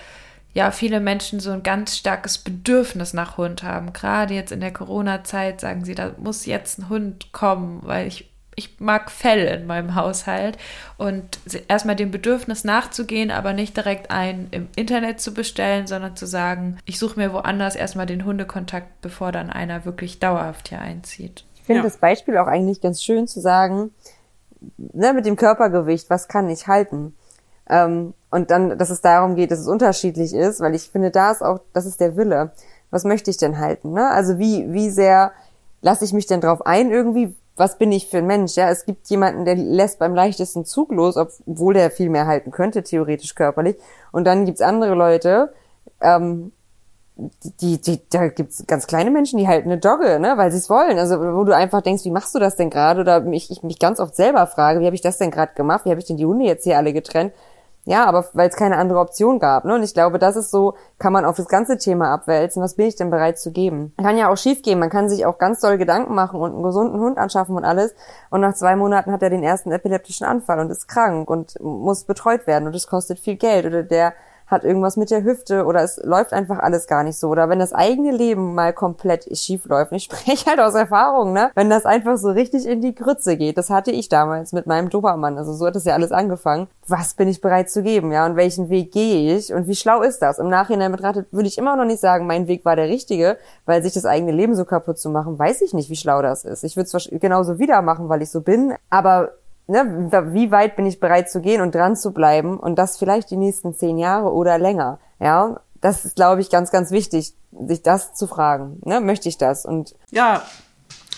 [0.53, 3.91] ja viele Menschen so ein ganz starkes Bedürfnis nach Hund haben.
[3.91, 8.29] Gerade jetzt in der Corona-Zeit sagen sie, da muss jetzt ein Hund kommen, weil ich
[8.55, 10.57] ich mag Fell in meinem Haushalt
[10.97, 16.25] und erstmal dem Bedürfnis nachzugehen, aber nicht direkt einen im Internet zu bestellen, sondern zu
[16.25, 21.45] sagen, ich suche mir woanders erstmal den Hundekontakt, bevor dann einer wirklich dauerhaft hier einzieht.
[21.55, 21.83] Ich finde ja.
[21.83, 23.91] das Beispiel auch eigentlich ganz schön zu sagen,
[24.77, 27.15] ne, mit dem Körpergewicht, was kann ich halten?
[27.69, 31.31] Ähm, und dann, dass es darum geht, dass es unterschiedlich ist, weil ich finde, da
[31.31, 32.51] ist auch, das ist der Wille.
[32.91, 33.93] Was möchte ich denn halten?
[33.93, 34.09] Ne?
[34.09, 35.31] Also wie, wie sehr
[35.81, 37.35] lasse ich mich denn drauf ein irgendwie?
[37.55, 38.55] Was bin ich für ein Mensch?
[38.55, 42.51] Ja, es gibt jemanden, der lässt beim leichtesten Zug los, obwohl der viel mehr halten
[42.51, 43.77] könnte, theoretisch körperlich.
[44.11, 45.53] Und dann gibt's andere Leute,
[46.01, 46.51] ähm,
[47.61, 50.69] die, die, da gibt's ganz kleine Menschen, die halten eine Dogge, ne, weil sie es
[50.69, 50.99] wollen.
[50.99, 52.99] Also wo du einfach denkst, wie machst du das denn gerade?
[52.99, 55.85] Oder mich, ich mich ganz oft selber frage, wie habe ich das denn gerade gemacht?
[55.85, 57.31] Wie habe ich denn die Hunde jetzt hier alle getrennt?
[57.87, 59.63] Ja, aber weil es keine andere Option gab.
[59.63, 59.75] Ne?
[59.75, 62.61] Und ich glaube, das ist so, kann man auf das ganze Thema abwälzen.
[62.61, 63.93] Was bin ich denn bereit zu geben?
[63.97, 64.79] Kann ja auch schief gehen.
[64.79, 67.93] Man kann sich auch ganz doll Gedanken machen und einen gesunden Hund anschaffen und alles.
[68.31, 72.05] Und nach zwei Monaten hat er den ersten epileptischen Anfall und ist krank und muss
[72.05, 73.67] betreut werden und es kostet viel Geld.
[73.67, 74.13] Oder der
[74.47, 77.29] hat irgendwas mit der Hüfte oder es läuft einfach alles gar nicht so.
[77.29, 81.51] Oder wenn das eigene Leben mal komplett schief läuft, ich spreche halt aus Erfahrung, ne?
[81.55, 84.89] Wenn das einfach so richtig in die Grütze geht, das hatte ich damals mit meinem
[84.89, 86.67] Dobermann, also so hat es ja alles angefangen.
[86.87, 88.25] Was bin ich bereit zu geben, ja?
[88.25, 89.53] Und welchen Weg gehe ich?
[89.53, 90.39] Und wie schlau ist das?
[90.39, 93.81] Im Nachhinein betrachtet würde ich immer noch nicht sagen, mein Weg war der richtige, weil
[93.81, 96.63] sich das eigene Leben so kaputt zu machen, weiß ich nicht, wie schlau das ist.
[96.63, 99.31] Ich würde es genauso wieder machen, weil ich so bin, aber
[99.67, 103.31] ne, wie weit bin ich bereit zu gehen und dran zu bleiben und das vielleicht
[103.31, 104.99] die nächsten zehn Jahre oder länger.
[105.19, 108.81] Ja, das ist, glaube ich, ganz, ganz wichtig, sich das zu fragen.
[108.85, 109.65] Ne, möchte ich das?
[109.65, 110.41] Und ja,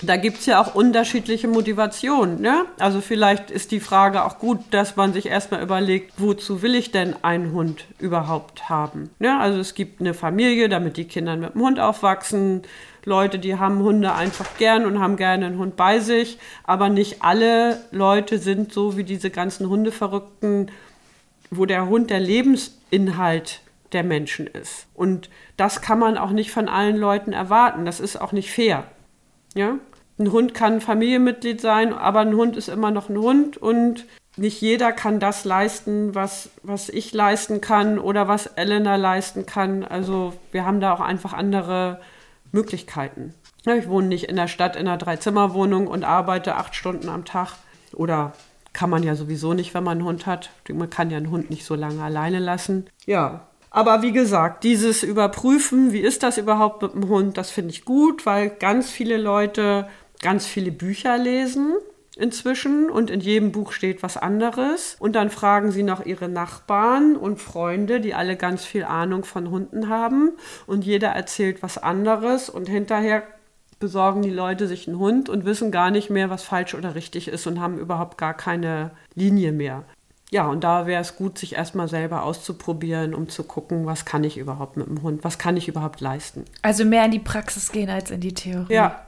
[0.02, 2.40] da gibt's ja auch unterschiedliche Motivationen.
[2.40, 2.66] Ne?
[2.80, 6.92] Also vielleicht ist die Frage auch gut, dass man sich erstmal überlegt, wozu will ich
[6.92, 9.10] denn einen Hund überhaupt haben?
[9.20, 9.40] Ne?
[9.40, 12.62] Also es gibt eine Familie, damit die Kinder mit dem Hund aufwachsen.
[13.08, 16.38] Leute, die haben Hunde einfach gern und haben gerne einen Hund bei sich.
[16.66, 20.70] Aber nicht alle Leute sind so wie diese ganzen Hundeverrückten,
[21.50, 23.62] wo der Hund der Lebensinhalt
[23.94, 24.88] der Menschen ist.
[24.94, 27.86] Und das kann man auch nicht von allen Leuten erwarten.
[27.86, 28.84] Das ist auch nicht fair.
[29.56, 29.78] Ja?
[30.20, 34.06] Ein Hund kann ein Familienmitglied sein, aber ein Hund ist immer noch ein Hund und
[34.36, 39.86] nicht jeder kann das leisten, was, was ich leisten kann oder was Elena leisten kann.
[39.86, 42.02] Also wir haben da auch einfach andere
[42.58, 43.36] Möglichkeiten.
[43.66, 47.54] Ich wohne nicht in der Stadt in einer Dreizimmerwohnung und arbeite acht Stunden am Tag.
[47.94, 48.34] Oder
[48.74, 50.50] kann man ja sowieso nicht, wenn man einen Hund hat.
[50.72, 52.90] Man kann ja einen Hund nicht so lange alleine lassen.
[53.06, 53.48] Ja.
[53.70, 57.86] Aber wie gesagt, dieses Überprüfen, wie ist das überhaupt mit dem Hund, das finde ich
[57.86, 59.88] gut, weil ganz viele Leute
[60.22, 61.76] ganz viele Bücher lesen
[62.18, 64.96] inzwischen und in jedem Buch steht was anderes.
[65.00, 69.50] Und dann fragen sie noch ihre Nachbarn und Freunde, die alle ganz viel Ahnung von
[69.50, 70.34] Hunden haben.
[70.66, 73.24] Und jeder erzählt was anderes und hinterher
[73.80, 77.28] besorgen die Leute sich einen Hund und wissen gar nicht mehr, was falsch oder richtig
[77.28, 79.84] ist und haben überhaupt gar keine Linie mehr.
[80.30, 84.26] Ja, und da wäre es gut, sich erstmal selber auszuprobieren, um zu gucken, was kann
[84.26, 86.44] ich überhaupt mit dem Hund, was kann ich überhaupt leisten.
[86.64, 88.74] Also mehr in die Praxis gehen als in die Theorie.
[88.74, 89.06] Ja.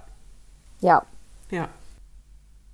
[0.80, 1.03] Ja.
[1.52, 1.68] Ja.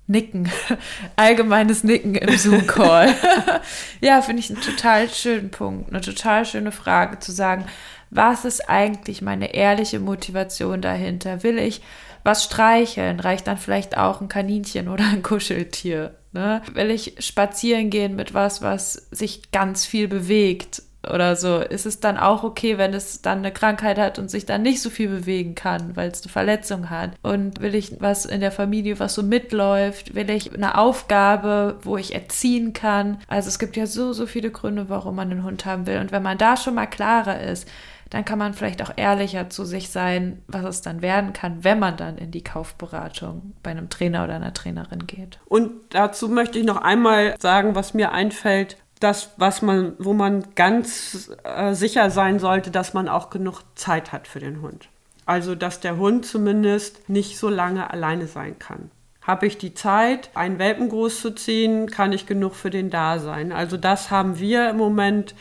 [0.08, 0.50] Nicken.
[1.16, 3.14] Allgemeines Nicken im Zoom-Call.
[4.02, 7.66] ja, finde ich einen total schönen Punkt, eine total schöne Frage zu sagen,
[8.12, 11.44] was ist eigentlich meine ehrliche Motivation dahinter?
[11.44, 11.82] Will ich
[12.24, 13.20] was streicheln?
[13.20, 16.16] Reicht dann vielleicht auch ein Kaninchen oder ein Kuscheltier?
[16.32, 16.62] Ne?
[16.74, 20.82] Will ich spazieren gehen mit was, was sich ganz viel bewegt?
[21.14, 24.46] Oder so, ist es dann auch okay, wenn es dann eine Krankheit hat und sich
[24.46, 27.12] dann nicht so viel bewegen kann, weil es eine Verletzung hat?
[27.22, 30.16] Und will ich was in der Familie, was so mitläuft?
[30.16, 33.20] Will ich eine Aufgabe, wo ich erziehen kann?
[33.28, 36.00] Also es gibt ja so, so viele Gründe, warum man einen Hund haben will.
[36.00, 37.68] Und wenn man da schon mal klarer ist,
[38.10, 41.80] dann kann man vielleicht auch ehrlicher zu sich sein, was es dann werden kann, wenn
[41.80, 45.40] man dann in die Kaufberatung bei einem Trainer oder einer Trainerin geht.
[45.46, 50.44] Und dazu möchte ich noch einmal sagen, was mir einfällt, das, was man, wo man
[50.56, 54.90] ganz äh, sicher sein sollte, dass man auch genug Zeit hat für den Hund.
[55.28, 58.90] Also, dass der Hund zumindest nicht so lange alleine sein kann.
[59.22, 63.52] Habe ich die Zeit, einen Welpen großzuziehen, kann ich genug für den da sein.
[63.52, 65.34] Also das haben wir im Moment,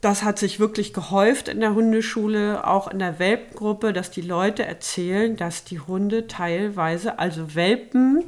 [0.00, 4.64] das hat sich wirklich gehäuft in der Hundeschule, auch in der Welpengruppe, dass die Leute
[4.64, 8.24] erzählen, dass die Hunde teilweise, also Welpen,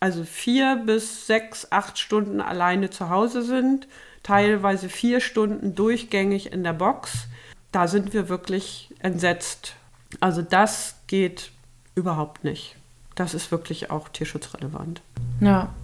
[0.00, 3.86] also vier bis sechs, acht Stunden alleine zu Hause sind,
[4.22, 7.28] teilweise vier Stunden durchgängig in der Box.
[7.70, 9.74] Da sind wir wirklich entsetzt.
[10.18, 11.52] Also das geht
[11.94, 12.76] überhaupt nicht.
[13.14, 15.02] Das ist wirklich auch tierschutzrelevant.
[15.40, 15.74] Ja.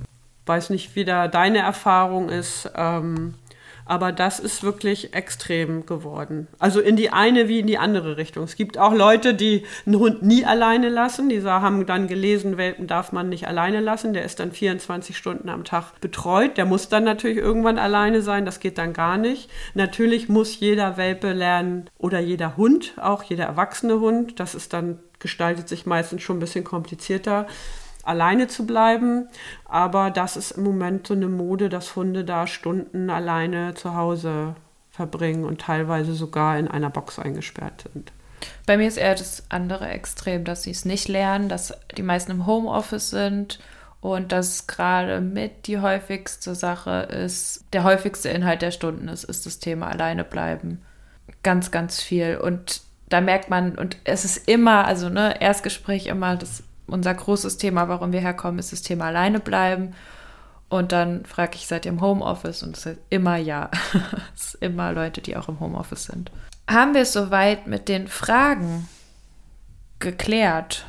[0.47, 2.71] Weiß nicht, wie da deine Erfahrung ist.
[2.75, 3.35] Ähm,
[3.87, 6.49] aber das ist wirklich extrem geworden.
[6.59, 8.45] Also in die eine wie in die andere Richtung.
[8.45, 11.29] Es gibt auch Leute, die einen Hund nie alleine lassen.
[11.29, 14.13] Die haben dann gelesen, Welpen darf man nicht alleine lassen.
[14.13, 16.57] Der ist dann 24 Stunden am Tag betreut.
[16.57, 18.45] Der muss dann natürlich irgendwann alleine sein.
[18.45, 19.49] Das geht dann gar nicht.
[19.75, 24.41] Natürlich muss jeder Welpe lernen oder jeder Hund, auch jeder erwachsene Hund.
[24.41, 27.47] Das ist dann gestaltet sich meistens schon ein bisschen komplizierter
[28.07, 29.29] alleine zu bleiben.
[29.65, 34.55] Aber das ist im Moment so eine Mode, dass Hunde da Stunden alleine zu Hause
[34.91, 38.13] verbringen und teilweise sogar in einer Box eingesperrt sind.
[38.67, 42.33] Bei mir ist eher das andere Extrem, dass sie es nicht lernen, dass die meisten
[42.33, 43.59] im Homeoffice sind
[44.01, 49.47] und dass gerade mit die häufigste Sache ist, der häufigste Inhalt der Stunden ist, ist
[49.47, 50.83] das Thema alleine bleiben.
[51.43, 52.37] ganz, ganz viel.
[52.37, 57.57] Und da merkt man, und es ist immer, also ne, Erstgespräch immer das, unser großes
[57.59, 59.95] Thema, warum wir herkommen, ist das Thema alleine bleiben.
[60.69, 62.63] Und dann frage ich, seid ihr im Homeoffice?
[62.63, 63.71] Und es ist immer ja.
[64.35, 66.31] es ist immer Leute, die auch im Homeoffice sind.
[66.69, 68.89] Haben wir es soweit mit den Fragen
[69.99, 70.87] geklärt?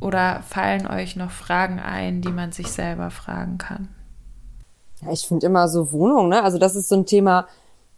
[0.00, 3.88] Oder fallen euch noch Fragen ein, die man sich selber fragen kann?
[5.02, 6.42] Ja, ich finde immer so Wohnung, ne?
[6.42, 7.46] Also das ist so ein Thema,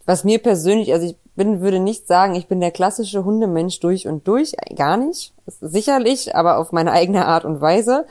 [0.06, 4.06] was mir persönlich, also ich bin, würde nicht sagen, ich bin der klassische Hundemensch durch
[4.06, 5.32] und durch, gar nicht.
[5.60, 8.06] Sicherlich, aber auf meine eigene Art und Weise.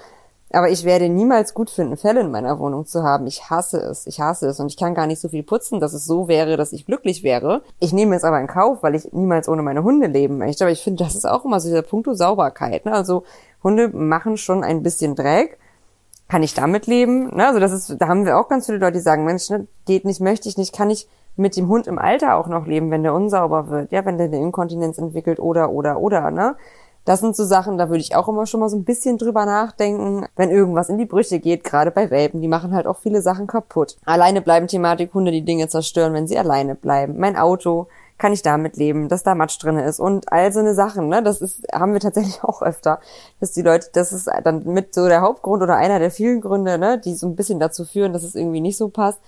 [0.51, 3.25] Aber ich werde niemals gut finden, Fälle in meiner Wohnung zu haben.
[3.25, 4.05] Ich hasse es.
[4.05, 4.59] Ich hasse es.
[4.59, 7.23] Und ich kann gar nicht so viel putzen, dass es so wäre, dass ich glücklich
[7.23, 7.63] wäre.
[7.79, 10.63] Ich nehme es aber in Kauf, weil ich niemals ohne meine Hunde leben möchte.
[10.63, 12.85] Aber ich finde, das ist auch immer so dieser Punkt Sauberkeit.
[12.85, 12.93] Ne?
[12.93, 13.23] Also
[13.63, 15.57] Hunde machen schon ein bisschen Dreck.
[16.27, 17.35] Kann ich damit leben?
[17.35, 17.47] Ne?
[17.47, 20.05] Also das ist, da haben wir auch ganz viele Leute, die sagen, Mensch, ne, geht
[20.05, 23.03] nicht, möchte ich nicht, kann ich mit dem Hund im Alter auch noch leben, wenn
[23.03, 26.55] der unsauber wird, ja, wenn der eine Inkontinenz entwickelt oder, oder, oder, ne?
[27.05, 29.45] Das sind so Sachen, da würde ich auch immer schon mal so ein bisschen drüber
[29.45, 33.21] nachdenken, wenn irgendwas in die Brüche geht, gerade bei Welpen, die machen halt auch viele
[33.21, 33.97] Sachen kaputt.
[34.05, 37.15] Alleine bleiben Thematik Hunde, die Dinge zerstören, wenn sie alleine bleiben.
[37.17, 37.87] Mein Auto,
[38.17, 41.21] kann ich damit leben, dass da Matsch drin ist und all so eine Sachen, ne?
[41.21, 42.99] Das ist, haben wir tatsächlich auch öfter,
[43.41, 46.77] dass die Leute, das ist dann mit so der Hauptgrund oder einer der vielen Gründe,
[46.77, 49.19] ne, die so ein bisschen dazu führen, dass es irgendwie nicht so passt.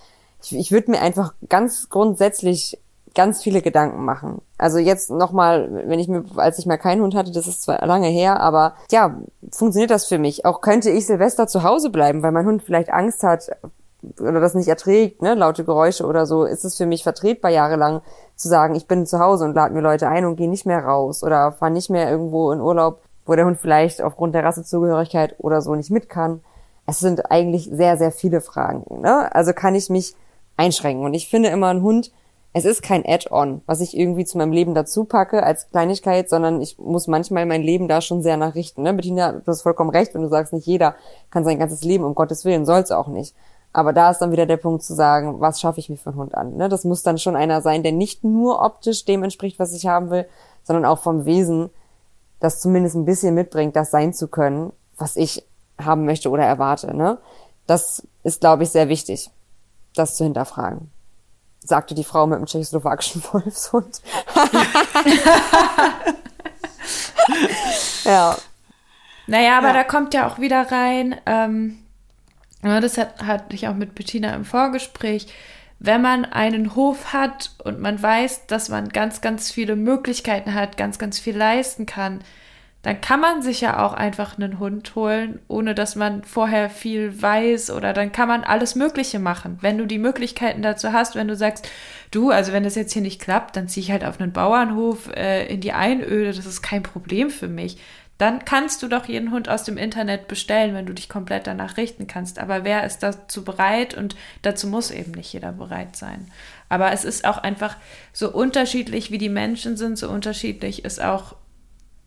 [0.45, 2.79] Ich, ich würde mir einfach ganz grundsätzlich
[3.15, 4.41] ganz viele Gedanken machen.
[4.57, 7.83] Also jetzt nochmal, wenn ich mir, als ich mal keinen Hund hatte, das ist zwar
[7.85, 9.15] lange her, aber ja,
[9.51, 10.45] funktioniert das für mich.
[10.45, 13.49] Auch könnte ich Silvester zu Hause bleiben, weil mein Hund vielleicht Angst hat
[14.19, 18.01] oder das nicht erträgt, ne, laute Geräusche oder so, ist es für mich vertretbar jahrelang
[18.35, 20.83] zu sagen, ich bin zu Hause und lade mir Leute ein und gehe nicht mehr
[20.83, 25.35] raus oder fahre nicht mehr irgendwo in Urlaub, wo der Hund vielleicht aufgrund der Rassezugehörigkeit
[25.39, 26.41] oder so nicht mit kann.
[26.85, 29.01] Es sind eigentlich sehr, sehr viele Fragen.
[29.01, 29.33] Ne?
[29.33, 30.15] Also kann ich mich
[30.57, 31.05] einschränken.
[31.05, 32.11] Und ich finde immer, ein Hund
[32.57, 36.61] es ist kein Add-on, was ich irgendwie zu meinem Leben dazu packe als Kleinigkeit, sondern
[36.61, 38.81] ich muss manchmal mein Leben da schon sehr nachrichten.
[38.81, 38.93] Ne?
[38.93, 40.95] Bettina, du hast vollkommen recht, wenn du sagst, nicht jeder
[41.31, 43.35] kann sein ganzes Leben, um Gottes Willen, soll es auch nicht.
[43.73, 46.19] Aber da ist dann wieder der Punkt zu sagen, was schaffe ich mir für einen
[46.19, 46.55] Hund an?
[46.55, 46.69] Ne?
[46.69, 50.09] Das muss dann schon einer sein, der nicht nur optisch dem entspricht, was ich haben
[50.09, 50.25] will,
[50.63, 51.69] sondern auch vom Wesen
[52.39, 55.43] das zumindest ein bisschen mitbringt, das sein zu können, was ich
[55.77, 56.95] haben möchte oder erwarte.
[56.95, 57.17] Ne?
[57.67, 59.29] Das ist, glaube ich, sehr wichtig,
[59.95, 60.91] das zu hinterfragen
[61.67, 64.01] sagte die Frau mit dem tschechoslowakischen Wolfshund.
[68.03, 68.37] ja.
[69.27, 69.73] Naja, aber ja.
[69.73, 71.79] da kommt ja auch wieder rein, ähm,
[72.61, 75.27] das hat, hatte ich auch mit Bettina im Vorgespräch,
[75.79, 80.77] wenn man einen Hof hat und man weiß, dass man ganz, ganz viele Möglichkeiten hat,
[80.77, 82.21] ganz, ganz viel leisten kann,
[82.85, 87.19] dann kann man sich ja auch einfach einen Hund holen, ohne dass man vorher viel
[87.19, 89.57] weiß oder dann kann man alles Mögliche machen.
[89.61, 91.67] Wenn du die Möglichkeiten dazu hast, wenn du sagst,
[92.11, 95.09] du, also wenn das jetzt hier nicht klappt, dann ziehe ich halt auf einen Bauernhof
[95.15, 97.79] äh, in die Einöde, das ist kein Problem für mich.
[98.19, 101.77] Dann kannst du doch jeden Hund aus dem Internet bestellen, wenn du dich komplett danach
[101.77, 102.37] richten kannst.
[102.37, 103.95] Aber wer ist dazu bereit?
[103.95, 106.27] Und dazu muss eben nicht jeder bereit sein.
[106.69, 107.77] Aber es ist auch einfach
[108.13, 111.35] so unterschiedlich, wie die Menschen sind, so unterschiedlich ist auch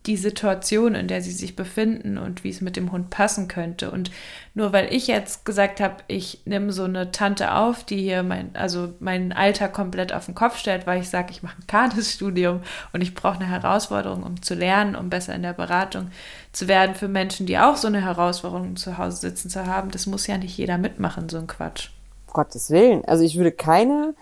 [0.09, 3.91] die Situation, in der sie sich befinden und wie es mit dem Hund passen könnte.
[3.91, 4.09] Und
[4.55, 8.55] nur weil ich jetzt gesagt habe, ich nehme so eine Tante auf, die hier mein,
[8.55, 12.61] also mein Alter komplett auf den Kopf stellt, weil ich sage, ich mache ein Kanis-Studium
[12.91, 16.09] und ich brauche eine Herausforderung, um zu lernen, um besser in der Beratung
[16.53, 19.91] zu werden für Menschen, die auch so eine Herausforderung zu Hause sitzen zu haben.
[19.91, 21.91] Das muss ja nicht jeder mitmachen, so ein Quatsch.
[22.33, 23.05] Gottes Willen.
[23.05, 24.15] Also ich würde keine,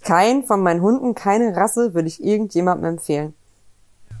[0.00, 3.34] kein von meinen Hunden, keine Rasse würde ich irgendjemandem empfehlen.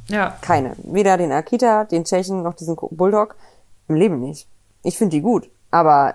[0.08, 0.36] Ja.
[0.40, 0.74] Keine.
[0.82, 3.36] Weder den Akita, den Tschechen, noch diesen Bulldog.
[3.88, 4.48] Im Leben nicht.
[4.82, 5.50] Ich finde die gut.
[5.70, 6.14] Aber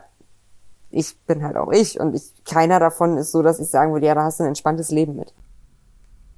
[0.92, 4.08] ich bin halt auch ich und ich, keiner davon ist so, dass ich sagen würde,
[4.08, 5.34] ja, da hast du ein entspanntes Leben mit.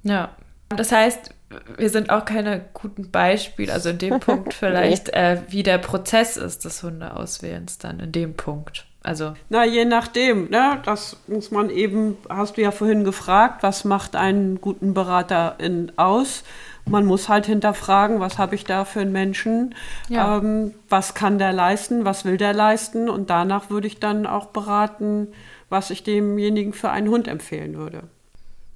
[0.02, 0.30] Ja.
[0.68, 1.34] Das heißt,
[1.76, 5.32] wir sind auch keine guten Beispiele, also in dem Punkt vielleicht, nee.
[5.32, 8.86] äh, wie der Prozess ist des Hundeauswählens dann in dem Punkt.
[9.02, 9.34] Also.
[9.48, 10.80] Na, je nachdem, ne?
[10.84, 15.92] Das muss man eben, hast du ja vorhin gefragt, was macht einen guten Berater in,
[15.96, 16.44] aus?
[16.86, 19.74] Man muss halt hinterfragen, was habe ich da für einen Menschen,
[20.08, 20.38] ja.
[20.38, 24.46] ähm, was kann der leisten, was will der leisten und danach würde ich dann auch
[24.46, 25.28] beraten,
[25.68, 28.04] was ich demjenigen für einen Hund empfehlen würde.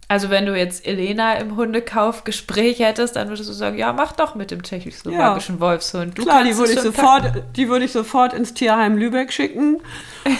[0.08, 4.36] Also wenn du jetzt Elena im Hundekaufgespräch hättest, dann würdest du sagen, ja, mach doch
[4.36, 5.60] mit dem tschechoslowakischen ja.
[5.60, 6.16] Wolfshund.
[6.16, 9.82] Du Klar, die würde ich sofort, die würde ich sofort ins Tierheim Lübeck schicken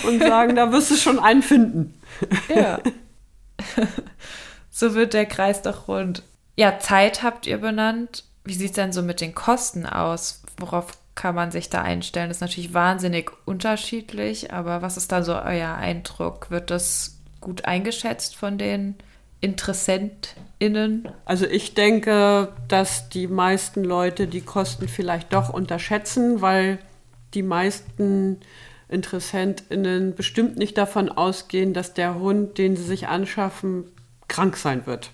[0.06, 2.00] und sagen, da wirst du schon einen finden.
[2.54, 2.78] Ja.
[4.70, 6.22] so wird der Kreis doch rund.
[6.56, 8.24] Ja, Zeit habt ihr benannt.
[8.44, 10.42] Wie sieht es denn so mit den Kosten aus?
[10.56, 12.28] Worauf kann man sich da einstellen?
[12.28, 16.50] Das ist natürlich wahnsinnig unterschiedlich, aber was ist da so euer Eindruck?
[16.50, 18.94] Wird das gut eingeschätzt von den
[19.40, 21.08] InteressentInnen?
[21.24, 26.78] Also ich denke, dass die meisten Leute die Kosten vielleicht doch unterschätzen, weil
[27.34, 28.40] die meisten
[28.88, 33.84] InteressentInnen bestimmt nicht davon ausgehen, dass der Hund, den sie sich anschaffen,
[34.28, 35.10] krank sein wird.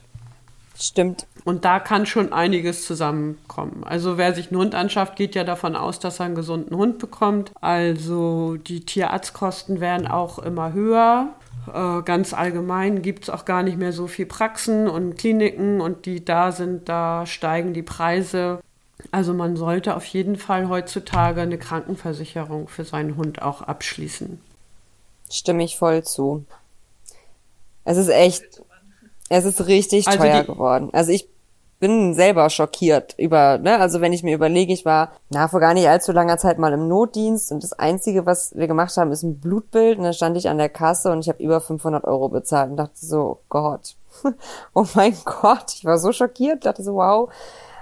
[0.79, 1.27] Stimmt.
[1.45, 3.83] Und da kann schon einiges zusammenkommen.
[3.85, 6.99] Also wer sich einen Hund anschafft, geht ja davon aus, dass er einen gesunden Hund
[6.99, 7.53] bekommt.
[7.61, 11.31] Also die Tierarztkosten werden auch immer höher.
[11.73, 16.07] Äh, ganz allgemein gibt es auch gar nicht mehr so viel Praxen und Kliniken und
[16.07, 18.61] die da sind, da steigen die Preise.
[19.11, 24.41] Also man sollte auf jeden Fall heutzutage eine Krankenversicherung für seinen Hund auch abschließen.
[25.31, 26.45] Stimme ich voll zu.
[27.85, 28.63] Es ist echt,
[29.29, 30.91] es ist richtig also teuer geworden.
[30.93, 31.27] Also ich
[31.83, 35.75] bin selber schockiert über, ne, also wenn ich mir überlege, ich war na vor gar
[35.75, 39.25] nicht allzu langer Zeit mal im Notdienst und das einzige, was wir gemacht haben, ist
[39.25, 42.29] ein Blutbild und da stand ich an der Kasse und ich habe über 500 Euro
[42.29, 43.97] bezahlt und dachte so, Gott,
[44.75, 47.29] oh mein Gott, ich war so schockiert, dachte so, wow,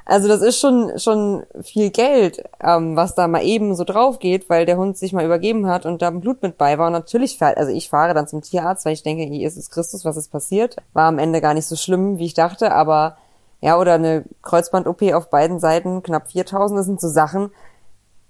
[0.07, 4.49] also das ist schon schon viel Geld, ähm, was da mal eben so drauf geht,
[4.49, 6.87] weil der Hund sich mal übergeben hat und da ein Blut mit bei war.
[6.87, 10.17] Und natürlich fährt, also ich fahre dann zum Tierarzt, weil ich denke, Jesus Christus, was
[10.17, 10.77] ist passiert?
[10.95, 13.19] War am Ende gar nicht so schlimm, wie ich dachte, aber
[13.61, 17.51] ja, oder eine Kreuzband-OP auf beiden Seiten, knapp 4000, das sind so Sachen,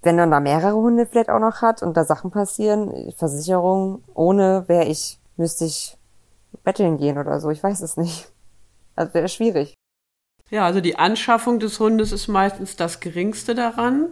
[0.01, 4.67] wenn man da mehrere Hunde vielleicht auch noch hat und da Sachen passieren, Versicherung, ohne
[4.67, 5.97] wäre ich, müsste ich
[6.63, 8.27] betteln gehen oder so, ich weiß es nicht.
[8.95, 9.75] Also wäre schwierig.
[10.49, 14.07] Ja, also die Anschaffung des Hundes ist meistens das geringste daran.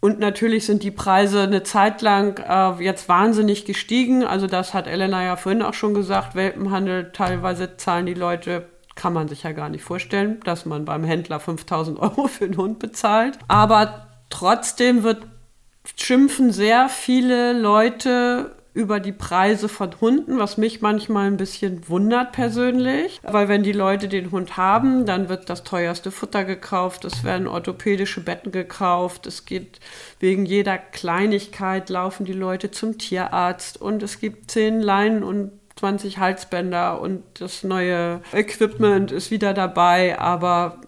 [0.00, 4.24] Und natürlich sind die Preise eine Zeit lang äh, jetzt wahnsinnig gestiegen.
[4.24, 6.34] Also das hat Elena ja vorhin auch schon gesagt.
[6.34, 8.66] Welpenhandel, teilweise zahlen die Leute
[9.00, 12.58] kann man sich ja gar nicht vorstellen, dass man beim Händler 5000 Euro für einen
[12.58, 13.38] Hund bezahlt.
[13.48, 15.26] Aber trotzdem wird,
[15.96, 22.32] schimpfen sehr viele Leute über die Preise von Hunden, was mich manchmal ein bisschen wundert
[22.32, 23.20] persönlich.
[23.22, 27.48] Weil wenn die Leute den Hund haben, dann wird das teuerste Futter gekauft, es werden
[27.48, 29.80] orthopädische Betten gekauft, es geht
[30.18, 36.18] wegen jeder Kleinigkeit laufen die Leute zum Tierarzt und es gibt zehn Leinen und 20
[36.18, 40.78] Halsbänder und das neue Equipment ist wieder dabei, aber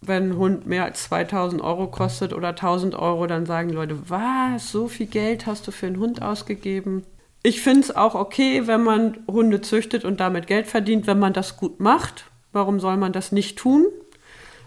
[0.00, 4.70] wenn ein Hund mehr als 2000 Euro kostet oder 1000 Euro, dann sagen Leute, was,
[4.70, 7.04] so viel Geld hast du für einen Hund ausgegeben?
[7.42, 11.32] Ich finde es auch okay, wenn man Hunde züchtet und damit Geld verdient, wenn man
[11.32, 12.26] das gut macht.
[12.52, 13.86] Warum soll man das nicht tun?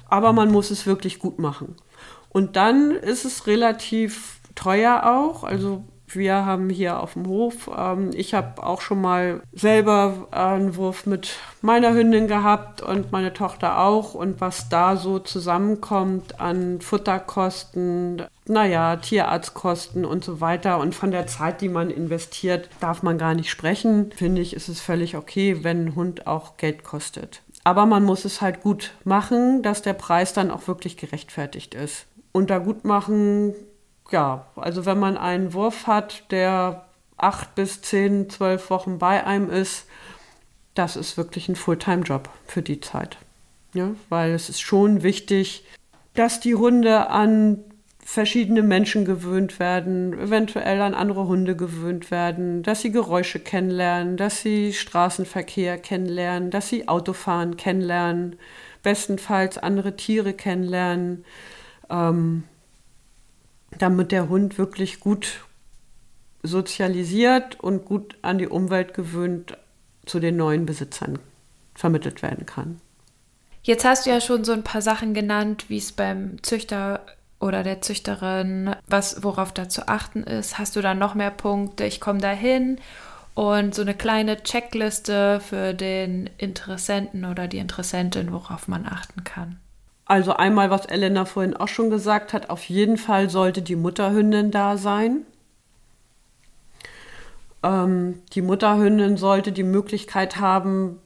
[0.10, 1.76] Aber man muss es wirklich gut machen.
[2.30, 5.46] Und dann ist es relativ teuer auch.
[5.46, 10.76] Also wir haben hier auf dem Hof, ähm, ich habe auch schon mal selber einen
[10.76, 14.14] Wurf mit meiner Hündin gehabt und meine Tochter auch.
[14.14, 20.80] Und was da so zusammenkommt an Futterkosten, naja, Tierarztkosten und so weiter.
[20.80, 24.12] Und von der Zeit, die man investiert, darf man gar nicht sprechen.
[24.16, 27.42] Finde ich, ist es völlig okay, wenn ein Hund auch Geld kostet.
[27.64, 32.06] Aber man muss es halt gut machen, dass der Preis dann auch wirklich gerechtfertigt ist.
[32.32, 33.56] Und da gut machen
[34.12, 36.86] ja, also wenn man einen Wurf hat, der
[37.18, 39.86] acht bis zehn, zwölf Wochen bei einem ist,
[40.74, 43.18] das ist wirklich ein Fulltime-Job für die Zeit.
[43.74, 45.66] Ja, weil es ist schon wichtig,
[46.14, 47.60] dass die Hunde an
[48.04, 54.42] verschiedene Menschen gewöhnt werden, eventuell an andere Hunde gewöhnt werden, dass sie Geräusche kennenlernen, dass
[54.42, 58.38] sie Straßenverkehr kennenlernen, dass sie Autofahren kennenlernen,
[58.84, 61.26] bestenfalls andere Tiere kennenlernen.
[61.90, 62.44] Ähm,
[63.78, 65.46] damit der Hund wirklich gut
[66.44, 69.58] sozialisiert und gut an die Umwelt gewöhnt
[70.06, 71.20] zu den neuen Besitzern
[71.74, 72.80] vermittelt werden kann.
[73.64, 77.04] Jetzt hast du ja schon so ein paar Sachen genannt, wie es beim Züchter
[77.40, 80.58] oder der Züchterin, was worauf da zu achten ist.
[80.60, 81.84] Hast du da noch mehr Punkte?
[81.86, 82.80] Ich komme da hin
[83.34, 89.60] und so eine kleine Checkliste für den Interessenten oder die Interessentin, worauf man achten kann.
[90.06, 94.52] Also einmal, was Elena vorhin auch schon gesagt hat, auf jeden Fall sollte die Mutterhündin
[94.52, 95.26] da sein.
[97.64, 101.02] Ähm, die Mutterhündin sollte die Möglichkeit haben,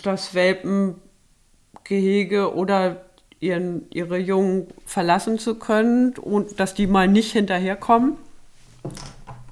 [0.00, 3.04] das Welpengehege oder
[3.40, 8.16] ihren, ihre Jungen verlassen zu können und dass die mal nicht hinterherkommen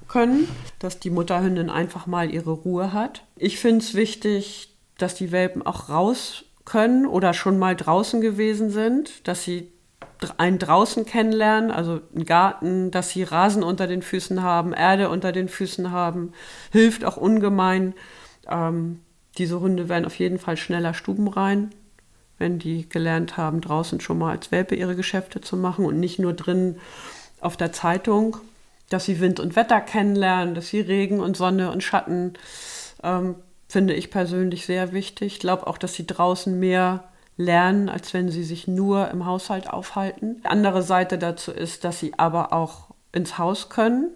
[0.09, 0.48] können,
[0.78, 3.24] dass die Mutterhündin einfach mal ihre Ruhe hat.
[3.36, 8.68] Ich finde es wichtig, dass die Welpen auch raus können oder schon mal draußen gewesen
[8.68, 9.72] sind, dass sie
[10.36, 15.32] einen draußen kennenlernen, also einen Garten, dass sie Rasen unter den Füßen haben, Erde unter
[15.32, 16.32] den Füßen haben,
[16.72, 17.94] hilft auch ungemein.
[18.48, 19.01] Ähm,
[19.38, 21.70] diese Hunde werden auf jeden Fall schneller stubenrein,
[22.38, 26.18] wenn die gelernt haben, draußen schon mal als Welpe ihre Geschäfte zu machen und nicht
[26.18, 26.76] nur drin
[27.40, 28.38] auf der Zeitung,
[28.88, 32.34] dass sie Wind und Wetter kennenlernen, dass sie Regen und Sonne und Schatten
[33.02, 33.36] ähm,
[33.68, 35.34] finde ich persönlich sehr wichtig.
[35.34, 37.05] Ich glaube auch, dass sie draußen mehr
[37.36, 40.40] lernen, als wenn sie sich nur im Haushalt aufhalten.
[40.43, 44.10] Die andere Seite dazu ist, dass sie aber auch ins Haus können,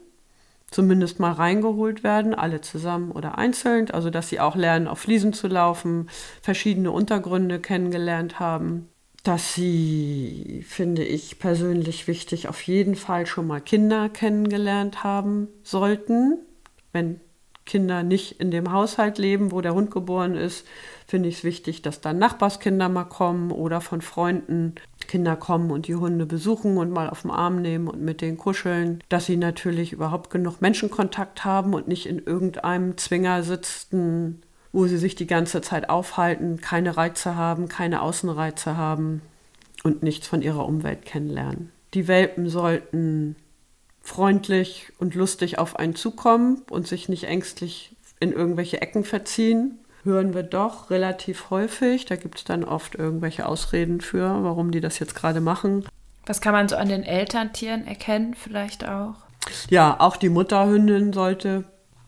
[0.70, 3.90] zumindest mal reingeholt werden, alle zusammen oder einzeln.
[3.90, 6.08] Also dass sie auch lernen, auf Fliesen zu laufen,
[6.42, 8.88] verschiedene Untergründe kennengelernt haben.
[9.22, 16.38] Dass sie, finde ich persönlich wichtig, auf jeden Fall schon mal Kinder kennengelernt haben sollten,
[16.92, 17.20] wenn
[17.70, 20.66] Kinder nicht in dem Haushalt leben, wo der Hund geboren ist,
[21.06, 24.74] finde ich es wichtig, dass dann Nachbarskinder mal kommen oder von Freunden
[25.06, 28.38] Kinder kommen und die Hunde besuchen und mal auf den Arm nehmen und mit denen
[28.38, 34.42] kuscheln, dass sie natürlich überhaupt genug Menschenkontakt haben und nicht in irgendeinem Zwinger sitzen,
[34.72, 39.22] wo sie sich die ganze Zeit aufhalten, keine Reize haben, keine Außenreize haben
[39.84, 41.70] und nichts von ihrer Umwelt kennenlernen.
[41.94, 43.36] Die Welpen sollten
[44.00, 49.78] freundlich und lustig auf einen zukommen und sich nicht ängstlich in irgendwelche Ecken verziehen.
[50.02, 52.06] Hören wir doch relativ häufig.
[52.06, 55.84] Da gibt es dann oft irgendwelche Ausreden für, warum die das jetzt gerade machen.
[56.26, 59.14] Was kann man so an den Elterntieren erkennen, vielleicht auch?
[59.68, 61.64] Ja, auch die Mutterhündin sollte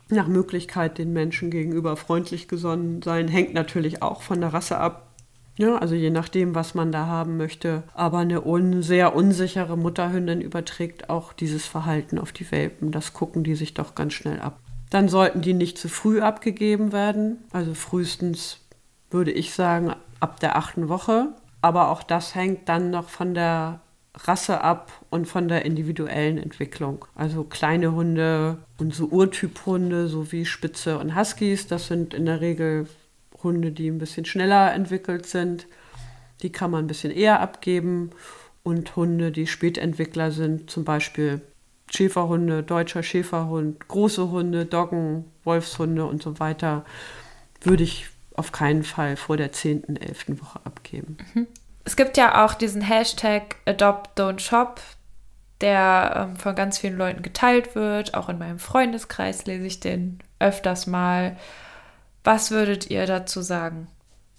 [0.09, 3.29] nach Möglichkeit den Menschen gegenüber freundlich gesonnen sein.
[3.29, 5.12] Hängt natürlich auch von der Rasse ab.
[5.63, 7.85] Ja, also je nachdem, was man da haben möchte.
[7.95, 12.91] Aber eine un sehr unsichere Mutterhündin überträgt auch dieses Verhalten auf die Welpen.
[12.91, 14.59] Das gucken die sich doch ganz schnell ab.
[14.91, 17.45] Dann sollten die nicht zu früh abgegeben werden.
[17.53, 18.59] Also frühestens
[19.09, 21.29] würde ich sagen ab der achten Woche.
[21.61, 23.79] Aber auch das hängt dann noch von der
[24.17, 27.05] Rasse ab und von der individuellen Entwicklung.
[27.15, 32.41] Also kleine Hunde und so Urtyphunde, so wie Spitze und Huskies, das sind in der
[32.41, 32.89] Regel
[33.43, 35.67] Hunde, die ein bisschen schneller entwickelt sind.
[36.43, 38.11] Die kann man ein bisschen eher abgeben.
[38.63, 41.41] Und Hunde, die Spätentwickler sind, zum Beispiel
[41.91, 46.85] Schäferhunde, deutscher Schäferhund, große Hunde, Doggen, Wolfshunde und so weiter,
[47.61, 50.41] würde ich auf keinen Fall vor der 10., 11.
[50.41, 51.19] Woche abgeben.
[51.35, 51.47] Mhm.
[51.85, 54.81] Es gibt ja auch diesen Hashtag Adopt Don't Shop,
[55.61, 58.15] der ähm, von ganz vielen Leuten geteilt wird.
[58.15, 61.37] Auch in meinem Freundeskreis lese ich den öfters mal.
[62.25, 63.89] Was würdet ihr dazu sagen?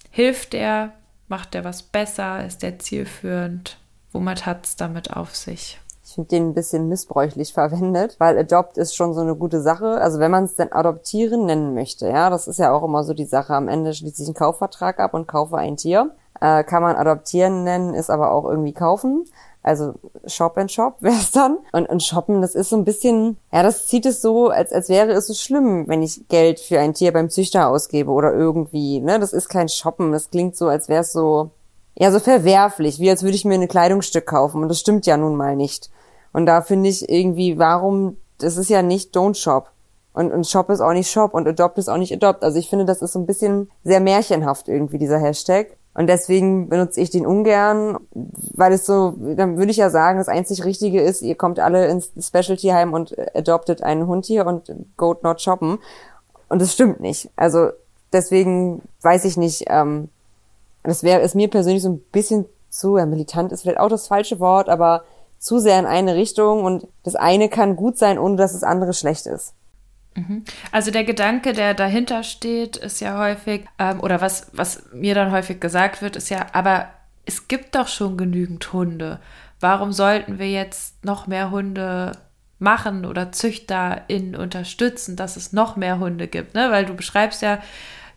[0.10, 0.94] Hilft der?
[1.28, 2.46] Macht der was besser?
[2.46, 3.78] Ist der zielführend?
[4.12, 5.80] Womit hat es damit auf sich?
[6.06, 10.00] Ich finde den ein bisschen missbräuchlich verwendet, weil Adopt ist schon so eine gute Sache.
[10.00, 13.14] Also wenn man es denn adoptieren nennen möchte, ja, das ist ja auch immer so
[13.14, 13.56] die Sache.
[13.56, 16.12] Am Ende schließe ich einen Kaufvertrag ab und kaufe ein Tier.
[16.40, 19.26] Äh, kann man adoptieren nennen, ist aber auch irgendwie kaufen.
[19.64, 19.96] Also
[20.28, 21.58] Shop and Shop wäre es dann.
[21.72, 24.90] Und, und Shoppen, das ist so ein bisschen, ja, das zieht es so, als, als
[24.90, 29.00] wäre es so schlimm, wenn ich Geld für ein Tier beim Züchter ausgebe oder irgendwie.
[29.00, 29.20] Ne?
[29.20, 30.12] Das ist kein Shoppen.
[30.12, 31.52] Das klingt so, als wäre es so,
[31.96, 34.62] ja, so verwerflich, wie als würde ich mir ein Kleidungsstück kaufen.
[34.62, 35.90] Und das stimmt ja nun mal nicht.
[36.34, 39.72] Und da finde ich irgendwie, warum, das ist ja nicht Don't Shop.
[40.14, 42.44] Und, und Shop ist auch nicht Shop und Adopt ist auch nicht Adopt.
[42.44, 45.78] Also ich finde, das ist so ein bisschen sehr märchenhaft irgendwie, dieser Hashtag.
[45.96, 50.28] Und deswegen benutze ich den ungern, weil es so, dann würde ich ja sagen, das
[50.28, 55.16] einzig Richtige ist, ihr kommt alle ins Specialty-Heim und adoptet einen Hund hier und go
[55.22, 55.78] not shoppen.
[56.50, 57.30] Und das stimmt nicht.
[57.36, 57.70] Also
[58.12, 60.10] deswegen weiß ich nicht, ähm,
[60.84, 64.08] das wäre ist mir persönlich so ein bisschen zu, ja, militant ist vielleicht auch das
[64.08, 65.04] falsche Wort, aber
[65.38, 68.94] zu sehr in eine Richtung und das eine kann gut sein, ohne dass das andere
[68.94, 69.54] schlecht ist.
[70.16, 70.44] Mhm.
[70.72, 75.32] Also der Gedanke, der dahinter steht, ist ja häufig, ähm, oder was, was mir dann
[75.32, 76.90] häufig gesagt wird, ist ja, aber
[77.26, 79.20] es gibt doch schon genügend Hunde.
[79.60, 82.12] Warum sollten wir jetzt noch mehr Hunde
[82.60, 86.54] machen oder ZüchterInnen unterstützen, dass es noch mehr Hunde gibt?
[86.54, 86.70] Ne?
[86.70, 87.60] Weil du beschreibst ja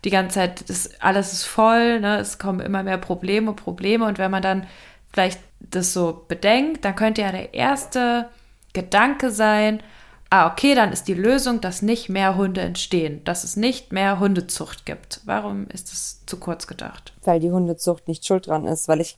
[0.03, 2.17] die ganze Zeit, das, alles ist voll, ne?
[2.19, 4.05] es kommen immer mehr Probleme, Probleme.
[4.05, 4.67] Und wenn man dann
[5.11, 8.29] vielleicht das so bedenkt, dann könnte ja der erste
[8.73, 9.81] Gedanke sein,
[10.29, 14.19] ah, okay, dann ist die Lösung, dass nicht mehr Hunde entstehen, dass es nicht mehr
[14.19, 15.21] Hundezucht gibt.
[15.25, 17.13] Warum ist das zu kurz gedacht?
[17.23, 19.17] Weil die Hundezucht nicht schuld dran ist, weil ich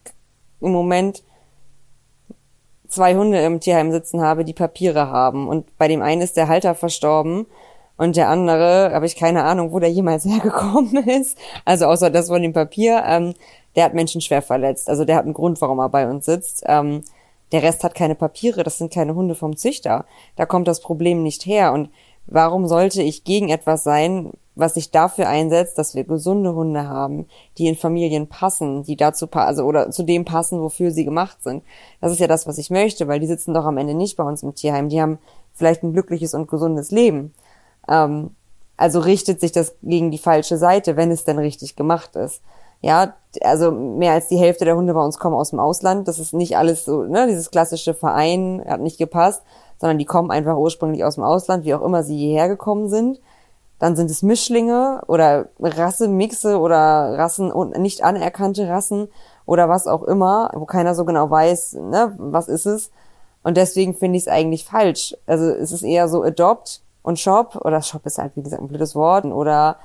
[0.62, 1.24] im Moment
[2.88, 5.48] zwei Hunde im Tierheim sitzen habe, die Papiere haben.
[5.48, 7.46] Und bei dem einen ist der Halter verstorben
[7.98, 11.38] und der andere, habe ich keine Ahnung, wo der jemals hergekommen ist.
[11.66, 13.34] Also außer das von dem Papier, ähm,
[13.76, 14.90] der hat Menschen schwer verletzt.
[14.90, 16.64] Also der hat einen Grund, warum er bei uns sitzt.
[16.66, 17.04] Ähm,
[17.52, 20.06] der Rest hat keine Papiere, das sind keine Hunde vom Züchter.
[20.36, 21.74] Da kommt das Problem nicht her.
[21.74, 21.90] Und
[22.28, 27.28] warum sollte ich gegen etwas sein, was sich dafür einsetzt, dass wir gesunde Hunde haben,
[27.58, 31.42] die in Familien passen, die dazu passen, also oder zu dem passen, wofür sie gemacht
[31.42, 31.64] sind.
[32.02, 34.24] Das ist ja das, was ich möchte, weil die sitzen doch am Ende nicht bei
[34.24, 34.90] uns im Tierheim.
[34.90, 35.18] Die haben
[35.54, 37.34] vielleicht ein glückliches und gesundes Leben.
[37.88, 38.32] Ähm,
[38.78, 42.42] also richtet sich das gegen die falsche Seite, wenn es denn richtig gemacht ist.
[42.82, 46.08] Ja, also mehr als die Hälfte der Hunde bei uns kommen aus dem Ausland.
[46.08, 49.44] Das ist nicht alles so, ne, dieses klassische Verein hat nicht gepasst,
[49.80, 53.20] sondern die kommen einfach ursprünglich aus dem Ausland, wie auch immer sie hierher gekommen sind.
[53.80, 59.08] dann sind es Mischlinge oder Rassemixe oder Rassen und nicht anerkannte Rassen
[59.46, 62.92] oder was auch immer, wo keiner so genau weiß, ne, was ist es.
[63.42, 65.16] Und deswegen finde ich es eigentlich falsch.
[65.26, 68.68] Also es ist eher so Adopt und Shop oder Shop ist halt wie gesagt ein
[68.68, 69.78] blödes Wort oder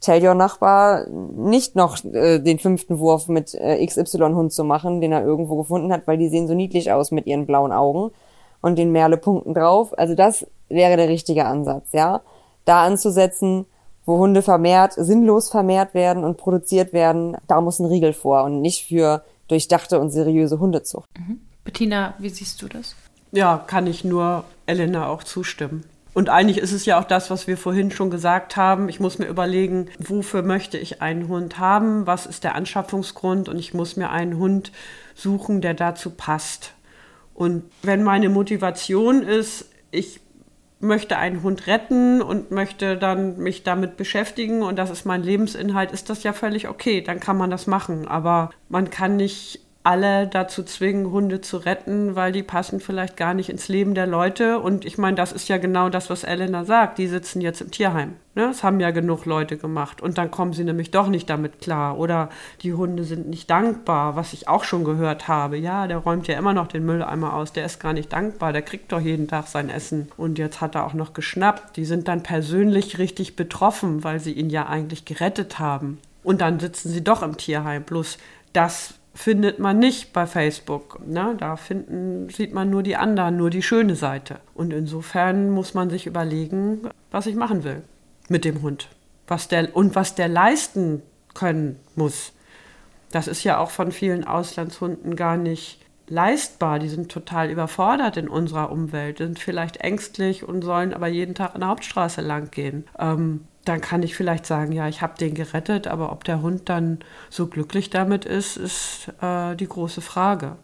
[0.00, 5.12] tell your Nachbar nicht noch äh, den fünften Wurf mit äh, XY-Hund zu machen, den
[5.12, 8.10] er irgendwo gefunden hat, weil die sehen so niedlich aus mit ihren blauen Augen
[8.60, 9.96] und den Merle-Punkten drauf.
[9.98, 12.22] Also das wäre der richtige Ansatz, ja
[12.64, 13.66] da anzusetzen,
[14.06, 18.60] wo Hunde vermehrt, sinnlos vermehrt werden und produziert werden, da muss ein Riegel vor und
[18.60, 21.08] nicht für durchdachte und seriöse Hundezucht.
[21.18, 21.40] Mhm.
[21.64, 22.94] Bettina, wie siehst du das?
[23.32, 25.84] Ja, kann ich nur Elena auch zustimmen.
[26.12, 28.88] Und eigentlich ist es ja auch das, was wir vorhin schon gesagt haben.
[28.88, 32.06] Ich muss mir überlegen, wofür möchte ich einen Hund haben?
[32.06, 33.48] Was ist der Anschaffungsgrund?
[33.48, 34.72] Und ich muss mir einen Hund
[35.14, 36.74] suchen, der dazu passt.
[37.34, 40.20] Und wenn meine Motivation ist, ich
[40.80, 45.92] möchte einen Hund retten und möchte dann mich damit beschäftigen und das ist mein Lebensinhalt,
[45.92, 48.08] ist das ja völlig okay, dann kann man das machen.
[48.08, 53.32] Aber man kann nicht alle dazu zwingen, Hunde zu retten, weil die passen vielleicht gar
[53.32, 54.58] nicht ins Leben der Leute.
[54.58, 56.98] Und ich meine, das ist ja genau das, was Elena sagt.
[56.98, 58.16] Die sitzen jetzt im Tierheim.
[58.34, 58.42] Ne?
[58.48, 60.02] Das haben ja genug Leute gemacht.
[60.02, 61.98] Und dann kommen sie nämlich doch nicht damit klar.
[61.98, 62.28] Oder
[62.60, 65.56] die Hunde sind nicht dankbar, was ich auch schon gehört habe.
[65.56, 67.54] Ja, der räumt ja immer noch den Mülleimer aus.
[67.54, 68.52] Der ist gar nicht dankbar.
[68.52, 70.12] Der kriegt doch jeden Tag sein Essen.
[70.18, 71.78] Und jetzt hat er auch noch geschnappt.
[71.78, 75.98] Die sind dann persönlich richtig betroffen, weil sie ihn ja eigentlich gerettet haben.
[76.22, 77.82] Und dann sitzen sie doch im Tierheim.
[77.82, 78.18] Bloß
[78.52, 81.06] das findet man nicht bei Facebook.
[81.06, 81.34] Ne?
[81.38, 84.40] Da finden, sieht man nur die anderen, nur die schöne Seite.
[84.54, 87.82] Und insofern muss man sich überlegen, was ich machen will
[88.28, 88.88] mit dem Hund.
[89.26, 91.02] Was der, und was der leisten
[91.34, 92.32] können muss.
[93.12, 96.78] Das ist ja auch von vielen Auslandshunden gar nicht leistbar.
[96.78, 101.54] Die sind total überfordert in unserer Umwelt, sind vielleicht ängstlich und sollen aber jeden Tag
[101.54, 102.84] an der Hauptstraße lang gehen.
[102.98, 106.68] Ähm, dann kann ich vielleicht sagen, ja, ich habe den gerettet, aber ob der Hund
[106.68, 110.56] dann so glücklich damit ist, ist äh, die große Frage.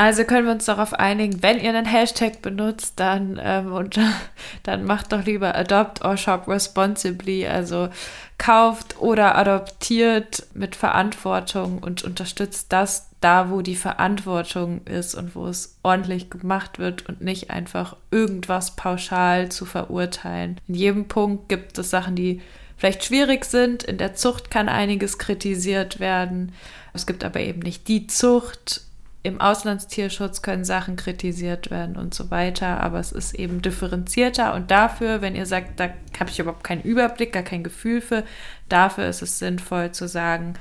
[0.00, 4.00] Also können wir uns darauf einigen, wenn ihr einen Hashtag benutzt, dann, ähm, und,
[4.62, 7.46] dann macht doch lieber Adopt or Shop Responsibly.
[7.46, 7.90] Also
[8.38, 15.46] kauft oder adoptiert mit Verantwortung und unterstützt das da, wo die Verantwortung ist und wo
[15.46, 20.58] es ordentlich gemacht wird und nicht einfach irgendwas pauschal zu verurteilen.
[20.68, 22.40] In jedem Punkt gibt es Sachen, die
[22.78, 23.82] vielleicht schwierig sind.
[23.82, 26.52] In der Zucht kann einiges kritisiert werden.
[26.94, 28.82] Es gibt aber eben nicht die Zucht.
[29.22, 34.70] Im Auslandstierschutz können Sachen kritisiert werden und so weiter, aber es ist eben differenzierter und
[34.70, 38.24] dafür, wenn ihr sagt, da habe ich überhaupt keinen Überblick, gar kein Gefühl für,
[38.70, 40.54] dafür ist es sinnvoll zu sagen,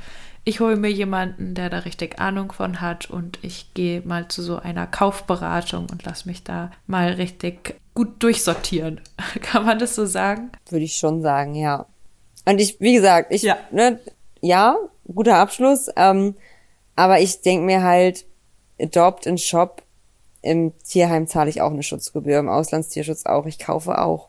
[0.50, 4.42] ich hole mir jemanden, der da richtig Ahnung von hat und ich gehe mal zu
[4.42, 9.00] so einer Kaufberatung und lass mich da mal richtig gut durchsortieren.
[9.42, 10.52] Kann man das so sagen?
[10.68, 11.86] Würde ich schon sagen, ja.
[12.46, 14.00] Und ich, wie gesagt, ich, ja, ne,
[14.42, 16.36] ja guter Abschluss, ähm,
[16.96, 18.26] aber ich denke mir halt,
[18.82, 19.84] Adopt in Shop,
[20.42, 24.29] im Tierheim zahle ich auch eine Schutzgebühr, im Auslandstierschutz auch, ich kaufe auch.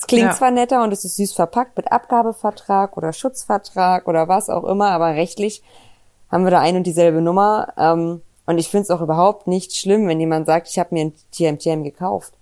[0.00, 0.34] Es klingt ja.
[0.34, 4.92] zwar netter und es ist süß verpackt mit Abgabevertrag oder Schutzvertrag oder was auch immer,
[4.92, 5.62] aber rechtlich
[6.30, 7.74] haben wir da ein und dieselbe Nummer.
[7.76, 11.04] Ähm, und ich finde es auch überhaupt nicht schlimm, wenn jemand sagt, ich habe mir
[11.04, 12.32] ein TMTM gekauft.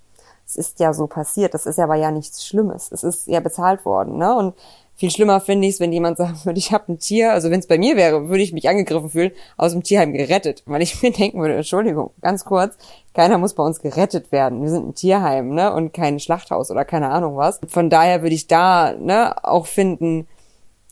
[0.47, 1.53] Es ist ja so passiert.
[1.53, 2.93] Das ist aber ja nichts Schlimmes.
[2.93, 4.19] Es ist ja bezahlt worden.
[4.19, 4.37] Ne?
[4.37, 4.55] Und
[4.99, 7.61] viel schlimmer finde ich es, wenn jemand sagen würde, ich habe ein Tier, also wenn
[7.61, 10.65] es bei mir wäre, würde ich mich angegriffen fühlen, aus dem Tierheim gerettet.
[10.67, 12.77] Weil ich mir denken würde, Entschuldigung, ganz kurz,
[13.15, 14.61] keiner muss bei uns gerettet werden.
[14.61, 15.73] Wir sind ein Tierheim, ne?
[15.73, 17.61] Und kein Schlachthaus oder keine Ahnung was.
[17.69, 20.27] Von daher würde ich da, ne, auch finden,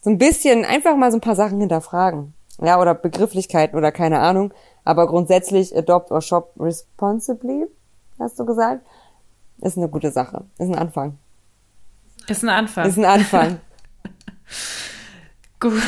[0.00, 2.32] so ein bisschen einfach mal so ein paar Sachen hinterfragen.
[2.62, 4.54] Ja, oder Begrifflichkeiten oder keine Ahnung.
[4.84, 7.66] Aber grundsätzlich adopt or shop responsibly,
[8.20, 8.86] hast du gesagt,
[9.60, 10.44] ist eine gute Sache.
[10.58, 11.18] Ist ein Anfang.
[12.28, 12.86] Ist ein Anfang.
[12.86, 13.60] Ist ein Anfang.
[15.60, 15.82] Gut.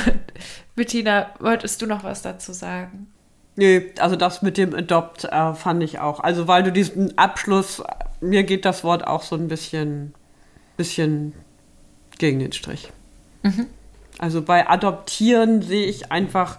[0.74, 3.08] Bettina, wolltest du noch was dazu sagen?
[3.56, 6.20] Nee, also das mit dem Adopt äh, fand ich auch.
[6.20, 7.82] Also weil du diesen Abschluss,
[8.20, 10.14] mir geht das Wort auch so ein bisschen,
[10.76, 11.34] bisschen
[12.18, 12.92] gegen den Strich.
[13.42, 13.66] Mhm.
[14.18, 16.58] Also bei Adoptieren sehe ich einfach,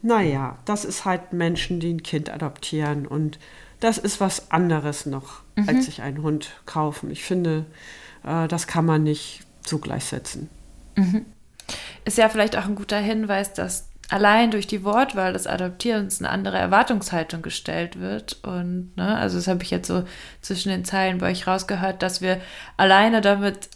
[0.00, 3.38] naja, das ist halt Menschen, die ein Kind adoptieren und
[3.80, 5.68] das ist was anderes noch, mhm.
[5.68, 7.10] als sich einen Hund kaufen.
[7.10, 7.66] Ich finde,
[8.24, 10.48] äh, das kann man nicht so gleichsetzen.
[10.96, 11.26] Mhm.
[12.04, 16.30] Ist ja vielleicht auch ein guter Hinweis, dass allein durch die Wortwahl des Adoptierens eine
[16.30, 18.44] andere Erwartungshaltung gestellt wird.
[18.44, 20.04] Und ne, also das habe ich jetzt so
[20.42, 22.40] zwischen den Zeilen bei euch rausgehört, dass wir
[22.76, 23.70] alleine damit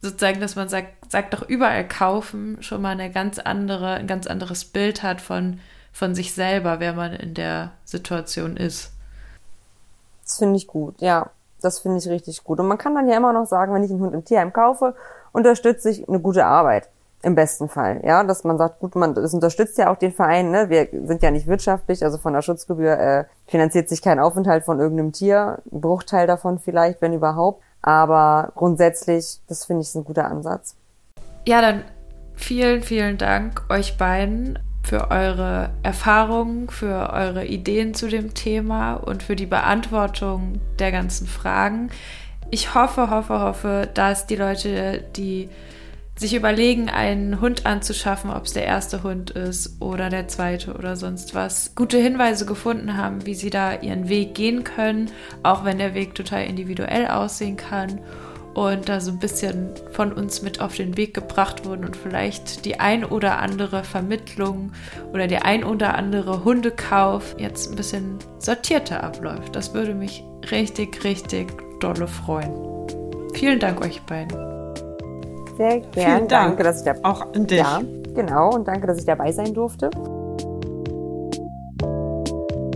[0.00, 4.26] sozusagen, dass man sagt, sagt doch überall kaufen, schon mal eine ganz andere, ein ganz
[4.26, 5.60] anderes Bild hat von,
[5.92, 8.92] von sich selber, wer man in der Situation ist.
[10.24, 11.30] Das finde ich gut, ja.
[11.60, 12.60] Das finde ich richtig gut.
[12.60, 14.94] Und man kann dann ja immer noch sagen, wenn ich einen Hund im Tierheim kaufe,
[15.36, 16.88] unterstütze ich eine gute Arbeit.
[17.22, 20.50] Im besten Fall, ja, dass man sagt, gut, man, das unterstützt ja auch den Verein,
[20.50, 20.70] ne?
[20.70, 24.78] Wir sind ja nicht wirtschaftlich, also von der Schutzgebühr äh, finanziert sich kein Aufenthalt von
[24.78, 27.62] irgendeinem Tier, ein Bruchteil davon vielleicht, wenn überhaupt.
[27.82, 30.76] Aber grundsätzlich, das finde ich ein guter Ansatz.
[31.46, 31.84] Ja, dann
[32.34, 39.24] vielen, vielen Dank euch beiden für eure Erfahrungen, für eure Ideen zu dem Thema und
[39.24, 41.90] für die Beantwortung der ganzen Fragen.
[42.50, 45.48] Ich hoffe, hoffe, hoffe, dass die Leute, die
[46.18, 50.96] sich überlegen, einen Hund anzuschaffen, ob es der erste Hund ist oder der zweite oder
[50.96, 55.10] sonst was, gute Hinweise gefunden haben, wie sie da ihren Weg gehen können,
[55.42, 58.00] auch wenn der Weg total individuell aussehen kann
[58.54, 62.64] und da so ein bisschen von uns mit auf den Weg gebracht wurden und vielleicht
[62.64, 64.72] die ein oder andere Vermittlung
[65.12, 69.54] oder der ein oder andere Hundekauf jetzt ein bisschen sortierter abläuft.
[69.54, 72.52] Das würde mich richtig, richtig dolle freuen.
[73.34, 74.36] Vielen Dank euch beiden.
[75.56, 75.92] Sehr gerne.
[75.92, 76.56] Vielen Dank.
[76.56, 77.58] Danke, dass ich da Auch an dich.
[77.58, 77.80] Ja,
[78.14, 78.50] genau.
[78.54, 79.90] Und danke, dass ich dabei sein durfte.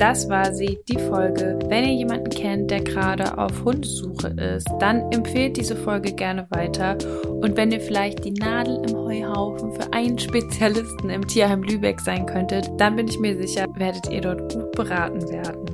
[0.00, 1.58] Das war sie, die Folge.
[1.68, 6.96] Wenn ihr jemanden kennt, der gerade auf Hundesuche ist, dann empfehlt diese Folge gerne weiter.
[7.26, 12.24] Und wenn ihr vielleicht die Nadel im Heuhaufen für einen Spezialisten im Tierheim Lübeck sein
[12.24, 15.69] könntet, dann bin ich mir sicher, werdet ihr dort gut beraten werden.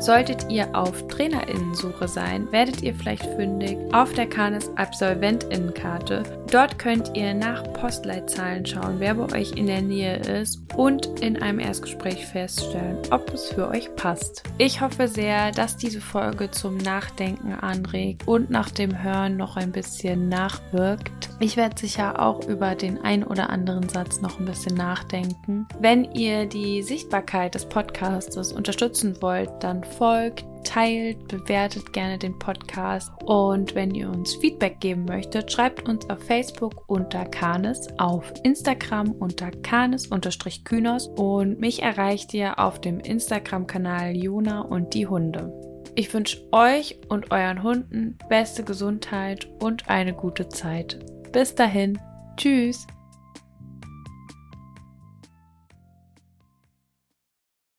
[0.00, 6.22] Solltet ihr auf Trainerinnensuche sein, werdet ihr vielleicht fündig auf der Canis Absolventinnenkarte.
[6.50, 11.40] Dort könnt ihr nach Postleitzahlen schauen, wer bei euch in der Nähe ist und in
[11.40, 14.42] einem Erstgespräch feststellen, ob es für euch passt.
[14.58, 19.72] Ich hoffe sehr, dass diese Folge zum Nachdenken anregt und nach dem Hören noch ein
[19.72, 21.30] bisschen nachwirkt.
[21.44, 25.66] Ich werde sicher auch über den ein oder anderen Satz noch ein bisschen nachdenken.
[25.78, 33.12] Wenn ihr die Sichtbarkeit des Podcastes unterstützen wollt, dann folgt, teilt, bewertet gerne den Podcast
[33.26, 39.12] und wenn ihr uns Feedback geben möchtet, schreibt uns auf Facebook unter Kanes, auf Instagram
[39.12, 45.52] unter Kanes-Kynos und mich erreicht ihr auf dem Instagram-Kanal Jona und die Hunde.
[45.94, 51.04] Ich wünsche euch und euren Hunden beste Gesundheit und eine gute Zeit.
[51.34, 51.98] Bis dahin,
[52.36, 52.86] tschüss!